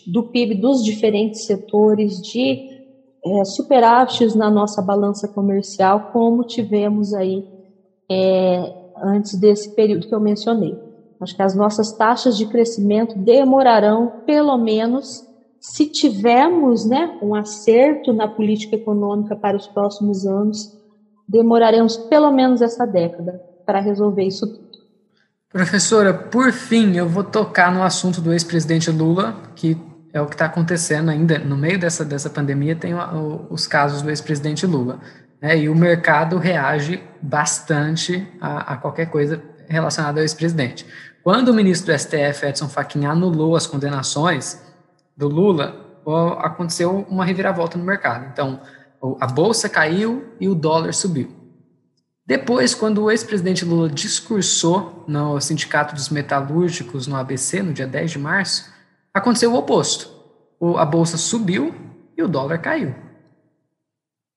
do 0.06 0.22
PIB 0.24 0.54
dos 0.54 0.82
diferentes 0.82 1.44
setores, 1.44 2.20
de 2.20 2.58
é, 3.24 3.44
superávites 3.44 4.34
na 4.34 4.50
nossa 4.50 4.82
balança 4.82 5.26
comercial, 5.28 6.10
como 6.12 6.44
tivemos 6.44 7.14
aí 7.14 7.42
é, 8.10 8.72
antes 9.02 9.38
desse 9.38 9.74
período 9.74 10.06
que 10.06 10.14
eu 10.14 10.20
mencionei. 10.20 10.83
Acho 11.20 11.34
que 11.34 11.42
as 11.42 11.54
nossas 11.54 11.92
taxas 11.92 12.36
de 12.36 12.46
crescimento 12.46 13.16
demorarão 13.18 14.22
pelo 14.26 14.56
menos 14.58 15.24
se 15.64 15.86
tivermos 15.86 16.84
né, 16.84 17.18
um 17.22 17.34
acerto 17.34 18.12
na 18.12 18.28
política 18.28 18.76
econômica 18.76 19.34
para 19.34 19.56
os 19.56 19.66
próximos 19.66 20.26
anos, 20.26 20.76
demoraremos 21.26 21.96
pelo 21.96 22.30
menos 22.30 22.60
essa 22.60 22.86
década 22.86 23.40
para 23.64 23.80
resolver 23.80 24.24
isso 24.24 24.46
tudo. 24.46 24.74
Professora, 25.48 26.12
por 26.12 26.52
fim, 26.52 26.96
eu 26.96 27.08
vou 27.08 27.24
tocar 27.24 27.72
no 27.72 27.82
assunto 27.82 28.20
do 28.20 28.32
ex-presidente 28.32 28.90
Lula, 28.90 29.40
que 29.56 29.80
é 30.12 30.20
o 30.20 30.26
que 30.26 30.34
está 30.34 30.44
acontecendo 30.44 31.10
ainda 31.10 31.38
no 31.38 31.56
meio 31.56 31.78
dessa, 31.78 32.04
dessa 32.04 32.28
pandemia, 32.28 32.76
tem 32.76 32.92
o, 32.92 33.46
os 33.48 33.66
casos 33.66 34.02
do 34.02 34.10
ex-presidente 34.10 34.66
Lula. 34.66 35.00
Né, 35.40 35.60
e 35.60 35.68
o 35.70 35.74
mercado 35.74 36.36
reage 36.36 37.02
bastante 37.22 38.28
a, 38.38 38.74
a 38.74 38.76
qualquer 38.76 39.06
coisa 39.06 39.42
relacionada 39.68 40.20
ao 40.20 40.22
ex-presidente. 40.22 40.86
Quando 41.22 41.48
o 41.48 41.54
ministro 41.54 41.92
do 41.92 41.98
STF, 41.98 42.46
Edson 42.46 42.68
Fachin, 42.68 43.06
anulou 43.06 43.56
as 43.56 43.66
condenações, 43.66 44.62
do 45.16 45.28
Lula, 45.28 46.00
aconteceu 46.40 47.06
uma 47.08 47.24
reviravolta 47.24 47.78
no 47.78 47.84
mercado. 47.84 48.28
Então, 48.32 48.60
a 49.20 49.26
bolsa 49.26 49.68
caiu 49.68 50.34
e 50.40 50.48
o 50.48 50.54
dólar 50.54 50.92
subiu. 50.92 51.30
Depois, 52.26 52.74
quando 52.74 53.02
o 53.02 53.10
ex-presidente 53.10 53.64
Lula 53.64 53.88
discursou 53.88 55.04
no 55.06 55.38
Sindicato 55.40 55.94
dos 55.94 56.08
Metalúrgicos, 56.08 57.06
no 57.06 57.16
ABC, 57.16 57.62
no 57.62 57.72
dia 57.72 57.86
10 57.86 58.12
de 58.12 58.18
março, 58.18 58.72
aconteceu 59.12 59.52
o 59.52 59.56
oposto. 59.56 60.12
a 60.78 60.84
bolsa 60.84 61.18
subiu 61.18 61.74
e 62.16 62.22
o 62.22 62.28
dólar 62.28 62.58
caiu. 62.58 62.94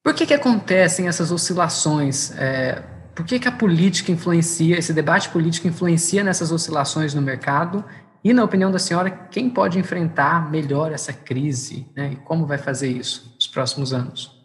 Por 0.04 0.13
que, 0.13 0.26
que 0.26 0.34
acontecem 0.34 1.08
essas 1.08 1.32
oscilações? 1.32 2.32
É, 2.38 2.84
por 3.17 3.25
que, 3.25 3.39
que 3.39 3.47
a 3.47 3.51
política 3.51 4.12
influencia, 4.12 4.77
esse 4.77 4.93
debate 4.93 5.30
político 5.30 5.67
influencia 5.67 6.23
nessas 6.23 6.51
oscilações 6.51 7.15
no 7.15 7.21
mercado 7.21 7.84
e, 8.23 8.32
na 8.32 8.43
opinião 8.43 8.69
da 8.69 8.77
senhora, 8.77 9.10
quem 9.10 9.49
pode 9.49 9.80
enfrentar 9.80 10.51
melhor 10.51 10.91
essa 10.91 11.12
crise 11.12 11.88
né, 11.95 12.12
e 12.13 12.15
como 12.17 12.45
vai 12.45 12.60
fazer 12.60 12.89
isso 12.89 13.34
nos 13.34 13.47
próximos 13.47 13.91
anos? 13.91 14.39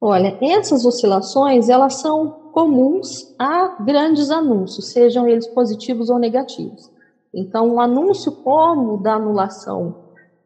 Olha, 0.00 0.38
essas 0.40 0.86
oscilações 0.86 1.68
elas 1.68 1.96
são 1.96 2.30
comuns 2.50 3.34
a 3.38 3.76
grandes 3.78 4.30
anúncios, 4.30 4.90
sejam 4.90 5.28
eles 5.28 5.46
positivos 5.46 6.08
ou 6.08 6.18
negativos. 6.18 6.90
Então, 7.34 7.74
um 7.74 7.78
anúncio 7.78 8.32
como 8.32 8.96
da 8.96 9.16
anulação 9.16 9.96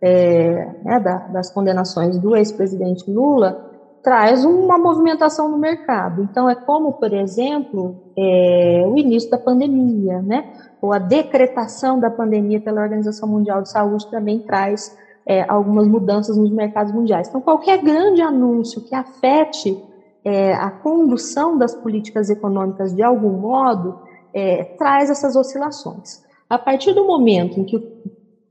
é, 0.01 0.67
né, 0.83 0.99
da, 0.99 1.19
das 1.29 1.49
condenações 1.53 2.19
do 2.19 2.35
ex-presidente 2.35 3.09
Lula 3.09 3.72
traz 4.03 4.45
uma 4.45 4.77
movimentação 4.79 5.49
no 5.49 5.57
mercado. 5.57 6.23
Então, 6.23 6.51
é 6.51 6.55
como, 6.55 6.95
por 6.95 7.13
exemplo, 7.13 7.97
é, 8.19 8.85
o 8.87 8.97
início 8.97 9.31
da 9.31 9.39
pandemia, 9.39 10.21
né? 10.21 10.53
ou 10.83 10.93
a 10.93 10.99
decretação 10.99 12.01
da 12.01 12.11
pandemia 12.11 12.61
pela 12.61 12.83
Organização 12.83 13.29
Mundial 13.29 13.63
de 13.63 13.71
Saúde 13.71 14.11
também 14.11 14.41
traz 14.41 14.99
é, 15.25 15.43
algumas 15.49 15.87
mudanças 15.87 16.37
nos 16.37 16.51
mercados 16.51 16.93
mundiais. 16.93 17.29
Então, 17.29 17.41
qualquer 17.41 17.81
grande 17.81 18.21
anúncio 18.21 18.83
que 18.83 18.95
afete 18.95 19.81
é, 20.25 20.53
a 20.55 20.71
condução 20.71 21.57
das 21.57 21.73
políticas 21.73 22.29
econômicas 22.31 22.93
de 22.93 23.03
algum 23.03 23.31
modo 23.31 24.01
é, 24.35 24.65
traz 24.77 25.09
essas 25.09 25.37
oscilações. 25.37 26.25
A 26.51 26.59
partir 26.59 26.93
do 26.93 27.07
momento 27.07 27.61
em 27.61 27.65
que 27.65 27.79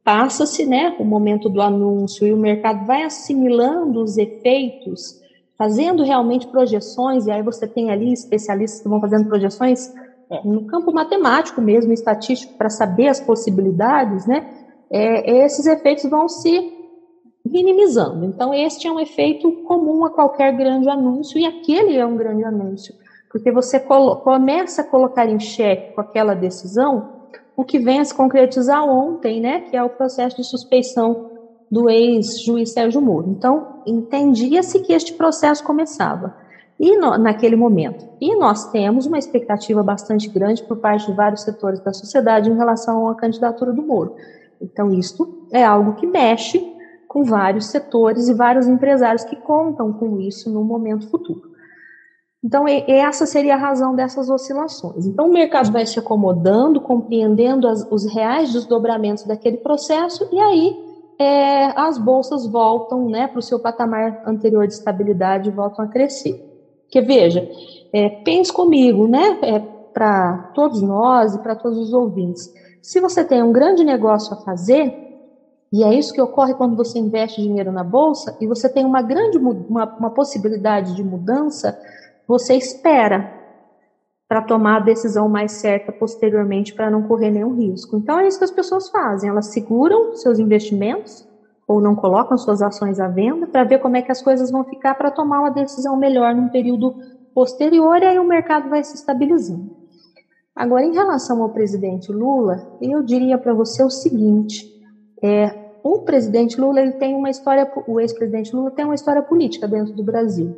passa-se 0.04 0.66
né, 0.66 0.96
o 1.00 1.04
momento 1.04 1.50
do 1.50 1.62
anúncio 1.62 2.26
e 2.26 2.34
o 2.34 2.38
mercado 2.38 2.86
vai 2.86 3.04
assimilando 3.04 4.02
os 4.02 4.18
efeitos, 4.18 5.21
fazendo 5.62 6.02
realmente 6.02 6.48
projeções, 6.48 7.28
e 7.28 7.32
aí 7.32 7.44
você 7.44 7.68
tem 7.68 7.92
ali 7.92 8.12
especialistas 8.12 8.82
que 8.82 8.90
vão 8.90 9.00
fazendo 9.00 9.28
projeções 9.28 9.94
é, 10.28 10.42
no 10.44 10.66
campo 10.66 10.92
matemático 10.92 11.62
mesmo, 11.62 11.94
estatístico, 11.94 12.56
para 12.58 12.68
saber 12.68 13.10
as 13.10 13.20
possibilidades, 13.20 14.26
né, 14.26 14.50
é, 14.90 15.46
esses 15.46 15.68
efeitos 15.68 16.10
vão 16.10 16.28
se 16.28 16.74
minimizando. 17.46 18.26
Então, 18.26 18.52
este 18.52 18.88
é 18.88 18.92
um 18.92 19.00
efeito 19.00 19.52
comum 19.68 20.04
a 20.04 20.10
qualquer 20.10 20.52
grande 20.58 20.90
anúncio, 20.90 21.38
e 21.38 21.46
aquele 21.46 21.96
é 21.96 22.04
um 22.04 22.18
grande 22.18 22.44
anúncio, 22.44 22.96
porque 23.30 23.52
você 23.52 23.80
começa 23.80 24.82
a 24.82 24.86
colocar 24.86 25.28
em 25.28 25.40
xeque 25.40 25.94
com 25.94 26.02
aquela 26.02 26.34
decisão 26.34 27.22
o 27.56 27.64
que 27.64 27.78
vem 27.78 28.00
a 28.00 28.06
se 28.06 28.16
concretizar 28.16 28.84
ontem, 28.84 29.40
né, 29.40 29.62
que 29.70 29.78
é 29.78 29.84
o 29.84 29.90
processo 29.90 30.38
de 30.38 30.44
suspeição 30.44 31.30
do 31.72 31.90
ex-juiz 31.90 32.74
Sérgio 32.74 33.02
Moro. 33.02 33.30
Então, 33.30 33.82
entendia-se 33.88 34.82
que 34.82 34.92
este 34.92 35.14
processo 35.14 35.64
começava 35.64 36.36
e 36.78 36.98
no, 36.98 37.18
naquele 37.18 37.56
momento. 37.56 38.06
E 38.20 38.36
nós 38.36 38.70
temos 38.72 39.06
uma 39.06 39.18
expectativa 39.18 39.82
bastante 39.82 40.28
grande 40.28 40.64
por 40.64 40.78
parte 40.78 41.06
de 41.06 41.16
vários 41.16 41.44
setores 41.44 41.80
da 41.80 41.94
sociedade 41.94 42.50
em 42.50 42.58
relação 42.58 43.08
à 43.08 43.16
candidatura 43.16 43.72
do 43.72 43.82
Moro. 43.82 44.16
Então, 44.60 44.92
isto 44.92 45.48
é 45.52 45.64
algo 45.64 45.94
que 45.94 46.06
mexe 46.06 46.62
com 47.08 47.24
vários 47.24 47.68
setores 47.68 48.28
e 48.28 48.34
vários 48.34 48.68
empresários 48.68 49.24
que 49.24 49.36
contam 49.36 49.94
com 49.94 50.20
isso 50.20 50.52
no 50.52 50.64
momento 50.64 51.10
futuro. 51.10 51.52
Então, 52.44 52.66
essa 52.68 53.26
seria 53.26 53.54
a 53.54 53.58
razão 53.58 53.96
dessas 53.96 54.30
oscilações. 54.30 55.06
Então, 55.06 55.28
o 55.28 55.34
mercado 55.34 55.72
vai 55.72 55.86
se 55.86 56.00
acomodando, 56.00 56.82
compreendendo 56.82 57.68
as, 57.68 57.88
os 57.92 58.12
reais 58.12 58.52
desdobramentos 58.52 59.24
daquele 59.26 59.58
processo, 59.58 60.28
e 60.32 60.40
aí 60.40 60.91
é, 61.22 61.74
as 61.76 62.00
bolsas 62.00 62.48
voltam 62.48 63.08
né, 63.08 63.28
para 63.28 63.38
o 63.38 63.44
seu 63.44 63.60
patamar 63.60 64.24
anterior 64.26 64.66
de 64.66 64.74
estabilidade 64.74 65.50
e 65.50 65.52
voltam 65.52 65.86
a 65.86 65.88
crescer. 65.88 66.34
Porque, 66.84 67.00
veja, 67.00 67.48
é, 67.94 68.10
pense 68.10 68.52
comigo, 68.52 69.08
né, 69.08 69.38
é, 69.44 69.60
para 69.60 70.52
todos 70.56 70.82
nós 70.82 71.36
e 71.36 71.40
para 71.40 71.56
todos 71.56 71.78
os 71.78 71.94
ouvintes. 71.94 72.52
Se 72.82 73.00
você 73.00 73.24
tem 73.24 73.44
um 73.44 73.52
grande 73.52 73.84
negócio 73.84 74.34
a 74.34 74.38
fazer, 74.38 74.98
e 75.72 75.84
é 75.84 75.94
isso 75.94 76.12
que 76.12 76.22
ocorre 76.22 76.56
quando 76.56 76.76
você 76.76 76.98
investe 76.98 77.42
dinheiro 77.42 77.72
na 77.72 77.84
bolsa, 77.84 78.36
e 78.42 78.48
você 78.48 78.68
tem 78.68 78.84
uma 78.84 79.04
grande 79.04 79.38
uma, 79.38 79.86
uma 79.86 80.10
possibilidade 80.10 80.96
de 80.96 81.04
mudança, 81.04 81.80
você 82.28 82.56
espera 82.56 83.41
para 84.32 84.42
tomar 84.42 84.78
a 84.78 84.80
decisão 84.80 85.28
mais 85.28 85.52
certa 85.52 85.92
posteriormente 85.92 86.74
para 86.74 86.90
não 86.90 87.04
correr 87.04 87.32
nenhum 87.32 87.54
risco. 87.54 87.98
Então 87.98 88.18
é 88.18 88.30
isso 88.30 88.38
que 88.38 88.46
as 88.46 88.52
pessoas 88.52 88.88
fazem, 88.88 89.30
elas 89.30 89.48
seguram 89.48 90.16
seus 90.16 90.40
investimentos 90.40 91.28
ou 91.68 91.82
não 91.82 91.98
colocam 91.98 92.38
suas 92.38 92.62
ações 92.62 92.98
à 93.02 93.10
venda 93.10 93.46
para 93.46 93.66
ver 93.66 93.80
como 93.80 93.98
é 93.98 94.02
que 94.02 94.10
as 94.10 94.22
coisas 94.22 94.50
vão 94.50 94.64
ficar 94.64 94.96
para 94.96 95.12
tomar 95.12 95.42
uma 95.42 95.52
decisão 95.52 95.98
melhor 95.98 96.34
num 96.34 96.48
período 96.48 96.96
posterior 97.36 98.02
e 98.02 98.06
aí 98.06 98.20
o 98.20 98.24
mercado 98.24 98.70
vai 98.70 98.82
se 98.86 98.96
estabilizando. 98.96 99.76
Agora, 100.56 100.86
em 100.86 100.94
relação 100.94 101.44
ao 101.44 101.50
presidente 101.50 102.10
Lula, 102.10 102.78
eu 102.82 103.04
diria 103.04 103.38
para 103.38 103.54
você 103.54 103.84
o 103.84 103.90
seguinte: 103.90 104.66
é, 105.22 105.74
o 105.84 106.04
presidente 106.04 106.58
Lula 106.58 106.80
ele 106.80 106.94
tem 106.94 107.16
uma 107.16 107.30
história, 107.30 107.70
o 107.86 108.00
ex-presidente 108.00 108.56
Lula 108.56 108.72
tem 108.72 108.86
uma 108.86 108.96
história 108.96 109.22
política 109.22 109.68
dentro 109.68 109.94
do 109.94 110.04
Brasil. 110.06 110.56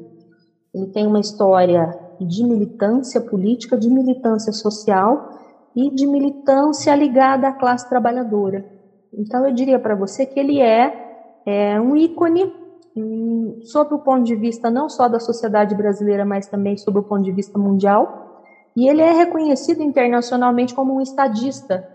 Ele 0.71 0.86
tem 0.91 1.07
uma 1.07 1.19
história 1.19 2.03
de 2.20 2.43
militância 2.43 3.20
política, 3.22 3.78
de 3.78 3.89
militância 3.89 4.51
social 4.51 5.30
e 5.76 5.89
de 5.89 6.05
militância 6.05 6.95
ligada 6.95 7.47
à 7.47 7.53
classe 7.53 7.88
trabalhadora. 7.89 8.66
Então, 9.14 9.45
eu 9.45 9.53
diria 9.53 9.80
para 9.80 9.95
você 9.95 10.26
que 10.26 10.39
ele 10.39 10.59
é, 10.59 11.41
é 11.45 11.80
um 11.80 11.95
ícone 11.95 12.51
um, 12.95 13.59
sob 13.64 13.95
o 13.95 13.99
ponto 13.99 14.24
de 14.24 14.36
vista 14.36 14.70
não 14.70 14.88
só 14.88 15.07
da 15.07 15.20
sociedade 15.20 15.76
brasileira, 15.76 16.26
mas 16.26 16.47
também 16.47 16.78
sob 16.78 16.99
o 16.99 17.03
ponto 17.03 17.24
de 17.24 17.32
vista 17.32 17.57
mundial. 17.57 18.43
E 18.76 18.88
ele 18.88 19.01
é 19.01 19.11
reconhecido 19.11 19.82
internacionalmente 19.82 20.74
como 20.74 20.95
um 20.95 21.01
estadista. 21.01 21.88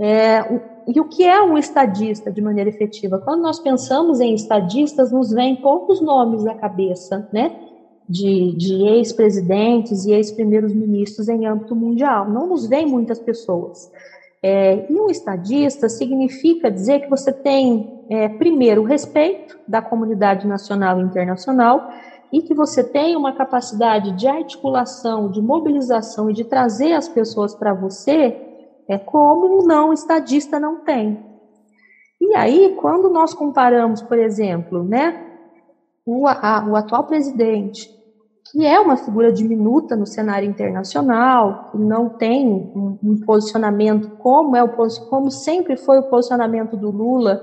É, 0.00 0.40
e 0.86 1.00
o 1.00 1.08
que 1.08 1.24
é 1.24 1.40
um 1.40 1.56
estadista 1.56 2.30
de 2.30 2.42
maneira 2.42 2.68
efetiva? 2.68 3.18
Quando 3.18 3.42
nós 3.42 3.58
pensamos 3.58 4.20
em 4.20 4.34
estadistas, 4.34 5.10
nos 5.12 5.30
vêm 5.30 5.56
poucos 5.56 6.00
nomes 6.00 6.46
à 6.46 6.54
cabeça, 6.54 7.28
né? 7.32 7.56
De, 8.08 8.52
de 8.56 8.74
ex-presidentes 8.88 10.04
e 10.04 10.12
ex-primeiros 10.12 10.72
ministros 10.74 11.28
em 11.28 11.46
âmbito 11.46 11.74
mundial. 11.74 12.28
Não 12.28 12.46
nos 12.46 12.66
vem 12.66 12.86
muitas 12.86 13.18
pessoas. 13.18 13.90
É, 14.42 14.86
e 14.90 15.00
um 15.00 15.08
estadista 15.08 15.88
significa 15.88 16.70
dizer 16.70 17.00
que 17.00 17.08
você 17.08 17.32
tem, 17.32 18.04
é, 18.10 18.28
primeiro, 18.28 18.82
o 18.82 18.84
respeito 18.84 19.58
da 19.66 19.80
comunidade 19.80 20.46
nacional 20.46 21.00
e 21.00 21.02
internacional 21.02 21.88
e 22.30 22.42
que 22.42 22.52
você 22.52 22.84
tem 22.84 23.16
uma 23.16 23.32
capacidade 23.32 24.12
de 24.12 24.26
articulação, 24.26 25.30
de 25.30 25.40
mobilização 25.40 26.28
e 26.28 26.34
de 26.34 26.44
trazer 26.44 26.92
as 26.92 27.08
pessoas 27.08 27.54
para 27.54 27.72
você, 27.72 28.36
é 28.86 28.98
como 28.98 29.62
um 29.62 29.66
não 29.66 29.92
estadista 29.92 30.60
não 30.60 30.80
tem. 30.80 31.24
E 32.20 32.34
aí, 32.36 32.76
quando 32.80 33.08
nós 33.08 33.32
comparamos, 33.32 34.02
por 34.02 34.18
exemplo, 34.18 34.82
né, 34.82 35.33
o, 36.06 36.26
a, 36.26 36.64
o 36.66 36.76
atual 36.76 37.04
presidente 37.04 37.94
que 38.54 38.64
é 38.64 38.78
uma 38.78 38.96
figura 38.96 39.32
diminuta 39.32 39.96
no 39.96 40.06
cenário 40.06 40.48
internacional, 40.48 41.70
que 41.72 41.78
não 41.78 42.08
tem 42.08 42.46
um, 42.46 42.96
um 43.02 43.16
posicionamento 43.18 44.08
como 44.18 44.54
é 44.54 44.62
o 44.62 44.68
como 45.08 45.28
sempre 45.28 45.76
foi 45.76 45.98
o 45.98 46.04
posicionamento 46.04 46.76
do 46.76 46.88
Lula, 46.88 47.42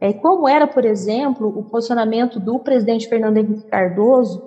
é, 0.00 0.12
como 0.12 0.46
era, 0.46 0.66
por 0.66 0.84
exemplo, 0.84 1.48
o 1.48 1.64
posicionamento 1.64 2.38
do 2.38 2.60
presidente 2.60 3.08
Fernando 3.08 3.38
Henrique 3.38 3.66
Cardoso, 3.66 4.40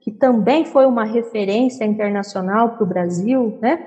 que 0.00 0.10
também 0.10 0.64
foi 0.64 0.86
uma 0.86 1.04
referência 1.04 1.84
internacional 1.84 2.70
para 2.70 2.84
o 2.84 2.86
Brasil, 2.86 3.58
né? 3.60 3.78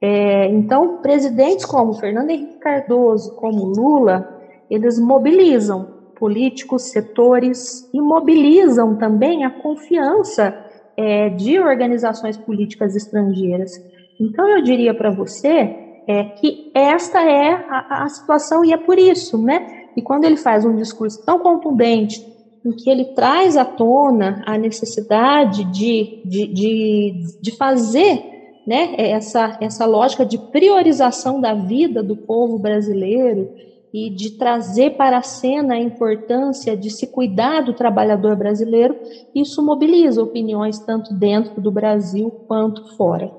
É, 0.00 0.48
então, 0.48 0.98
presidentes 0.98 1.64
como 1.64 1.94
Fernando 1.94 2.30
Henrique 2.30 2.58
Cardoso, 2.58 3.34
como 3.36 3.64
Lula, 3.64 4.28
eles 4.68 4.98
mobilizam 4.98 5.93
políticos, 6.24 6.84
setores 6.84 7.86
e 7.92 8.00
mobilizam 8.00 8.96
também 8.96 9.44
a 9.44 9.50
confiança 9.50 10.58
é, 10.96 11.28
de 11.28 11.58
organizações 11.60 12.34
políticas 12.38 12.96
estrangeiras. 12.96 13.72
Então, 14.18 14.48
eu 14.48 14.62
diria 14.62 14.94
para 14.94 15.10
você 15.10 15.76
é, 16.08 16.24
que 16.24 16.72
esta 16.74 17.22
é 17.22 17.52
a, 17.52 18.04
a, 18.04 18.08
situação 18.08 18.64
e 18.64 18.72
é 18.72 18.78
por 18.78 18.98
isso, 18.98 19.36
né? 19.36 19.90
E 19.94 20.00
quando 20.00 20.24
ele 20.24 20.38
faz 20.38 20.64
um 20.64 20.74
discurso 20.74 21.22
tão 21.26 21.40
contundente, 21.40 22.26
em 22.64 22.72
que 22.72 22.88
ele 22.88 23.04
traz 23.14 23.54
à 23.58 23.66
tona 23.66 24.42
a 24.46 24.56
necessidade 24.56 25.62
de, 25.64 26.22
de, 26.24 26.46
de, 26.46 27.14
de 27.38 27.50
fazer 27.54 28.62
né, 28.66 28.94
essa, 28.96 29.58
essa 29.60 29.84
lógica 29.84 30.24
de 30.24 30.38
priorização 30.38 31.38
da 31.38 31.52
vida 31.52 32.02
do 32.02 32.16
povo 32.16 32.58
brasileiro, 32.58 33.50
e 33.94 34.10
de 34.10 34.36
trazer 34.36 34.96
para 34.96 35.18
a 35.18 35.22
cena 35.22 35.74
a 35.74 35.80
importância 35.80 36.76
de 36.76 36.90
se 36.90 37.06
cuidar 37.06 37.62
do 37.62 37.72
trabalhador 37.72 38.34
brasileiro, 38.34 38.96
isso 39.32 39.64
mobiliza 39.64 40.20
opiniões 40.20 40.80
tanto 40.84 41.14
dentro 41.14 41.62
do 41.62 41.70
Brasil 41.70 42.28
quanto 42.48 42.82
fora. 42.96 43.30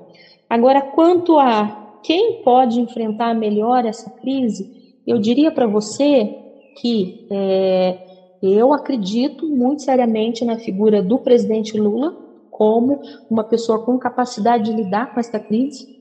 Agora, 0.48 0.80
quanto 0.80 1.38
a 1.38 2.00
quem 2.02 2.42
pode 2.42 2.80
enfrentar 2.80 3.34
melhor 3.34 3.84
essa 3.84 4.10
crise, 4.22 4.66
eu 5.06 5.18
diria 5.18 5.52
para 5.52 5.66
você 5.66 6.26
que 6.80 7.26
é, 7.30 7.98
eu 8.40 8.72
acredito 8.72 9.46
muito 9.46 9.82
seriamente 9.82 10.42
na 10.42 10.58
figura 10.58 11.02
do 11.02 11.18
presidente 11.18 11.76
Lula 11.76 12.14
como 12.50 12.98
uma 13.28 13.44
pessoa 13.44 13.78
com 13.78 13.98
capacidade 13.98 14.70
de 14.70 14.72
lidar 14.72 15.12
com 15.12 15.20
essa 15.20 15.38
crise, 15.38 15.95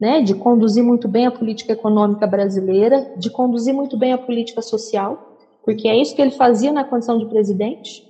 né, 0.00 0.22
de 0.22 0.34
conduzir 0.34 0.82
muito 0.82 1.06
bem 1.06 1.26
a 1.26 1.30
política 1.30 1.74
econômica 1.74 2.26
brasileira, 2.26 3.12
de 3.16 3.28
conduzir 3.28 3.74
muito 3.74 3.98
bem 3.98 4.12
a 4.12 4.18
política 4.18 4.62
social, 4.62 5.36
porque 5.62 5.86
é 5.86 5.96
isso 5.96 6.16
que 6.16 6.22
ele 6.22 6.30
fazia 6.30 6.72
na 6.72 6.84
condição 6.84 7.18
de 7.18 7.26
presidente. 7.26 8.08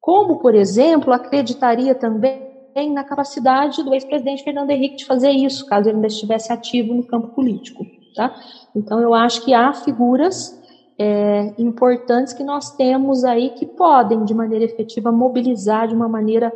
Como, 0.00 0.38
por 0.38 0.54
exemplo, 0.54 1.12
acreditaria 1.12 1.94
também 1.94 2.92
na 2.92 3.04
capacidade 3.04 3.82
do 3.82 3.94
ex-presidente 3.94 4.42
Fernando 4.42 4.70
Henrique 4.70 4.96
de 4.96 5.04
fazer 5.04 5.30
isso, 5.30 5.66
caso 5.66 5.88
ele 5.88 5.96
ainda 5.96 6.06
estivesse 6.06 6.52
ativo 6.52 6.94
no 6.94 7.04
campo 7.04 7.28
político. 7.28 7.84
Tá? 8.16 8.34
Então, 8.74 9.00
eu 9.00 9.12
acho 9.12 9.44
que 9.44 9.52
há 9.52 9.72
figuras 9.72 10.58
é, 10.98 11.52
importantes 11.58 12.32
que 12.32 12.44
nós 12.44 12.70
temos 12.76 13.24
aí 13.24 13.50
que 13.50 13.66
podem, 13.66 14.24
de 14.24 14.32
maneira 14.32 14.64
efetiva, 14.64 15.12
mobilizar 15.12 15.88
de 15.88 15.94
uma 15.94 16.08
maneira 16.08 16.52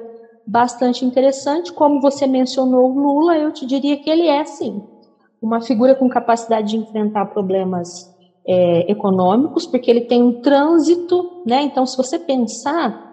bastante 0.48 1.04
interessante. 1.04 1.72
Como 1.72 2.00
você 2.00 2.26
mencionou 2.26 2.90
o 2.90 2.98
Lula, 2.98 3.36
eu 3.36 3.52
te 3.52 3.66
diria 3.66 3.98
que 3.98 4.08
ele 4.08 4.26
é, 4.26 4.44
sim, 4.44 4.82
uma 5.42 5.60
figura 5.60 5.94
com 5.94 6.08
capacidade 6.08 6.70
de 6.70 6.78
enfrentar 6.78 7.26
problemas 7.26 8.10
é, 8.46 8.90
econômicos, 8.90 9.66
porque 9.66 9.90
ele 9.90 10.00
tem 10.00 10.22
um 10.22 10.40
trânsito, 10.40 11.42
né? 11.46 11.62
Então, 11.62 11.84
se 11.84 11.96
você 11.96 12.18
pensar, 12.18 13.06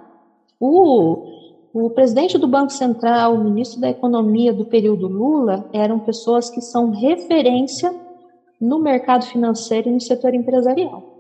o, 0.58 1.26
o 1.74 1.90
presidente 1.90 2.38
do 2.38 2.48
Banco 2.48 2.72
Central, 2.72 3.36
o 3.36 3.44
ministro 3.44 3.82
da 3.82 3.90
Economia 3.90 4.54
do 4.54 4.64
período 4.64 5.08
Lula, 5.08 5.70
eram 5.74 6.00
pessoas 6.00 6.50
que 6.50 6.62
são 6.62 6.92
referência 6.92 7.94
no 8.62 8.80
mercado 8.80 9.26
financeiro 9.26 9.90
e 9.90 9.92
no 9.92 10.00
setor 10.00 10.34
empresarial. 10.34 11.15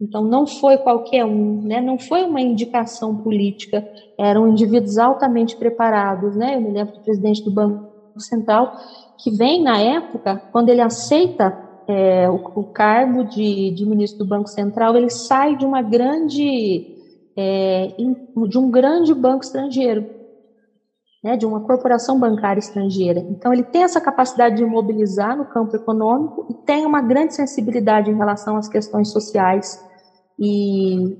Então, 0.00 0.24
não 0.24 0.46
foi 0.46 0.78
qualquer 0.78 1.26
um, 1.26 1.60
né? 1.60 1.78
não 1.80 1.98
foi 1.98 2.24
uma 2.24 2.40
indicação 2.40 3.14
política, 3.16 3.86
eram 4.18 4.48
indivíduos 4.48 4.96
altamente 4.96 5.56
preparados. 5.56 6.34
Né? 6.34 6.56
Eu 6.56 6.60
me 6.62 6.70
lembro 6.70 6.94
do 6.94 7.00
presidente 7.00 7.44
do 7.44 7.50
Banco 7.50 7.90
Central, 8.18 8.72
que 9.18 9.30
vem 9.30 9.62
na 9.62 9.78
época, 9.78 10.42
quando 10.50 10.70
ele 10.70 10.80
aceita 10.80 11.54
é, 11.86 12.30
o, 12.30 12.36
o, 12.60 12.64
cargo 12.64 13.24
de, 13.24 13.72
de, 13.72 13.84
ministro 13.84 14.24
do 14.24 14.28
Banco 14.28 14.48
Central, 14.48 14.96
ele 14.96 15.10
sai 15.10 15.56
de 15.56 15.66
uma 15.66 15.82
grande, 15.82 16.96
é, 17.36 17.94
de 18.48 18.58
um 18.58 18.70
grande 18.70 19.12
banco 19.12 19.44
estrangeiro, 19.44 20.06
né, 21.22 21.36
de 21.36 21.44
uma 21.44 21.60
corporação 21.60 22.18
bancária 22.18 22.60
estrangeira. 22.60 23.20
Então, 23.20 23.52
ele 23.52 23.64
tem 23.64 23.82
essa 23.82 24.00
capacidade 24.00 24.56
de 24.56 24.64
mobilizar 24.64 25.36
no 25.36 25.44
campo 25.44 25.76
econômico 25.76 26.46
e 26.48 26.54
tem 26.54 26.86
uma 26.86 27.02
grande 27.02 27.34
sensibilidade 27.34 28.10
em 28.10 28.16
relação 28.16 28.56
às 28.56 28.68
questões 28.68 29.10
sociais 29.10 29.89
e, 30.40 31.16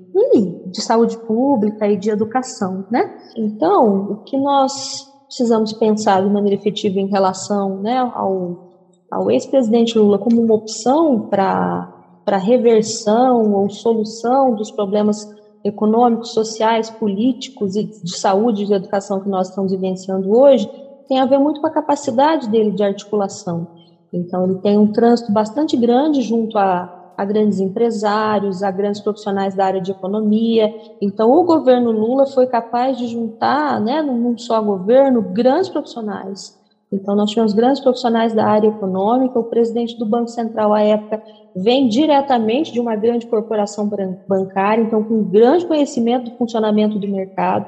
de 0.71 0.81
saúde 0.81 1.19
pública 1.19 1.87
e 1.87 1.97
de 1.97 2.11
educação, 2.11 2.87
né? 2.91 3.15
Então, 3.37 4.13
o 4.13 4.17
que 4.25 4.37
nós 4.37 5.07
precisamos 5.27 5.73
pensar 5.75 6.23
de 6.23 6.31
maneira 6.31 6.59
efetiva 6.59 6.99
em 6.99 7.09
relação 7.09 7.81
né, 7.83 7.99
ao, 7.99 8.71
ao 9.11 9.31
ex-presidente 9.31 9.97
Lula 9.97 10.19
como 10.19 10.41
uma 10.41 10.55
opção 10.55 11.29
para 11.29 11.97
para 12.25 12.37
reversão 12.37 13.55
ou 13.55 13.69
solução 13.71 14.55
dos 14.55 14.71
problemas 14.71 15.27
econômicos, 15.65 16.33
sociais, 16.33 16.89
políticos 16.89 17.75
e 17.75 17.85
de 17.85 18.17
saúde 18.17 18.63
e 18.63 18.67
de 18.67 18.75
educação 18.75 19.21
que 19.21 19.29
nós 19.29 19.49
estamos 19.49 19.73
vivenciando 19.73 20.31
hoje, 20.39 20.69
tem 21.09 21.19
a 21.19 21.27
ver 21.27 21.39
muito 21.39 21.61
com 21.61 21.67
a 21.67 21.73
capacidade 21.73 22.49
dele 22.49 22.71
de 22.71 22.85
articulação. 22.85 23.67
Então, 24.13 24.45
ele 24.45 24.59
tem 24.61 24.79
um 24.79 24.93
trânsito 24.93 25.33
bastante 25.33 25.77
grande 25.77 26.23
junto 26.23 26.57
a 26.57 27.00
a 27.21 27.25
grandes 27.27 27.61
empresários, 27.61 28.63
a 28.63 28.71
grandes 28.71 28.99
profissionais 28.99 29.55
da 29.55 29.67
área 29.67 29.81
de 29.81 29.91
economia. 29.91 30.75
Então, 31.03 31.31
o 31.31 31.45
governo 31.45 31.91
Lula 31.91 32.25
foi 32.25 32.47
capaz 32.47 32.97
de 32.97 33.09
juntar, 33.09 33.79
né, 33.79 34.01
num 34.01 34.39
só 34.39 34.63
governo, 34.63 35.21
grandes 35.21 35.69
profissionais. 35.69 36.59
Então, 36.91 37.15
nós 37.15 37.29
tivemos 37.29 37.53
grandes 37.53 37.83
profissionais 37.83 38.33
da 38.33 38.47
área 38.47 38.69
econômica, 38.69 39.39
o 39.39 39.45
presidente 39.45 39.99
do 39.99 40.07
Banco 40.07 40.29
Central, 40.29 40.73
à 40.73 40.81
época, 40.81 41.23
vem 41.55 41.89
diretamente 41.89 42.73
de 42.73 42.81
uma 42.81 42.97
grande 42.97 43.27
corporação 43.27 43.87
bancária, 44.27 44.81
então, 44.81 45.05
com 45.05 45.23
grande 45.23 45.67
conhecimento 45.67 46.31
do 46.31 46.37
funcionamento 46.39 46.99
do 46.99 47.07
mercado, 47.07 47.67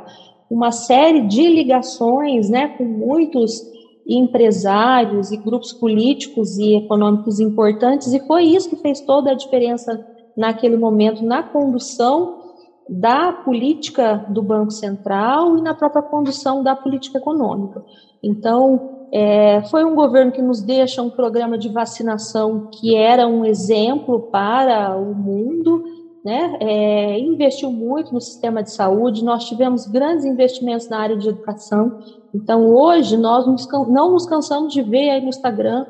uma 0.49 0.73
série 0.73 1.27
de 1.27 1.47
ligações 1.47 2.49
né, 2.49 2.69
com 2.69 2.85
muitos 2.85 3.71
empresários 4.07 5.31
e 5.31 5.37
grupos 5.37 5.73
políticos 5.73 6.59
e 6.59 6.75
econômicos 6.77 7.41
importantes, 7.41 8.13
e 8.13 8.21
foi 8.27 8.45
isso 8.45 8.69
que 8.69 8.77
fez 8.77 9.01
toda 9.01 9.31
a 9.31 9.35
diferença 9.35 10.07
naquele 10.37 10.77
momento 10.77 11.25
na 11.25 11.43
condução 11.43 12.41
da 12.89 13.33
política 13.33 14.27
do 14.29 14.43
Banco 14.43 14.71
Central 14.71 15.57
e 15.57 15.63
na 15.63 15.75
própria 15.75 16.03
condução 16.03 16.63
da 16.63 16.75
política 16.75 17.19
econômica. 17.19 17.85
Então, 18.23 19.07
é, 19.13 19.63
foi 19.65 19.85
um 19.85 19.95
governo 19.95 20.33
que 20.33 20.43
nos 20.43 20.63
deixa 20.63 21.03
um 21.03 21.11
programa 21.11 21.57
de 21.57 21.69
vacinação 21.69 22.69
que 22.73 22.97
era 22.97 23.27
um 23.27 23.45
exemplo 23.45 24.21
para 24.31 24.97
o 24.97 25.15
mundo, 25.15 25.85
né? 26.25 26.57
É, 26.61 27.19
investiu 27.19 27.71
muito 27.71 28.13
no 28.13 28.21
sistema 28.21 28.63
de 28.63 28.71
saúde, 28.71 29.25
nós 29.25 29.45
tivemos 29.45 29.87
grandes 29.87 30.25
investimentos 30.25 30.89
na 30.89 30.99
área 30.99 31.17
de 31.17 31.29
educação, 31.29 31.99
então, 32.35 32.67
hoje, 32.75 33.17
nós 33.17 33.45
não 33.89 34.13
nos 34.13 34.25
cansamos 34.25 34.73
de 34.73 34.83
ver 34.83 35.11
aí 35.11 35.21
no 35.21 35.29
Instagram, 35.29 35.85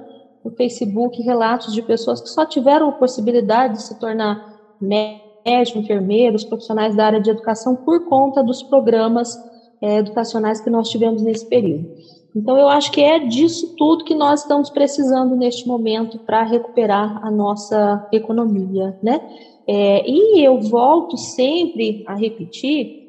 no 0.45 0.51
Facebook, 0.51 1.23
relatos 1.23 1.73
de 1.73 1.83
pessoas 1.83 2.21
que 2.21 2.29
só 2.29 2.45
tiveram 2.45 2.89
a 2.89 2.93
possibilidade 2.93 3.75
de 3.75 3.83
se 3.83 3.99
tornar 3.99 4.43
médicos, 4.81 5.77
enfermeiros, 5.77 6.45
profissionais 6.45 6.97
da 6.97 7.07
área 7.07 7.21
de 7.21 7.31
educação 7.31 7.77
por 7.77 8.05
conta 8.09 8.43
dos 8.43 8.63
programas 8.63 9.37
é, 9.81 9.99
educacionais 9.99 10.61
que 10.61 10.71
nós 10.71 10.89
tivemos 10.89 11.23
nesse 11.23 11.49
período. 11.49 11.89
Então, 12.35 12.57
eu 12.57 12.69
acho 12.69 12.91
que 12.91 13.01
é 13.01 13.21
disso 13.21 13.75
tudo 13.77 14.05
que 14.05 14.15
nós 14.15 14.41
estamos 14.41 14.71
precisando 14.71 15.37
neste 15.37 15.69
momento 15.69 16.19
para 16.19 16.43
recuperar 16.43 17.25
a 17.25 17.31
nossa 17.31 18.09
economia, 18.11 18.97
né? 19.03 19.21
É, 19.67 20.03
e 20.09 20.45
eu 20.45 20.61
volto 20.61 21.17
sempre 21.17 22.03
a 22.07 22.15
repetir 22.15 23.02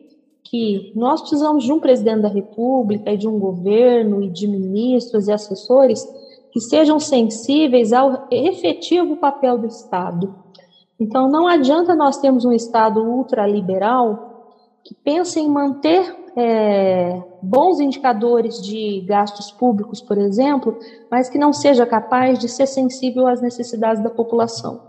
que 0.43 0.91
nós 0.95 1.21
precisamos 1.21 1.63
de 1.63 1.71
um 1.71 1.79
presidente 1.79 2.21
da 2.21 2.27
República 2.27 3.11
e 3.11 3.17
de 3.17 3.27
um 3.27 3.39
governo 3.39 4.21
e 4.21 4.29
de 4.29 4.47
ministros 4.47 5.27
e 5.27 5.31
assessores 5.31 6.05
que 6.51 6.59
sejam 6.59 6.99
sensíveis 6.99 7.91
ao 7.93 8.27
efetivo 8.29 9.17
papel 9.17 9.57
do 9.57 9.67
Estado. 9.67 10.35
Então, 10.99 11.27
não 11.27 11.47
adianta 11.47 11.95
nós 11.95 12.17
termos 12.17 12.45
um 12.45 12.51
Estado 12.51 13.01
ultraliberal 13.01 14.31
que 14.83 14.93
pense 14.93 15.39
em 15.39 15.49
manter 15.49 16.15
é, 16.35 17.21
bons 17.41 17.79
indicadores 17.79 18.61
de 18.61 19.01
gastos 19.01 19.51
públicos, 19.51 20.01
por 20.01 20.17
exemplo, 20.17 20.77
mas 21.09 21.29
que 21.29 21.37
não 21.37 21.53
seja 21.53 21.85
capaz 21.85 22.37
de 22.37 22.49
ser 22.49 22.67
sensível 22.67 23.27
às 23.27 23.41
necessidades 23.41 24.03
da 24.03 24.09
população. 24.09 24.81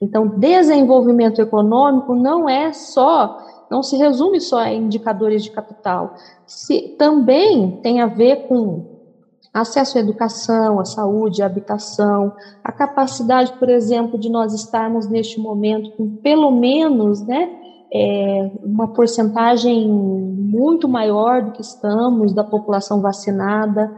Então, 0.00 0.26
desenvolvimento 0.26 1.40
econômico 1.40 2.14
não 2.14 2.48
é 2.48 2.72
só, 2.72 3.38
não 3.72 3.82
se 3.82 3.96
resume 3.96 4.38
só 4.38 4.58
a 4.58 4.70
indicadores 4.70 5.42
de 5.42 5.50
capital, 5.50 6.12
se, 6.46 6.94
também 6.98 7.70
tem 7.82 8.02
a 8.02 8.06
ver 8.06 8.46
com 8.46 8.84
acesso 9.52 9.96
à 9.96 10.00
educação, 10.02 10.78
à 10.78 10.84
saúde, 10.84 11.42
à 11.42 11.46
habitação, 11.46 12.34
a 12.62 12.70
capacidade, 12.70 13.54
por 13.58 13.70
exemplo, 13.70 14.18
de 14.18 14.28
nós 14.28 14.52
estarmos 14.52 15.08
neste 15.08 15.40
momento 15.40 15.90
com 15.92 16.16
pelo 16.16 16.50
menos, 16.50 17.22
né, 17.22 17.48
é, 17.94 18.50
uma 18.62 18.88
porcentagem 18.88 19.88
muito 19.88 20.86
maior 20.86 21.42
do 21.42 21.52
que 21.52 21.62
estamos 21.62 22.34
da 22.34 22.44
população 22.44 23.00
vacinada. 23.00 23.90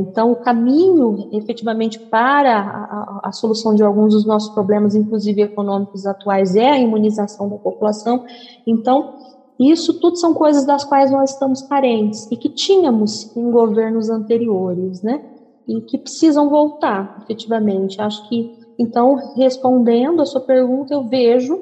Então, 0.00 0.32
o 0.32 0.36
caminho, 0.36 1.28
efetivamente, 1.32 1.98
para 1.98 2.58
a, 2.58 2.60
a, 2.62 3.20
a, 3.24 3.32
solução 3.32 3.74
de 3.74 3.82
alguns 3.82 4.12
dos 4.12 4.26
nossos 4.26 4.52
problemas, 4.52 4.94
inclusive 4.94 5.42
econômicos 5.42 6.06
atuais, 6.06 6.56
é 6.56 6.68
a 6.68 6.78
imunização 6.78 7.48
da 7.48 7.56
população. 7.56 8.24
Então, 8.66 9.14
isso 9.58 10.00
tudo 10.00 10.16
são 10.16 10.34
coisas 10.34 10.64
das 10.64 10.84
quais 10.84 11.10
nós 11.10 11.30
estamos 11.30 11.62
carentes 11.62 12.30
e 12.30 12.36
que 12.36 12.48
tínhamos 12.48 13.34
em 13.36 13.50
governos 13.50 14.10
anteriores, 14.10 15.02
né? 15.02 15.22
E 15.68 15.80
que 15.82 15.98
precisam 15.98 16.48
voltar, 16.48 17.18
efetivamente. 17.22 18.00
Acho 18.00 18.28
que, 18.28 18.58
então, 18.78 19.16
respondendo 19.36 20.22
a 20.22 20.26
sua 20.26 20.40
pergunta, 20.40 20.92
eu 20.94 21.04
vejo 21.04 21.60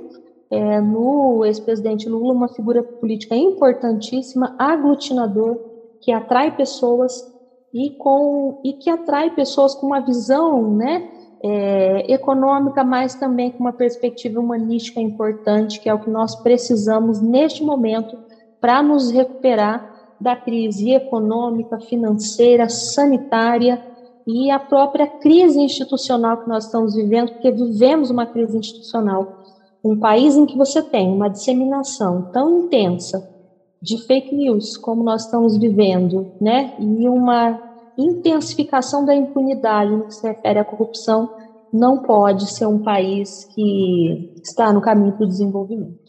é, 0.51 0.81
no 0.81 1.45
ex-presidente 1.45 2.09
Lula 2.09 2.33
uma 2.33 2.49
figura 2.49 2.83
política 2.83 3.37
importantíssima, 3.37 4.55
aglutinador, 4.59 5.59
que 6.01 6.13
atrai 6.13 6.57
pessoas 6.57 7.38
e, 7.73 7.91
com, 7.91 8.61
e 8.65 8.73
que 8.73 8.91
atrai 8.91 9.31
pessoas 9.31 9.75
com 9.75 9.87
uma 9.87 10.01
visão, 10.01 10.75
né? 10.75 11.09
é, 11.43 12.13
econômica, 12.13 12.83
mas 12.83 13.15
também 13.15 13.51
com 13.51 13.61
uma 13.61 13.73
perspectiva 13.73 14.41
humanística 14.41 15.01
importante, 15.01 15.81
que 15.81 15.89
é 15.89 15.95
o 15.95 15.99
que 15.99 16.11
nós 16.11 16.35
precisamos 16.37 17.21
neste 17.21 17.63
momento 17.63 18.17
para 18.61 18.83
nos 18.83 19.11
recuperar 19.11 19.97
da 20.21 20.35
crise 20.35 20.91
econômica, 20.91 21.79
financeira, 21.79 22.69
sanitária 22.69 23.81
e 24.27 24.51
a 24.51 24.59
própria 24.59 25.07
crise 25.07 25.61
institucional 25.61 26.39
que 26.39 26.49
nós 26.49 26.65
estamos 26.65 26.95
vivendo, 26.95 27.33
porque 27.33 27.51
vivemos 27.51 28.11
uma 28.11 28.27
crise 28.27 28.59
institucional. 28.59 29.39
Um 29.83 29.97
país 29.97 30.37
em 30.37 30.45
que 30.45 30.59
você 30.59 30.83
tem 30.83 31.09
uma 31.09 31.29
disseminação 31.29 32.31
tão 32.33 32.65
intensa 32.65 33.38
de 33.81 34.05
fake 34.07 34.35
news 34.35 34.77
como 34.77 35.03
nós 35.03 35.25
estamos 35.25 35.57
vivendo, 35.57 36.33
né? 36.41 36.75
E 36.79 37.09
uma 37.09 37.61
intensificação 37.97 39.05
da 39.05 39.15
impunidade 39.15 39.91
no 39.91 40.07
que 40.07 40.15
se 40.15 40.27
refere 40.27 40.59
à 40.59 40.65
corrupção, 40.65 41.31
não 41.73 42.03
pode 42.03 42.51
ser 42.51 42.67
um 42.67 42.79
país 42.79 43.45
que 43.55 44.33
está 44.43 44.73
no 44.73 44.81
caminho 44.81 45.13
para 45.13 45.25
o 45.25 45.29
desenvolvimento. 45.29 46.09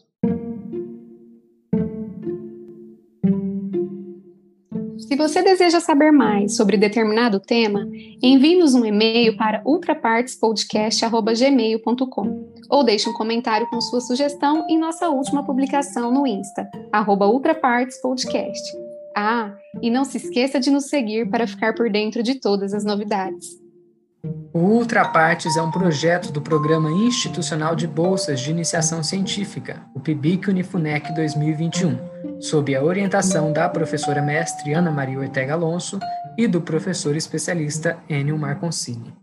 Se 4.99 5.15
você 5.15 5.41
deseja 5.41 5.79
saber 5.79 6.11
mais 6.11 6.55
sobre 6.55 6.77
determinado 6.77 7.39
tema, 7.39 7.89
envie-nos 8.21 8.75
um 8.75 8.85
e-mail 8.85 9.35
para 9.35 9.63
ultrapartespodcast.gmail.com 9.65 12.58
ou 12.69 12.83
deixe 12.83 13.09
um 13.09 13.13
comentário 13.13 13.67
com 13.69 13.81
sua 13.81 13.99
sugestão 13.99 14.65
em 14.69 14.77
nossa 14.77 15.09
última 15.09 15.43
publicação 15.43 16.11
no 16.11 16.27
Insta, 16.27 16.69
ultrapartespodcast. 17.21 18.77
Ah, 19.17 19.53
e 19.81 19.89
não 19.89 20.05
se 20.05 20.17
esqueça 20.17 20.59
de 20.59 20.69
nos 20.69 20.85
seguir 20.85 21.29
para 21.29 21.47
ficar 21.47 21.73
por 21.73 21.89
dentro 21.89 22.21
de 22.21 22.35
todas 22.35 22.73
as 22.73 22.85
novidades. 22.85 23.47
O 24.53 24.59
Ultrapartes 24.59 25.55
é 25.55 25.61
um 25.61 25.71
projeto 25.71 26.31
do 26.31 26.41
Programa 26.41 26.91
Institucional 26.91 27.75
de 27.75 27.87
Bolsas 27.87 28.41
de 28.41 28.51
Iniciação 28.51 29.01
Científica, 29.01 29.81
o 29.95 29.99
PIBIC 29.99 30.49
Unifunec 30.49 31.13
2021, 31.13 32.41
sob 32.41 32.75
a 32.75 32.83
orientação 32.83 33.53
da 33.53 33.69
professora 33.69 34.21
mestre 34.21 34.73
Ana 34.73 34.91
Maria 34.91 35.19
Ortega 35.19 35.53
Alonso 35.53 35.99
e 36.37 36.47
do 36.47 36.61
professor 36.61 37.15
especialista 37.15 37.97
Enio 38.09 38.37
Marconcini. 38.37 39.13